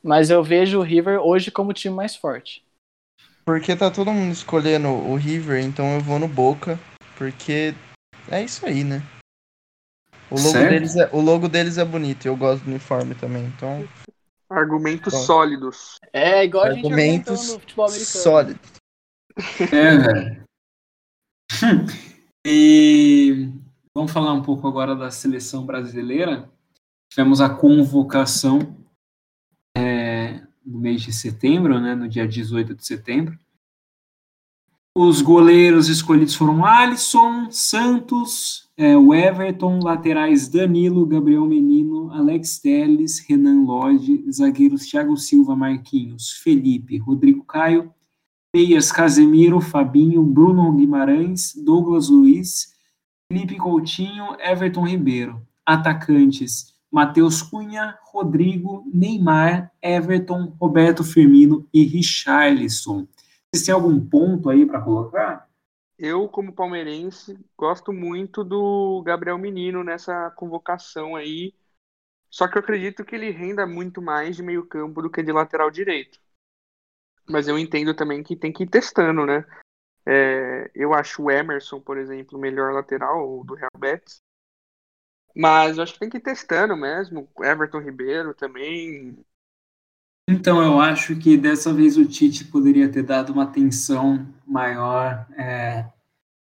Mas 0.00 0.30
eu 0.30 0.44
vejo 0.44 0.78
o 0.78 0.82
River 0.82 1.18
hoje 1.18 1.50
como 1.50 1.70
o 1.70 1.74
time 1.74 1.92
mais 1.92 2.14
forte. 2.14 2.64
Porque 3.44 3.74
tá 3.74 3.90
todo 3.90 4.12
mundo 4.12 4.30
escolhendo 4.30 4.88
o 4.88 5.16
River, 5.16 5.60
então 5.60 5.94
eu 5.94 6.00
vou 6.00 6.20
no 6.20 6.28
Boca. 6.28 6.78
Porque 7.18 7.74
é 8.30 8.44
isso 8.44 8.64
aí, 8.64 8.84
né? 8.84 9.02
O 10.30 10.36
logo, 10.36 10.52
Certo. 10.52 10.70
deles 10.70 10.94
é, 10.96 11.10
o 11.12 11.20
logo 11.20 11.48
deles 11.48 11.78
é 11.78 11.84
bonito 11.84 12.24
e 12.24 12.28
eu 12.28 12.36
gosto 12.36 12.62
do 12.62 12.70
uniforme 12.70 13.16
também. 13.16 13.44
Então, 13.46 13.88
Argumentos 14.48 15.12
Bom. 15.12 15.20
sólidos. 15.22 15.96
É, 16.12 16.44
igual 16.44 16.66
a 16.66 16.72
gente 16.72 16.86
argumentos 16.86 17.48
no 17.48 17.58
futebol 17.58 17.86
americano. 17.86 18.22
sólidos. 18.22 18.70
É, 19.72 19.96
velho. 19.96 20.42
E 22.44 23.52
vamos 23.94 24.10
falar 24.10 24.32
um 24.32 24.42
pouco 24.42 24.66
agora 24.66 24.96
da 24.96 25.12
seleção 25.12 25.64
brasileira. 25.64 26.50
Tivemos 27.12 27.42
a 27.42 27.50
convocação 27.50 28.74
é, 29.76 30.40
no 30.64 30.78
mês 30.78 31.02
de 31.02 31.12
setembro, 31.12 31.78
né, 31.78 31.94
no 31.94 32.08
dia 32.08 32.26
18 32.26 32.74
de 32.74 32.86
setembro. 32.86 33.38
Os 34.96 35.20
goleiros 35.20 35.90
escolhidos 35.90 36.34
foram 36.34 36.64
Alisson, 36.64 37.50
Santos, 37.50 38.66
é, 38.78 38.96
o 38.96 39.12
Everton, 39.12 39.80
laterais 39.80 40.48
Danilo, 40.48 41.04
Gabriel 41.04 41.44
Menino, 41.44 42.10
Alex 42.12 42.58
Telles, 42.58 43.18
Renan 43.18 43.66
Lodge, 43.66 44.24
zagueiros 44.32 44.86
Thiago 44.86 45.14
Silva, 45.14 45.54
Marquinhos, 45.54 46.30
Felipe, 46.42 46.96
Rodrigo 46.96 47.44
Caio, 47.44 47.92
Meias 48.56 48.90
Casemiro, 48.90 49.60
Fabinho, 49.60 50.22
Bruno 50.22 50.72
Guimarães, 50.72 51.52
Douglas 51.62 52.08
Luiz, 52.08 52.72
Felipe 53.30 53.58
Coutinho, 53.58 54.34
Everton 54.40 54.86
Ribeiro. 54.86 55.46
Atacantes: 55.66 56.71
Matheus 56.92 57.40
Cunha, 57.40 57.98
Rodrigo, 58.02 58.84
Neymar, 58.92 59.72
Everton, 59.80 60.54
Roberto 60.60 61.02
Firmino 61.02 61.66
e 61.72 61.84
Richarlison. 61.84 63.08
Vocês 63.50 63.64
têm 63.64 63.74
algum 63.74 63.98
ponto 63.98 64.50
aí 64.50 64.66
para 64.66 64.82
colocar? 64.82 65.48
Eu, 65.98 66.28
como 66.28 66.52
palmeirense, 66.52 67.38
gosto 67.56 67.92
muito 67.92 68.44
do 68.44 69.02
Gabriel 69.06 69.38
Menino 69.38 69.82
nessa 69.82 70.30
convocação 70.32 71.16
aí. 71.16 71.54
Só 72.28 72.46
que 72.46 72.58
eu 72.58 72.60
acredito 72.60 73.04
que 73.04 73.14
ele 73.14 73.30
renda 73.30 73.66
muito 73.66 74.02
mais 74.02 74.36
de 74.36 74.42
meio 74.42 74.66
campo 74.66 75.00
do 75.00 75.10
que 75.10 75.22
de 75.22 75.32
lateral 75.32 75.70
direito. 75.70 76.18
Mas 77.26 77.48
eu 77.48 77.58
entendo 77.58 77.94
também 77.94 78.22
que 78.22 78.36
tem 78.36 78.52
que 78.52 78.64
ir 78.64 78.68
testando, 78.68 79.24
né? 79.24 79.46
É, 80.04 80.70
eu 80.74 80.92
acho 80.92 81.22
o 81.22 81.30
Emerson, 81.30 81.80
por 81.80 81.96
exemplo, 81.96 82.36
o 82.36 82.40
melhor 82.40 82.72
lateral 82.74 83.44
do 83.44 83.54
Real 83.54 83.70
Betis. 83.78 84.20
Mas 85.34 85.76
eu 85.76 85.82
acho 85.82 85.94
que 85.94 86.00
tem 86.00 86.10
que 86.10 86.18
ir 86.18 86.22
testando 86.22 86.76
mesmo. 86.76 87.28
Everton 87.40 87.80
Ribeiro 87.80 88.34
também. 88.34 89.16
Então, 90.28 90.62
eu 90.62 90.80
acho 90.80 91.16
que 91.16 91.36
dessa 91.36 91.72
vez 91.72 91.96
o 91.96 92.06
Tite 92.06 92.44
poderia 92.44 92.90
ter 92.90 93.02
dado 93.02 93.32
uma 93.32 93.44
atenção 93.44 94.26
maior 94.46 95.26
é, 95.36 95.90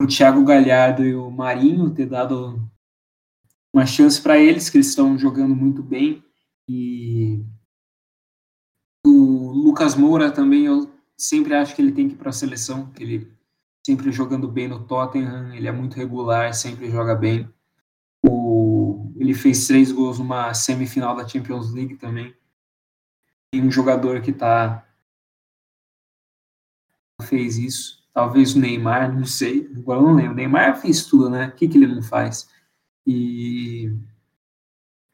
o 0.01 0.07
Thiago 0.07 0.43
Galhardo 0.43 1.03
e 1.03 1.15
o 1.15 1.29
Marinho 1.29 1.93
ter 1.93 2.05
dado 2.05 2.59
uma 3.73 3.85
chance 3.85 4.21
para 4.21 4.37
eles, 4.37 4.69
que 4.69 4.77
eles 4.77 4.87
estão 4.87 5.17
jogando 5.17 5.55
muito 5.55 5.83
bem. 5.83 6.23
E 6.69 7.43
o 9.05 9.51
Lucas 9.51 9.95
Moura 9.95 10.31
também, 10.31 10.65
eu 10.65 10.91
sempre 11.17 11.53
acho 11.53 11.75
que 11.75 11.81
ele 11.81 11.91
tem 11.91 12.07
que 12.07 12.15
ir 12.15 12.17
para 12.17 12.29
a 12.29 12.33
seleção, 12.33 12.91
ele 12.99 13.31
sempre 13.85 14.11
jogando 14.11 14.47
bem 14.47 14.67
no 14.67 14.85
Tottenham, 14.85 15.53
ele 15.53 15.67
é 15.67 15.71
muito 15.71 15.95
regular, 15.95 16.53
sempre 16.53 16.89
joga 16.91 17.15
bem. 17.15 17.49
Ele 19.19 19.33
fez 19.33 19.65
três 19.67 19.91
gols 19.91 20.19
numa 20.19 20.53
semifinal 20.53 21.15
da 21.15 21.27
Champions 21.27 21.73
League 21.73 21.95
também. 21.95 22.35
Tem 23.51 23.63
um 23.63 23.71
jogador 23.71 24.21
que 24.21 24.31
tá 24.31 24.85
fez 27.23 27.57
isso. 27.57 28.05
Talvez 28.13 28.55
o 28.55 28.59
Neymar, 28.59 29.13
não 29.13 29.25
sei. 29.25 29.71
Agora 29.77 29.99
eu 29.99 30.03
não 30.03 30.15
lembro. 30.15 30.33
O 30.33 30.35
Neymar 30.35 30.79
fez 30.79 31.05
tudo, 31.05 31.29
né? 31.29 31.47
O 31.47 31.51
que, 31.51 31.67
que 31.67 31.77
ele 31.77 31.87
não 31.87 32.01
faz? 32.01 32.49
E 33.05 33.91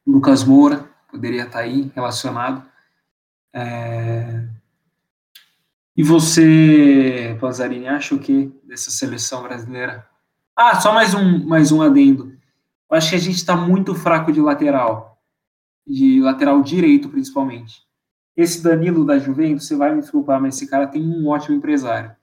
Lucas 0.06 0.43
Moura 0.43 0.89
poderia 1.10 1.43
estar 1.43 1.60
tá 1.60 1.60
aí 1.60 1.91
relacionado. 1.95 2.68
É... 3.54 4.47
E 5.95 6.01
você, 6.01 7.38
Panzarini, 7.39 7.88
acha 7.88 8.16
o 8.16 8.20
que 8.20 8.51
dessa 8.64 8.89
seleção 8.89 9.43
brasileira? 9.43 10.08
Ah, 10.56 10.80
só 10.80 10.93
mais 10.93 11.14
um, 11.14 11.45
mais 11.45 11.72
um 11.72 11.82
adendo. 11.82 12.36
Eu 12.93 12.97
acho 12.97 13.09
que 13.09 13.15
a 13.15 13.19
gente 13.19 13.37
está 13.37 13.57
muito 13.57 13.95
fraco 13.95 14.31
de 14.31 14.39
lateral, 14.39 15.19
de 15.83 16.21
lateral 16.21 16.61
direito 16.61 17.09
principalmente. 17.09 17.81
Esse 18.37 18.61
Danilo 18.61 19.03
da 19.03 19.17
Juventus, 19.17 19.65
você 19.65 19.75
vai 19.75 19.95
me 19.95 20.01
desculpar, 20.01 20.39
mas 20.39 20.55
esse 20.55 20.69
cara 20.69 20.85
tem 20.85 21.01
um 21.01 21.27
ótimo 21.27 21.55
empresário. 21.55 22.15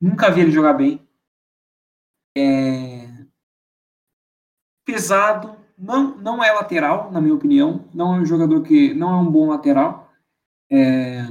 Nunca 0.00 0.30
vi 0.30 0.42
ele 0.42 0.52
jogar 0.52 0.74
bem. 0.74 1.04
É... 2.38 3.26
Pesado, 4.84 5.56
não, 5.76 6.16
não 6.16 6.44
é 6.44 6.52
lateral, 6.52 7.10
na 7.10 7.20
minha 7.20 7.34
opinião. 7.34 7.88
Não 7.92 8.14
é 8.14 8.20
um 8.20 8.24
jogador 8.24 8.62
que 8.62 8.94
não 8.94 9.10
é 9.10 9.16
um 9.16 9.28
bom 9.28 9.48
lateral. 9.48 10.12
É... 10.70 11.22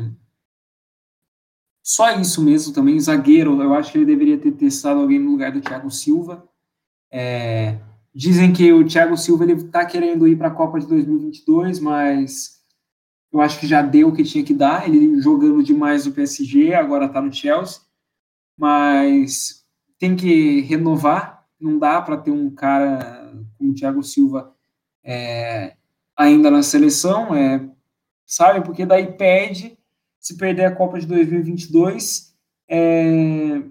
Só 1.82 2.12
isso 2.20 2.44
mesmo 2.44 2.74
também. 2.74 3.00
Zagueiro, 3.00 3.64
eu 3.64 3.74
acho 3.74 3.94
que 3.94 3.98
ele 3.98 4.06
deveria 4.06 4.38
ter 4.38 4.52
testado 4.52 5.00
alguém 5.00 5.20
no 5.20 5.32
lugar 5.32 5.54
do 5.54 5.62
Thiago 5.62 5.90
Silva. 5.90 6.46
É... 7.10 7.80
Dizem 8.18 8.54
que 8.54 8.72
o 8.72 8.88
Thiago 8.88 9.18
Silva 9.18 9.44
ele 9.44 9.54
está 9.54 9.86
querendo 9.86 10.26
ir 10.26 10.38
para 10.38 10.48
a 10.48 10.52
Copa 10.52 10.80
de 10.80 10.88
2022, 10.88 11.82
mas 11.82 12.62
eu 13.30 13.42
acho 13.42 13.60
que 13.60 13.68
já 13.68 13.82
deu 13.82 14.08
o 14.08 14.16
que 14.16 14.24
tinha 14.24 14.42
que 14.42 14.54
dar. 14.54 14.88
Ele 14.88 15.20
jogando 15.20 15.62
demais 15.62 16.06
no 16.06 16.14
PSG, 16.14 16.74
agora 16.74 17.08
está 17.08 17.22
no 17.22 17.34
Chelsea, 17.34 17.82
mas 18.58 19.66
tem 20.00 20.16
que 20.16 20.62
renovar. 20.62 21.46
Não 21.60 21.78
dá 21.78 22.02
para 22.02 22.16
ter 22.16 22.32
um 22.32 22.50
cara 22.50 23.34
como 23.58 23.72
o 23.72 23.76
Thiago 23.76 24.02
Silva 24.02 24.56
é, 25.04 25.76
ainda 26.16 26.50
na 26.50 26.64
seleção, 26.64 27.36
é, 27.36 27.70
sabe? 28.26 28.66
Porque 28.66 28.86
daí 28.86 29.12
pede, 29.12 29.78
se 30.22 30.38
perder 30.38 30.68
a 30.68 30.76
Copa 30.76 30.98
de 31.02 31.06
2022, 31.06 32.34
é, 32.70 33.62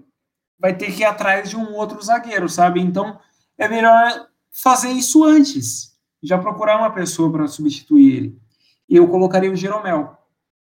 vai 0.59 0.77
ter 0.77 0.93
que 0.93 1.01
ir 1.01 1.05
atrás 1.05 1.49
de 1.49 1.57
um 1.57 1.73
outro 1.73 1.99
zagueiro, 1.99 2.47
sabe? 2.47 2.79
Então 2.79 3.19
é 3.57 3.67
melhor 3.67 4.29
fazer 4.61 4.91
isso 4.91 5.23
antes, 5.23 5.97
já 6.23 6.37
procurar 6.37 6.77
uma 6.77 6.89
pessoa 6.89 7.31
para 7.31 7.47
substituir 7.47 8.15
ele. 8.15 8.41
Eu 8.89 9.07
colocaria 9.07 9.51
o 9.51 9.55
Jeromel, 9.55 10.17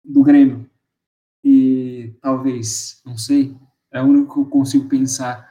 do 0.04 0.24
Grêmio. 0.24 0.70
E 1.44 2.14
talvez, 2.22 3.02
não 3.06 3.18
sei, 3.18 3.56
é 3.92 4.02
o 4.02 4.06
único 4.06 4.34
que 4.34 4.40
eu 4.42 4.46
consigo 4.46 4.90
pensar 4.90 5.50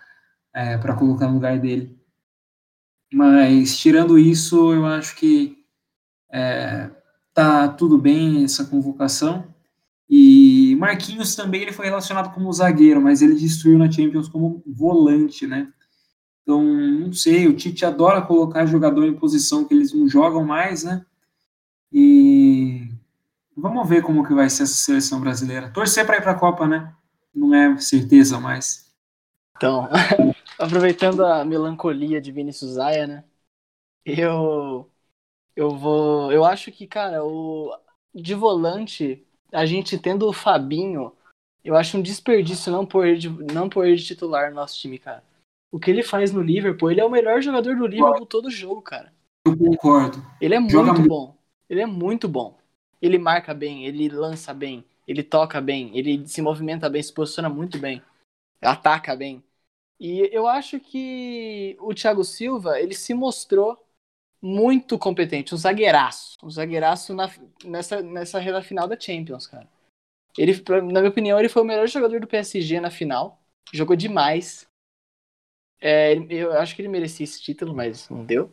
é, 0.55 0.77
para 0.77 0.95
colocar 0.95 1.29
no 1.29 1.35
lugar 1.35 1.59
dele. 1.59 1.97
Mas, 3.13 3.79
tirando 3.79 4.19
isso, 4.19 4.73
eu 4.73 4.85
acho 4.85 5.17
que 5.17 5.65
é, 6.31 6.91
tá 7.33 7.69
tudo 7.69 7.97
bem 7.97 8.45
essa 8.45 8.65
convocação. 8.65 9.55
E 10.09 10.77
Marquinhos 10.79 11.35
também 11.35 11.63
ele 11.63 11.73
foi 11.73 11.87
relacionado 11.87 12.33
como 12.35 12.53
zagueiro, 12.53 13.01
mas 13.01 13.23
ele 13.23 13.35
destruiu 13.35 13.79
na 13.79 13.91
Champions 13.91 14.29
como 14.29 14.63
volante, 14.67 15.47
né? 15.47 15.73
Então, 16.47 16.63
não 16.63 17.13
sei, 17.13 17.49
o 17.49 17.57
Tite 17.57 17.85
adora 17.85 18.23
colocar 18.23 18.67
jogador 18.67 19.05
em 19.05 19.19
posição 19.19 19.65
que 19.65 19.75
eles 19.75 19.93
não 19.93 20.09
jogam 20.09 20.45
mais, 20.45 20.85
né? 20.85 21.05
E 21.93 22.89
vamos 23.57 23.89
ver 23.89 24.01
como 24.01 24.25
que 24.25 24.33
vai 24.33 24.49
ser 24.49 24.63
essa 24.63 24.75
seleção 24.75 25.21
brasileira. 25.21 25.73
Torcer 25.73 26.07
para 26.07 26.19
ir 26.19 26.23
para 26.23 26.31
a 26.31 26.39
Copa, 26.39 26.69
né? 26.69 26.95
Não 27.35 27.53
é 27.53 27.77
certeza 27.79 28.39
mais. 28.39 28.95
Então, 29.57 29.89
aproveitando 30.57 31.27
a 31.27 31.45
melancolia 31.45 32.21
de 32.21 32.31
Vinícius 32.31 32.75
Zaya, 32.75 33.09
né? 33.09 33.25
Eu 34.05 34.89
eu 35.57 35.71
vou, 35.77 36.31
eu 36.31 36.45
acho 36.45 36.71
que, 36.71 36.87
cara, 36.87 37.25
o 37.25 37.77
de 38.15 38.37
volante, 38.37 39.27
a 39.53 39.67
gente 39.67 39.99
tendo 39.99 40.29
o 40.29 40.33
Fabinho, 40.33 41.13
eu 41.65 41.75
acho 41.75 41.99
um 41.99 42.03
desperdício 42.03 42.71
não 42.71 42.87
pôr 42.87 43.07
ele 43.09 43.29
não 43.53 43.69
pôr 43.69 43.87
ele 43.87 43.97
de 43.97 44.05
titular 44.07 44.51
no 44.51 44.57
nosso 44.57 44.79
time, 44.79 44.97
cara 44.97 45.25
o 45.71 45.79
que 45.79 45.91
ele 45.91 46.03
faz 46.03 46.33
no 46.33 46.43
Liverpool, 46.43 46.91
ele 46.91 47.01
é 47.01 47.05
o 47.05 47.11
melhor 47.11 47.41
jogador 47.43 47.77
do 47.77 47.87
Liverpool 47.87 48.27
todo 48.27 48.51
jogo, 48.51 48.83
cara. 48.83 49.13
Eu 49.45 49.57
concordo. 49.57 50.25
Ele 50.41 50.55
é 50.55 50.69
Joga 50.69 50.93
muito 50.93 51.09
bom. 51.09 51.37
Ele 51.69 51.81
é 51.81 51.87
muito 51.87 52.29
bom. 52.29 52.59
Ele 53.01 53.19
marca 53.19 53.53
bem, 53.53 53.85
ele 53.85 54.09
lança 54.09 54.55
bem, 54.55 54.85
ele 55.07 55.23
toca 55.23 55.61
bem, 55.61 55.97
ele 55.97 56.27
se 56.27 56.41
movimenta 56.41 56.89
bem, 56.89 57.03
se 57.03 57.13
posiciona 57.13 57.49
muito 57.49 57.79
bem, 57.79 58.03
ataca 58.61 59.15
bem. 59.15 59.45
E 60.01 60.29
eu 60.33 60.47
acho 60.47 60.81
que 60.81 61.77
o 61.81 61.95
Thiago 61.95 62.25
Silva, 62.25 62.81
ele 62.81 62.95
se 62.95 63.15
mostrou 63.15 63.79
muito 64.41 64.99
competente, 64.99 65.55
um 65.55 65.59
zagueiraço, 65.59 66.39
um 66.43 66.51
zagueiraço 66.51 67.15
na, 67.15 67.31
nessa, 67.65 68.03
nessa 68.03 68.39
reta 68.39 68.63
final 68.63 68.87
da 68.87 68.99
Champions, 68.99 69.47
cara. 69.47 69.69
Ele, 70.37 70.53
na 70.69 71.01
minha 71.01 71.09
opinião, 71.09 71.39
ele 71.39 71.49
foi 71.49 71.63
o 71.63 71.65
melhor 71.65 71.89
jogador 71.89 72.21
do 72.21 72.27
PSG 72.27 72.79
na 72.79 72.91
final, 72.91 73.41
jogou 73.73 73.97
demais, 73.97 74.69
é, 75.81 76.15
eu 76.31 76.53
acho 76.53 76.75
que 76.75 76.83
ele 76.83 76.89
merecia 76.89 77.25
esse 77.25 77.41
título, 77.41 77.75
mas 77.75 78.09
não 78.09 78.25
deu. 78.25 78.53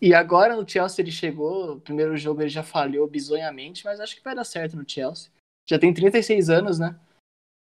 E 0.00 0.12
agora 0.12 0.56
no 0.56 0.68
Chelsea 0.68 1.02
ele 1.02 1.10
chegou, 1.10 1.74
o 1.74 1.80
primeiro 1.80 2.16
jogo 2.16 2.42
ele 2.42 2.50
já 2.50 2.62
falhou 2.62 3.06
bizonhamente, 3.06 3.84
mas 3.84 4.00
acho 4.00 4.16
que 4.16 4.24
vai 4.24 4.34
dar 4.34 4.44
certo 4.44 4.76
no 4.76 4.88
Chelsea. 4.88 5.30
Já 5.66 5.78
tem 5.78 5.94
36 5.94 6.50
anos, 6.50 6.78
né? 6.78 6.98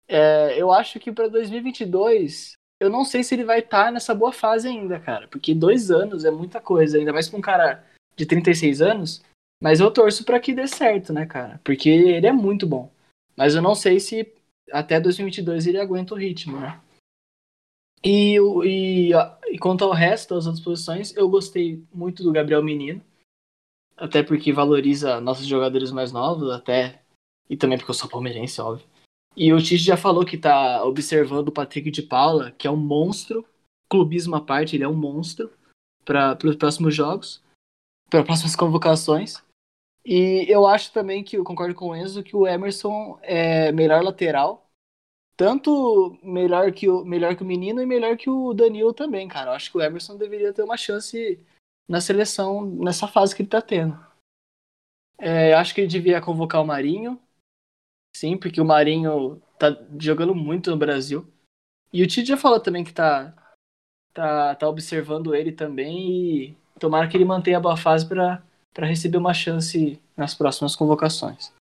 É, 0.08 0.60
eu 0.60 0.72
acho 0.72 0.98
que 0.98 1.12
para 1.12 1.28
2022, 1.28 2.54
eu 2.80 2.88
não 2.88 3.04
sei 3.04 3.22
se 3.22 3.34
ele 3.34 3.44
vai 3.44 3.58
estar 3.58 3.86
tá 3.86 3.90
nessa 3.90 4.14
boa 4.14 4.32
fase 4.32 4.68
ainda, 4.68 4.98
cara, 4.98 5.28
porque 5.28 5.54
dois 5.54 5.90
anos 5.90 6.24
é 6.24 6.30
muita 6.30 6.60
coisa, 6.60 6.98
ainda 6.98 7.12
mais 7.12 7.28
pra 7.28 7.38
um 7.38 7.42
cara 7.42 7.84
de 8.16 8.26
36 8.26 8.80
anos. 8.80 9.22
Mas 9.60 9.78
eu 9.78 9.92
torço 9.92 10.24
para 10.24 10.40
que 10.40 10.52
dê 10.52 10.66
certo, 10.66 11.12
né, 11.12 11.24
cara? 11.24 11.60
Porque 11.62 11.88
ele 11.88 12.26
é 12.26 12.32
muito 12.32 12.66
bom. 12.66 12.90
Mas 13.36 13.54
eu 13.54 13.62
não 13.62 13.76
sei 13.76 14.00
se 14.00 14.34
até 14.72 14.98
2022 14.98 15.66
ele 15.66 15.78
aguenta 15.78 16.14
o 16.14 16.18
ritmo, 16.18 16.58
né? 16.58 16.80
E, 18.04 18.36
e, 18.64 19.10
e 19.50 19.58
quanto 19.58 19.84
ao 19.84 19.92
resto 19.92 20.34
das 20.34 20.46
outras 20.46 20.64
posições, 20.64 21.16
eu 21.16 21.28
gostei 21.28 21.84
muito 21.94 22.22
do 22.22 22.32
Gabriel 22.32 22.62
Menino. 22.62 23.02
Até 23.96 24.22
porque 24.22 24.52
valoriza 24.52 25.20
nossos 25.20 25.46
jogadores 25.46 25.92
mais 25.92 26.12
novos, 26.12 26.50
até. 26.50 27.02
E 27.48 27.56
também 27.56 27.78
porque 27.78 27.90
eu 27.90 27.94
sou 27.94 28.10
palmeirense, 28.10 28.60
óbvio. 28.60 28.86
E 29.36 29.52
o 29.52 29.58
Tite 29.58 29.78
já 29.78 29.96
falou 29.96 30.26
que 30.26 30.36
tá 30.36 30.84
observando 30.84 31.48
o 31.48 31.52
Patrick 31.52 31.90
de 31.90 32.02
Paula, 32.02 32.50
que 32.52 32.66
é 32.66 32.70
um 32.70 32.76
monstro. 32.76 33.46
Clubismo 33.88 34.34
à 34.34 34.40
parte, 34.40 34.74
ele 34.74 34.84
é 34.84 34.88
um 34.88 34.96
monstro 34.96 35.50
para 36.04 36.36
os 36.44 36.56
próximos 36.56 36.94
jogos, 36.94 37.42
para 38.10 38.24
próximas 38.24 38.56
convocações. 38.56 39.42
E 40.04 40.46
eu 40.48 40.66
acho 40.66 40.92
também 40.92 41.22
que 41.22 41.36
eu 41.36 41.44
concordo 41.44 41.74
com 41.74 41.90
o 41.90 41.96
Enzo 41.96 42.22
que 42.22 42.34
o 42.34 42.46
Emerson 42.46 43.18
é 43.22 43.70
melhor 43.70 44.02
lateral 44.02 44.68
tanto 45.36 46.18
melhor 46.22 46.72
que 46.72 46.88
o 46.88 47.04
melhor 47.04 47.36
que 47.36 47.42
o 47.42 47.46
menino 47.46 47.80
e 47.80 47.86
melhor 47.86 48.16
que 48.16 48.28
o 48.28 48.52
Danilo 48.52 48.92
também, 48.92 49.28
cara. 49.28 49.50
Eu 49.50 49.54
acho 49.54 49.70
que 49.70 49.78
o 49.78 49.80
Emerson 49.80 50.16
deveria 50.16 50.52
ter 50.52 50.62
uma 50.62 50.76
chance 50.76 51.40
na 51.88 52.00
seleção 52.00 52.64
nessa 52.64 53.08
fase 53.08 53.34
que 53.34 53.42
ele 53.42 53.48
tá 53.48 53.60
tendo. 53.60 53.98
É, 55.18 55.54
acho 55.54 55.74
que 55.74 55.80
ele 55.80 55.88
devia 55.88 56.20
convocar 56.20 56.60
o 56.60 56.66
Marinho, 56.66 57.20
sim, 58.16 58.36
porque 58.36 58.60
o 58.60 58.64
Marinho 58.64 59.40
tá 59.58 59.68
jogando 59.98 60.34
muito 60.34 60.70
no 60.70 60.76
Brasil. 60.76 61.26
E 61.92 62.02
o 62.02 62.06
Tite 62.06 62.28
já 62.28 62.36
falou 62.36 62.58
também 62.58 62.82
que 62.84 62.92
tá, 62.92 63.34
tá, 64.12 64.54
tá 64.54 64.68
observando 64.68 65.34
ele 65.34 65.52
também 65.52 66.10
e 66.10 66.56
tomara 66.80 67.08
que 67.08 67.16
ele 67.16 67.24
mantenha 67.24 67.58
a 67.58 67.60
boa 67.60 67.76
fase 67.76 68.08
para 68.08 68.42
receber 68.78 69.18
uma 69.18 69.34
chance 69.34 70.00
nas 70.16 70.34
próximas 70.34 70.74
convocações 70.74 71.52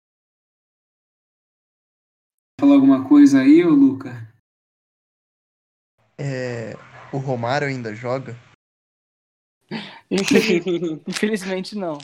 falar 2.62 2.76
alguma 2.76 3.08
coisa 3.08 3.42
aí, 3.42 3.66
ô 3.66 3.72
Luca? 3.72 4.32
É, 6.16 6.76
o 7.12 7.18
Romário 7.18 7.68
ainda 7.68 7.96
joga? 7.96 8.38
Infelizmente 11.08 11.76
não. 11.76 11.98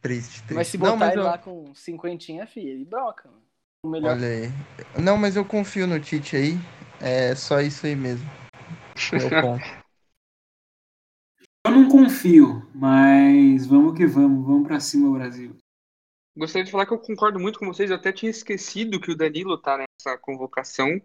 Triste, 0.00 0.40
triste. 0.44 0.54
Mas 0.54 0.68
se 0.68 0.78
botar 0.78 0.92
não, 0.92 0.96
mas 0.96 1.12
ele 1.12 1.20
eu... 1.20 1.24
lá 1.24 1.36
com 1.36 1.74
cinquentinha, 1.74 2.46
filho, 2.46 2.70
ele 2.70 2.84
broca. 2.86 3.28
Melhor... 3.84 4.12
Olha 4.12 4.28
aí. 4.28 5.02
Não, 5.02 5.18
mas 5.18 5.36
eu 5.36 5.44
confio 5.44 5.86
no 5.86 6.00
Tite 6.00 6.34
aí. 6.34 6.54
É 6.98 7.34
só 7.34 7.60
isso 7.60 7.84
aí 7.84 7.94
mesmo. 7.94 8.26
Meu 9.12 9.28
ponto. 9.42 9.64
Eu 11.66 11.72
não 11.72 11.88
confio, 11.88 12.66
mas 12.74 13.66
vamos 13.66 13.94
que 13.94 14.06
vamos, 14.06 14.46
vamos 14.46 14.66
pra 14.66 14.80
cima, 14.80 15.18
Brasil. 15.18 15.54
Gostaria 16.38 16.64
de 16.64 16.70
falar 16.70 16.86
que 16.86 16.92
eu 16.92 17.00
concordo 17.00 17.40
muito 17.40 17.58
com 17.58 17.66
vocês. 17.66 17.90
Eu 17.90 17.96
até 17.96 18.12
tinha 18.12 18.30
esquecido 18.30 19.00
que 19.00 19.10
o 19.10 19.16
Danilo 19.16 19.60
tá 19.60 19.76
nessa 19.76 20.16
convocação. 20.16 21.02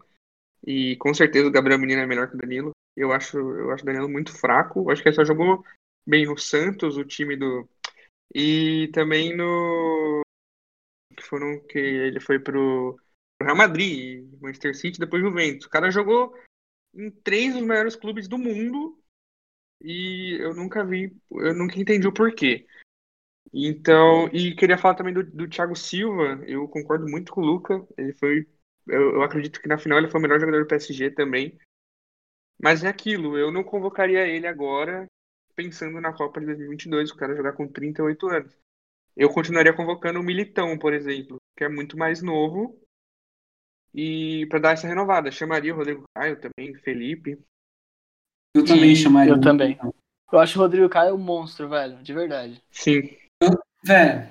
E 0.64 0.96
com 0.98 1.12
certeza 1.12 1.48
o 1.48 1.52
Gabriel 1.52 1.80
Menino 1.80 2.02
é 2.02 2.06
melhor 2.06 2.30
que 2.30 2.36
o 2.36 2.38
Danilo. 2.38 2.72
Eu 2.96 3.12
acho, 3.12 3.40
eu 3.40 3.72
acho 3.72 3.82
o 3.82 3.86
Danilo 3.86 4.08
muito 4.08 4.32
fraco. 4.32 4.82
Eu 4.82 4.92
acho 4.92 5.02
que 5.02 5.10
ele 5.10 5.16
só 5.16 5.26
jogou 5.26 5.66
bem 6.06 6.28
no 6.28 6.38
Santos, 6.38 6.98
o 6.98 7.04
time 7.04 7.36
do. 7.36 7.68
E 8.34 8.92
também 8.94 9.36
no. 9.36 10.22
Que 11.18 11.24
foram 11.24 11.60
que 11.68 11.80
ele 11.80 12.20
foi 12.20 12.38
pro 12.38 12.96
Real 13.42 13.58
Madrid, 13.58 14.32
Manchester 14.40 14.76
City, 14.76 15.00
depois 15.00 15.24
Juventus. 15.24 15.66
O 15.66 15.70
cara 15.70 15.90
jogou 15.90 16.38
em 16.94 17.10
três 17.10 17.56
dos 17.56 17.64
maiores 17.64 17.96
clubes 17.96 18.28
do 18.28 18.38
mundo 18.38 19.02
e 19.82 20.38
eu 20.40 20.54
nunca 20.54 20.86
vi, 20.86 21.12
eu 21.32 21.56
nunca 21.56 21.80
entendi 21.80 22.08
o 22.08 22.14
porquê. 22.14 22.68
Então, 23.54 24.28
e 24.34 24.56
queria 24.56 24.78
falar 24.78 24.96
também 24.96 25.14
do, 25.14 25.24
do 25.24 25.48
Thiago 25.48 25.76
Silva, 25.76 26.44
eu 26.48 26.68
concordo 26.68 27.08
muito 27.08 27.32
com 27.32 27.42
o 27.42 27.46
Luca, 27.46 27.86
ele 27.98 28.14
foi, 28.14 28.48
eu, 28.88 29.16
eu 29.16 29.22
acredito 29.22 29.62
que 29.62 29.68
na 29.68 29.78
final 29.78 30.00
ele 30.00 30.10
foi 30.10 30.20
o 30.20 30.24
melhor 30.24 30.40
jogador 30.40 30.64
do 30.64 30.68
PSG 30.68 31.12
também. 31.12 31.58
Mas 32.60 32.84
é 32.84 32.88
aquilo, 32.88 33.38
eu 33.38 33.52
não 33.52 33.64
convocaria 33.64 34.28
ele 34.28 34.48
agora 34.48 35.06
pensando 35.56 36.02
na 36.02 36.12
Copa 36.14 36.40
de 36.40 36.48
2022, 36.48 37.12
o 37.12 37.16
cara 37.16 37.36
jogar 37.36 37.54
com 37.54 37.68
38 37.68 38.28
anos. 38.28 38.58
Eu 39.16 39.30
continuaria 39.30 39.74
convocando 39.74 40.20
o 40.20 40.24
Militão, 40.24 40.78
por 40.80 40.94
exemplo, 40.94 41.38
que 41.56 41.64
é 41.64 41.70
muito 41.70 41.96
mais 41.98 42.24
novo 42.24 42.80
e 43.94 44.48
para 44.48 44.60
dar 44.60 44.72
essa 44.72 44.88
renovada, 44.88 45.32
chamaria 45.32 45.74
o 45.74 45.78
Rodrigo 45.78 46.04
Caio 46.16 46.40
também, 46.40 46.74
Felipe. 46.76 47.38
Eu 48.56 48.66
também 48.66 48.92
E 48.92 48.96
chamaria. 48.96 49.34
eu 49.34 49.42
também. 49.42 49.78
Eu 50.32 50.40
acho 50.40 50.58
o 50.58 50.62
Rodrigo 50.64 50.90
Caio 50.90 51.16
um 51.16 51.20
monstro, 51.20 51.70
velho. 51.70 52.02
De 52.02 52.14
verdade. 52.14 52.60
Sim. 52.72 53.23
Velho, 53.84 54.28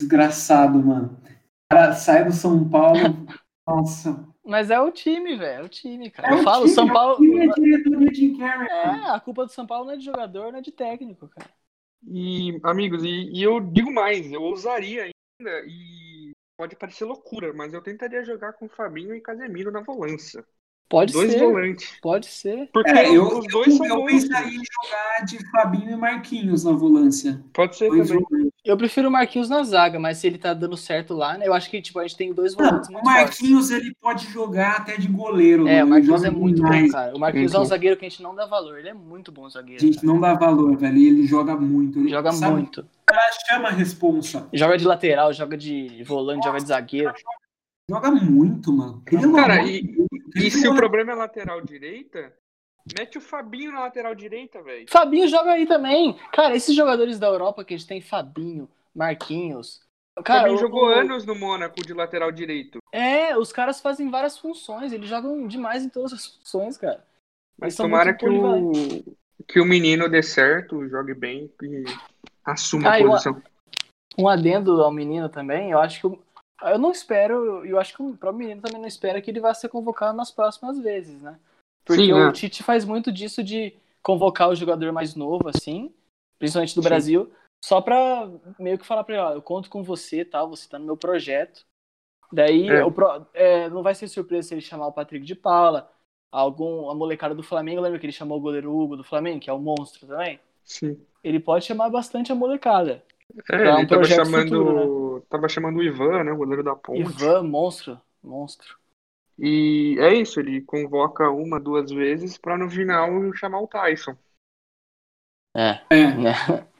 desgraçado, 0.00 0.78
mano. 0.82 1.18
O 1.24 1.74
cara 1.74 1.94
sai 1.94 2.24
do 2.24 2.32
São 2.32 2.68
Paulo. 2.68 3.00
Nossa. 3.66 4.26
Mas 4.44 4.70
é 4.70 4.78
o 4.80 4.90
time, 4.92 5.36
velho. 5.36 5.62
É 5.62 5.64
o 5.64 5.68
time, 5.68 6.10
cara. 6.10 6.30
É 6.30 6.34
eu 6.34 6.38
o 6.42 6.42
falo, 6.42 6.62
time, 6.62 6.68
São 6.68 6.86
é 6.88 6.92
o 6.92 6.92
Paulo. 6.92 7.16
time, 7.16 7.46
é 7.46 7.50
a 7.50 7.54
diretoria 7.54 8.08
de 8.10 8.14
Jim 8.14 8.38
Carrey, 8.38 8.68
É, 8.68 9.10
a 9.10 9.20
culpa 9.20 9.44
do 9.46 9.52
São 9.52 9.66
Paulo 9.66 9.86
não 9.86 9.92
é 9.94 9.96
de 9.96 10.04
jogador, 10.04 10.52
não 10.52 10.58
é 10.58 10.62
de 10.62 10.72
técnico, 10.72 11.28
cara. 11.28 11.50
E, 12.06 12.60
amigos, 12.64 13.02
e, 13.02 13.30
e 13.32 13.42
eu 13.42 13.60
digo 13.60 13.92
mais, 13.92 14.30
eu 14.30 14.42
ousaria 14.42 15.04
ainda, 15.04 15.64
e 15.66 16.32
pode 16.56 16.76
parecer 16.76 17.04
loucura, 17.04 17.52
mas 17.54 17.72
eu 17.72 17.82
tentaria 17.82 18.24
jogar 18.24 18.52
com 18.52 18.68
Fabinho 18.68 19.14
e 19.14 19.20
Casemiro 19.20 19.70
na 19.72 19.80
volância. 19.80 20.44
Pode 20.88 21.12
Dois 21.12 21.32
ser. 21.32 21.38
volantes. 21.40 21.88
Pode 22.00 22.26
ser. 22.26 22.68
Porque 22.72 22.90
É, 22.90 23.16
eu, 23.16 23.26
os 23.38 23.46
dois 23.48 23.74
são 23.74 23.86
eu, 23.86 23.94
eu 23.94 24.00
monstros. 24.02 24.22
pensaria 24.28 24.58
em 24.58 24.62
jogar 24.84 25.24
de 25.26 25.50
Fabinho 25.50 25.90
e 25.90 25.96
Marquinhos 25.96 26.64
na 26.64 26.72
volância. 26.72 27.42
Pode 27.52 27.76
ser 27.76 27.88
Dois 27.88 28.08
também. 28.08 28.22
volantes. 28.30 28.52
Eu 28.64 28.76
prefiro 28.76 29.08
o 29.08 29.10
Marquinhos 29.10 29.48
na 29.48 29.62
zaga, 29.62 29.98
mas 29.98 30.18
se 30.18 30.26
ele 30.26 30.38
tá 30.38 30.54
dando 30.54 30.76
certo 30.76 31.14
lá, 31.14 31.36
né? 31.36 31.46
Eu 31.48 31.54
acho 31.54 31.68
que 31.70 31.80
tipo, 31.82 31.98
a 31.98 32.02
gente 32.02 32.16
tem 32.16 32.32
dois 32.32 32.54
Não, 32.54 32.64
volantes 32.64 32.88
o 32.88 32.92
muito 32.92 33.04
fortes. 33.04 33.22
Marquinhos 33.40 33.70
ele 33.70 33.94
pode 34.00 34.26
jogar 34.30 34.76
até 34.76 34.96
de 34.96 35.08
goleiro. 35.08 35.66
É, 35.66 35.82
o 35.82 35.88
Marquinhos 35.88 36.22
Ele 36.22 36.34
é 36.34 36.38
muito 36.38 36.62
bom, 36.62 36.70
demais. 36.70 36.92
cara. 36.92 37.16
O 37.16 37.18
Marquinhos 37.18 37.54
é 37.54 37.58
um 37.58 37.64
zagueiro 37.64 37.96
que 37.96 38.04
a 38.04 38.08
gente 38.08 38.22
não 38.22 38.34
dá 38.34 38.46
valor. 38.46 38.78
Ele 38.78 38.88
é 38.90 38.94
muito 38.94 39.32
bom 39.32 39.46
A 39.46 39.48
zagueiro. 39.50 39.80
gente 39.80 39.96
cara. 39.96 40.06
não 40.06 40.20
dá 40.20 40.34
valor, 40.34 40.76
velho. 40.76 40.98
Ele 40.98 41.26
joga 41.26 41.56
muito. 41.56 41.98
Ele 41.98 42.10
Joga 42.10 42.30
sabe, 42.32 42.52
muito. 42.52 42.86
Chama 43.48 43.68
a 43.68 43.72
responsa. 43.72 44.48
Joga 44.52 44.76
de 44.78 44.84
lateral, 44.84 45.32
joga 45.32 45.56
de 45.56 46.02
volante, 46.04 46.44
joga 46.44 46.58
de 46.60 46.68
zagueiro. 46.68 47.12
Joga 47.90 48.10
muito, 48.10 48.72
mano. 48.72 49.02
Pelo 49.04 49.34
Cara, 49.34 49.62
e-. 49.66 49.94
E 50.34 50.50
se 50.50 50.66
o 50.68 50.74
problema 50.74 51.12
é 51.12 51.14
lateral 51.14 51.60
direita, 51.60 52.32
mete 52.98 53.18
o 53.18 53.20
Fabinho 53.20 53.72
na 53.72 53.80
lateral 53.80 54.14
direita, 54.14 54.62
velho. 54.62 54.86
Fabinho 54.90 55.28
joga 55.28 55.52
aí 55.52 55.66
também. 55.66 56.18
Cara, 56.32 56.56
esses 56.56 56.74
jogadores 56.74 57.18
da 57.18 57.26
Europa 57.28 57.64
que 57.64 57.74
a 57.74 57.76
gente 57.76 57.86
tem, 57.86 58.00
Fabinho, 58.00 58.68
Marquinhos. 58.94 59.80
Cara, 60.24 60.40
Fabinho 60.42 60.56
o- 60.56 60.60
jogou 60.60 60.84
o- 60.86 60.92
anos 60.92 61.24
no 61.24 61.34
Mônaco 61.34 61.80
de 61.82 61.92
lateral 61.92 62.30
direito. 62.32 62.78
É, 62.92 63.36
os 63.36 63.52
caras 63.52 63.80
fazem 63.80 64.10
várias 64.10 64.38
funções. 64.38 64.92
Eles 64.92 65.08
jogam 65.08 65.46
demais 65.46 65.84
em 65.84 65.88
todas 65.88 66.12
as 66.12 66.26
funções, 66.26 66.76
cara. 66.76 67.04
Mas 67.58 67.68
Eles 67.68 67.76
tomara 67.76 68.12
que 68.14 68.28
o, 68.28 68.72
que 69.46 69.60
o 69.60 69.64
menino 69.64 70.08
dê 70.08 70.22
certo, 70.22 70.88
jogue 70.88 71.14
bem 71.14 71.50
e 71.62 71.84
assuma 72.44 72.88
Ah, 72.90 72.94
a 72.96 72.98
uma- 72.98 73.10
posição. 73.10 73.42
Um 74.18 74.28
adendo 74.28 74.80
ao 74.82 74.92
menino 74.92 75.28
também, 75.28 75.70
eu 75.72 75.78
acho 75.80 76.00
que. 76.00 76.18
O- 76.62 76.66
Eu 76.68 76.78
não 76.78 76.90
espero, 76.92 77.64
eu 77.64 77.78
acho 77.78 77.94
que 77.96 78.02
o 78.02 78.16
próprio 78.16 78.38
menino 78.38 78.62
também 78.62 78.80
não 78.80 78.88
espera 78.88 79.20
que 79.20 79.30
ele 79.30 79.40
vá 79.40 79.52
ser 79.54 79.68
convocado 79.68 80.16
nas 80.16 80.30
próximas 80.30 80.78
vezes, 80.78 81.20
né? 81.22 81.38
Porque 81.84 82.02
Sim, 82.02 82.12
o 82.12 82.28
é. 82.28 82.32
Tite 82.32 82.62
faz 82.62 82.84
muito 82.84 83.12
disso 83.12 83.42
de 83.42 83.74
convocar 84.02 84.48
o 84.48 84.54
jogador 84.54 84.92
mais 84.92 85.14
novo, 85.14 85.48
assim, 85.48 85.92
principalmente 86.38 86.74
do 86.74 86.82
Sim. 86.82 86.88
Brasil, 86.88 87.32
só 87.64 87.80
pra 87.80 88.30
meio 88.58 88.78
que 88.78 88.86
falar 88.86 89.04
pra 89.04 89.14
ele, 89.14 89.22
ó, 89.24 89.32
eu 89.32 89.42
conto 89.42 89.68
com 89.70 89.82
você, 89.82 90.24
tá? 90.24 90.44
Você 90.44 90.68
tá 90.68 90.78
no 90.78 90.86
meu 90.86 90.96
projeto. 90.96 91.64
Daí 92.32 92.68
É. 92.68 92.84
o 92.84 92.90
pro- 92.90 93.26
é, 93.34 93.68
não 93.68 93.82
vai 93.82 93.94
ser 93.94 94.08
surpresa 94.08 94.48
se 94.48 94.54
ele 94.54 94.60
chamar 94.60 94.86
o 94.88 94.92
Patrick 94.92 95.24
de 95.24 95.34
Paula, 95.34 95.90
algum, 96.32 96.90
a 96.90 96.94
molecada 96.94 97.34
do 97.34 97.42
Flamengo, 97.42 97.80
lembra 97.80 97.98
que 97.98 98.06
ele 98.06 98.12
chamou 98.12 98.38
o 98.38 98.40
goleiro 98.40 98.74
Hugo 98.74 98.96
do 98.96 99.04
Flamengo, 99.04 99.40
que 99.40 99.48
é 99.48 99.52
um 99.52 99.58
monstro 99.60 100.06
também? 100.06 100.40
Sim. 100.64 101.00
Ele 101.22 101.38
pode 101.38 101.64
chamar 101.64 101.88
bastante 101.90 102.32
a 102.32 102.34
molecada. 102.34 103.02
É, 103.32 103.42
Pra 103.46 103.74
um 103.74 103.78
ele 103.78 103.86
tava 103.86 104.00
projeto 104.00 104.26
chamando, 104.26 104.50
futuro, 104.50 105.20
tava 105.28 105.48
chamando 105.48 105.78
o 105.78 105.82
Ivan, 105.82 106.24
né, 106.24 106.32
o 106.32 106.36
goleiro 106.36 106.62
da 106.62 106.74
Ponte. 106.76 107.00
Ivan, 107.00 107.42
monstro, 107.44 108.00
monstro. 108.22 108.76
E 109.38 109.96
é 109.98 110.14
isso, 110.14 110.38
ele 110.38 110.60
convoca 110.62 111.28
uma, 111.30 111.58
duas 111.58 111.90
vezes 111.90 112.38
pra 112.38 112.56
no 112.56 112.70
final 112.70 113.08
chamar 113.34 113.60
o 113.60 113.66
Tyson. 113.66 114.16
É. 115.56 115.80
É. 115.90 116.64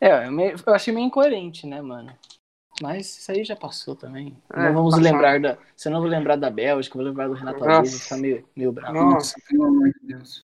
É, 0.00 0.28
eu, 0.28 0.30
meio- 0.32 0.54
eu 0.64 0.74
achei 0.74 0.94
meio 0.94 1.06
incoerente, 1.06 1.66
né, 1.66 1.82
mano? 1.82 2.16
Mas 2.80 3.18
isso 3.18 3.32
aí 3.32 3.44
já 3.44 3.56
passou 3.56 3.96
também. 3.96 4.36
É, 4.54 4.60
não 4.60 4.74
vamos 4.74 4.94
passado. 4.94 5.12
lembrar 5.12 5.40
da. 5.40 5.58
Se 5.76 5.88
eu 5.88 5.92
não 5.92 6.00
vou 6.00 6.08
lembrar 6.08 6.36
da 6.36 6.48
Bélgica, 6.48 6.94
eu 6.96 7.00
vou 7.00 7.08
lembrar 7.08 7.26
do 7.26 7.34
Renato. 7.34 7.64
Alves, 7.68 8.02
ficar 8.02 8.16
meio, 8.18 8.48
meio 8.54 8.70
bravo. 8.72 8.94
Nossa. 8.94 9.14
Nossa, 9.14 9.34
pelo 9.48 9.64
amor 9.64 9.90
de 9.90 10.06
Deus. 10.06 10.44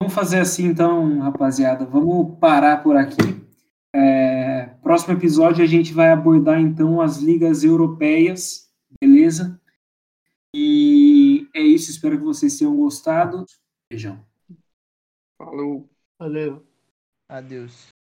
Vamos 0.00 0.14
fazer 0.14 0.38
assim 0.38 0.66
então, 0.66 1.18
rapaziada. 1.18 1.84
Vamos 1.84 2.38
parar 2.38 2.82
por 2.84 2.96
aqui. 2.96 3.47
É, 3.94 4.66
próximo 4.82 5.14
episódio 5.14 5.64
a 5.64 5.66
gente 5.66 5.92
vai 5.92 6.10
abordar 6.10 6.60
então 6.60 7.00
as 7.00 7.18
ligas 7.18 7.64
europeias, 7.64 8.70
beleza? 9.00 9.60
E 10.54 11.48
é 11.54 11.60
isso. 11.60 11.90
Espero 11.90 12.18
que 12.18 12.24
vocês 12.24 12.58
tenham 12.58 12.76
gostado. 12.76 13.44
Beijão. 13.90 14.24
Falou. 15.38 15.88
Valeu. 16.18 16.66
Adeus. 17.28 17.97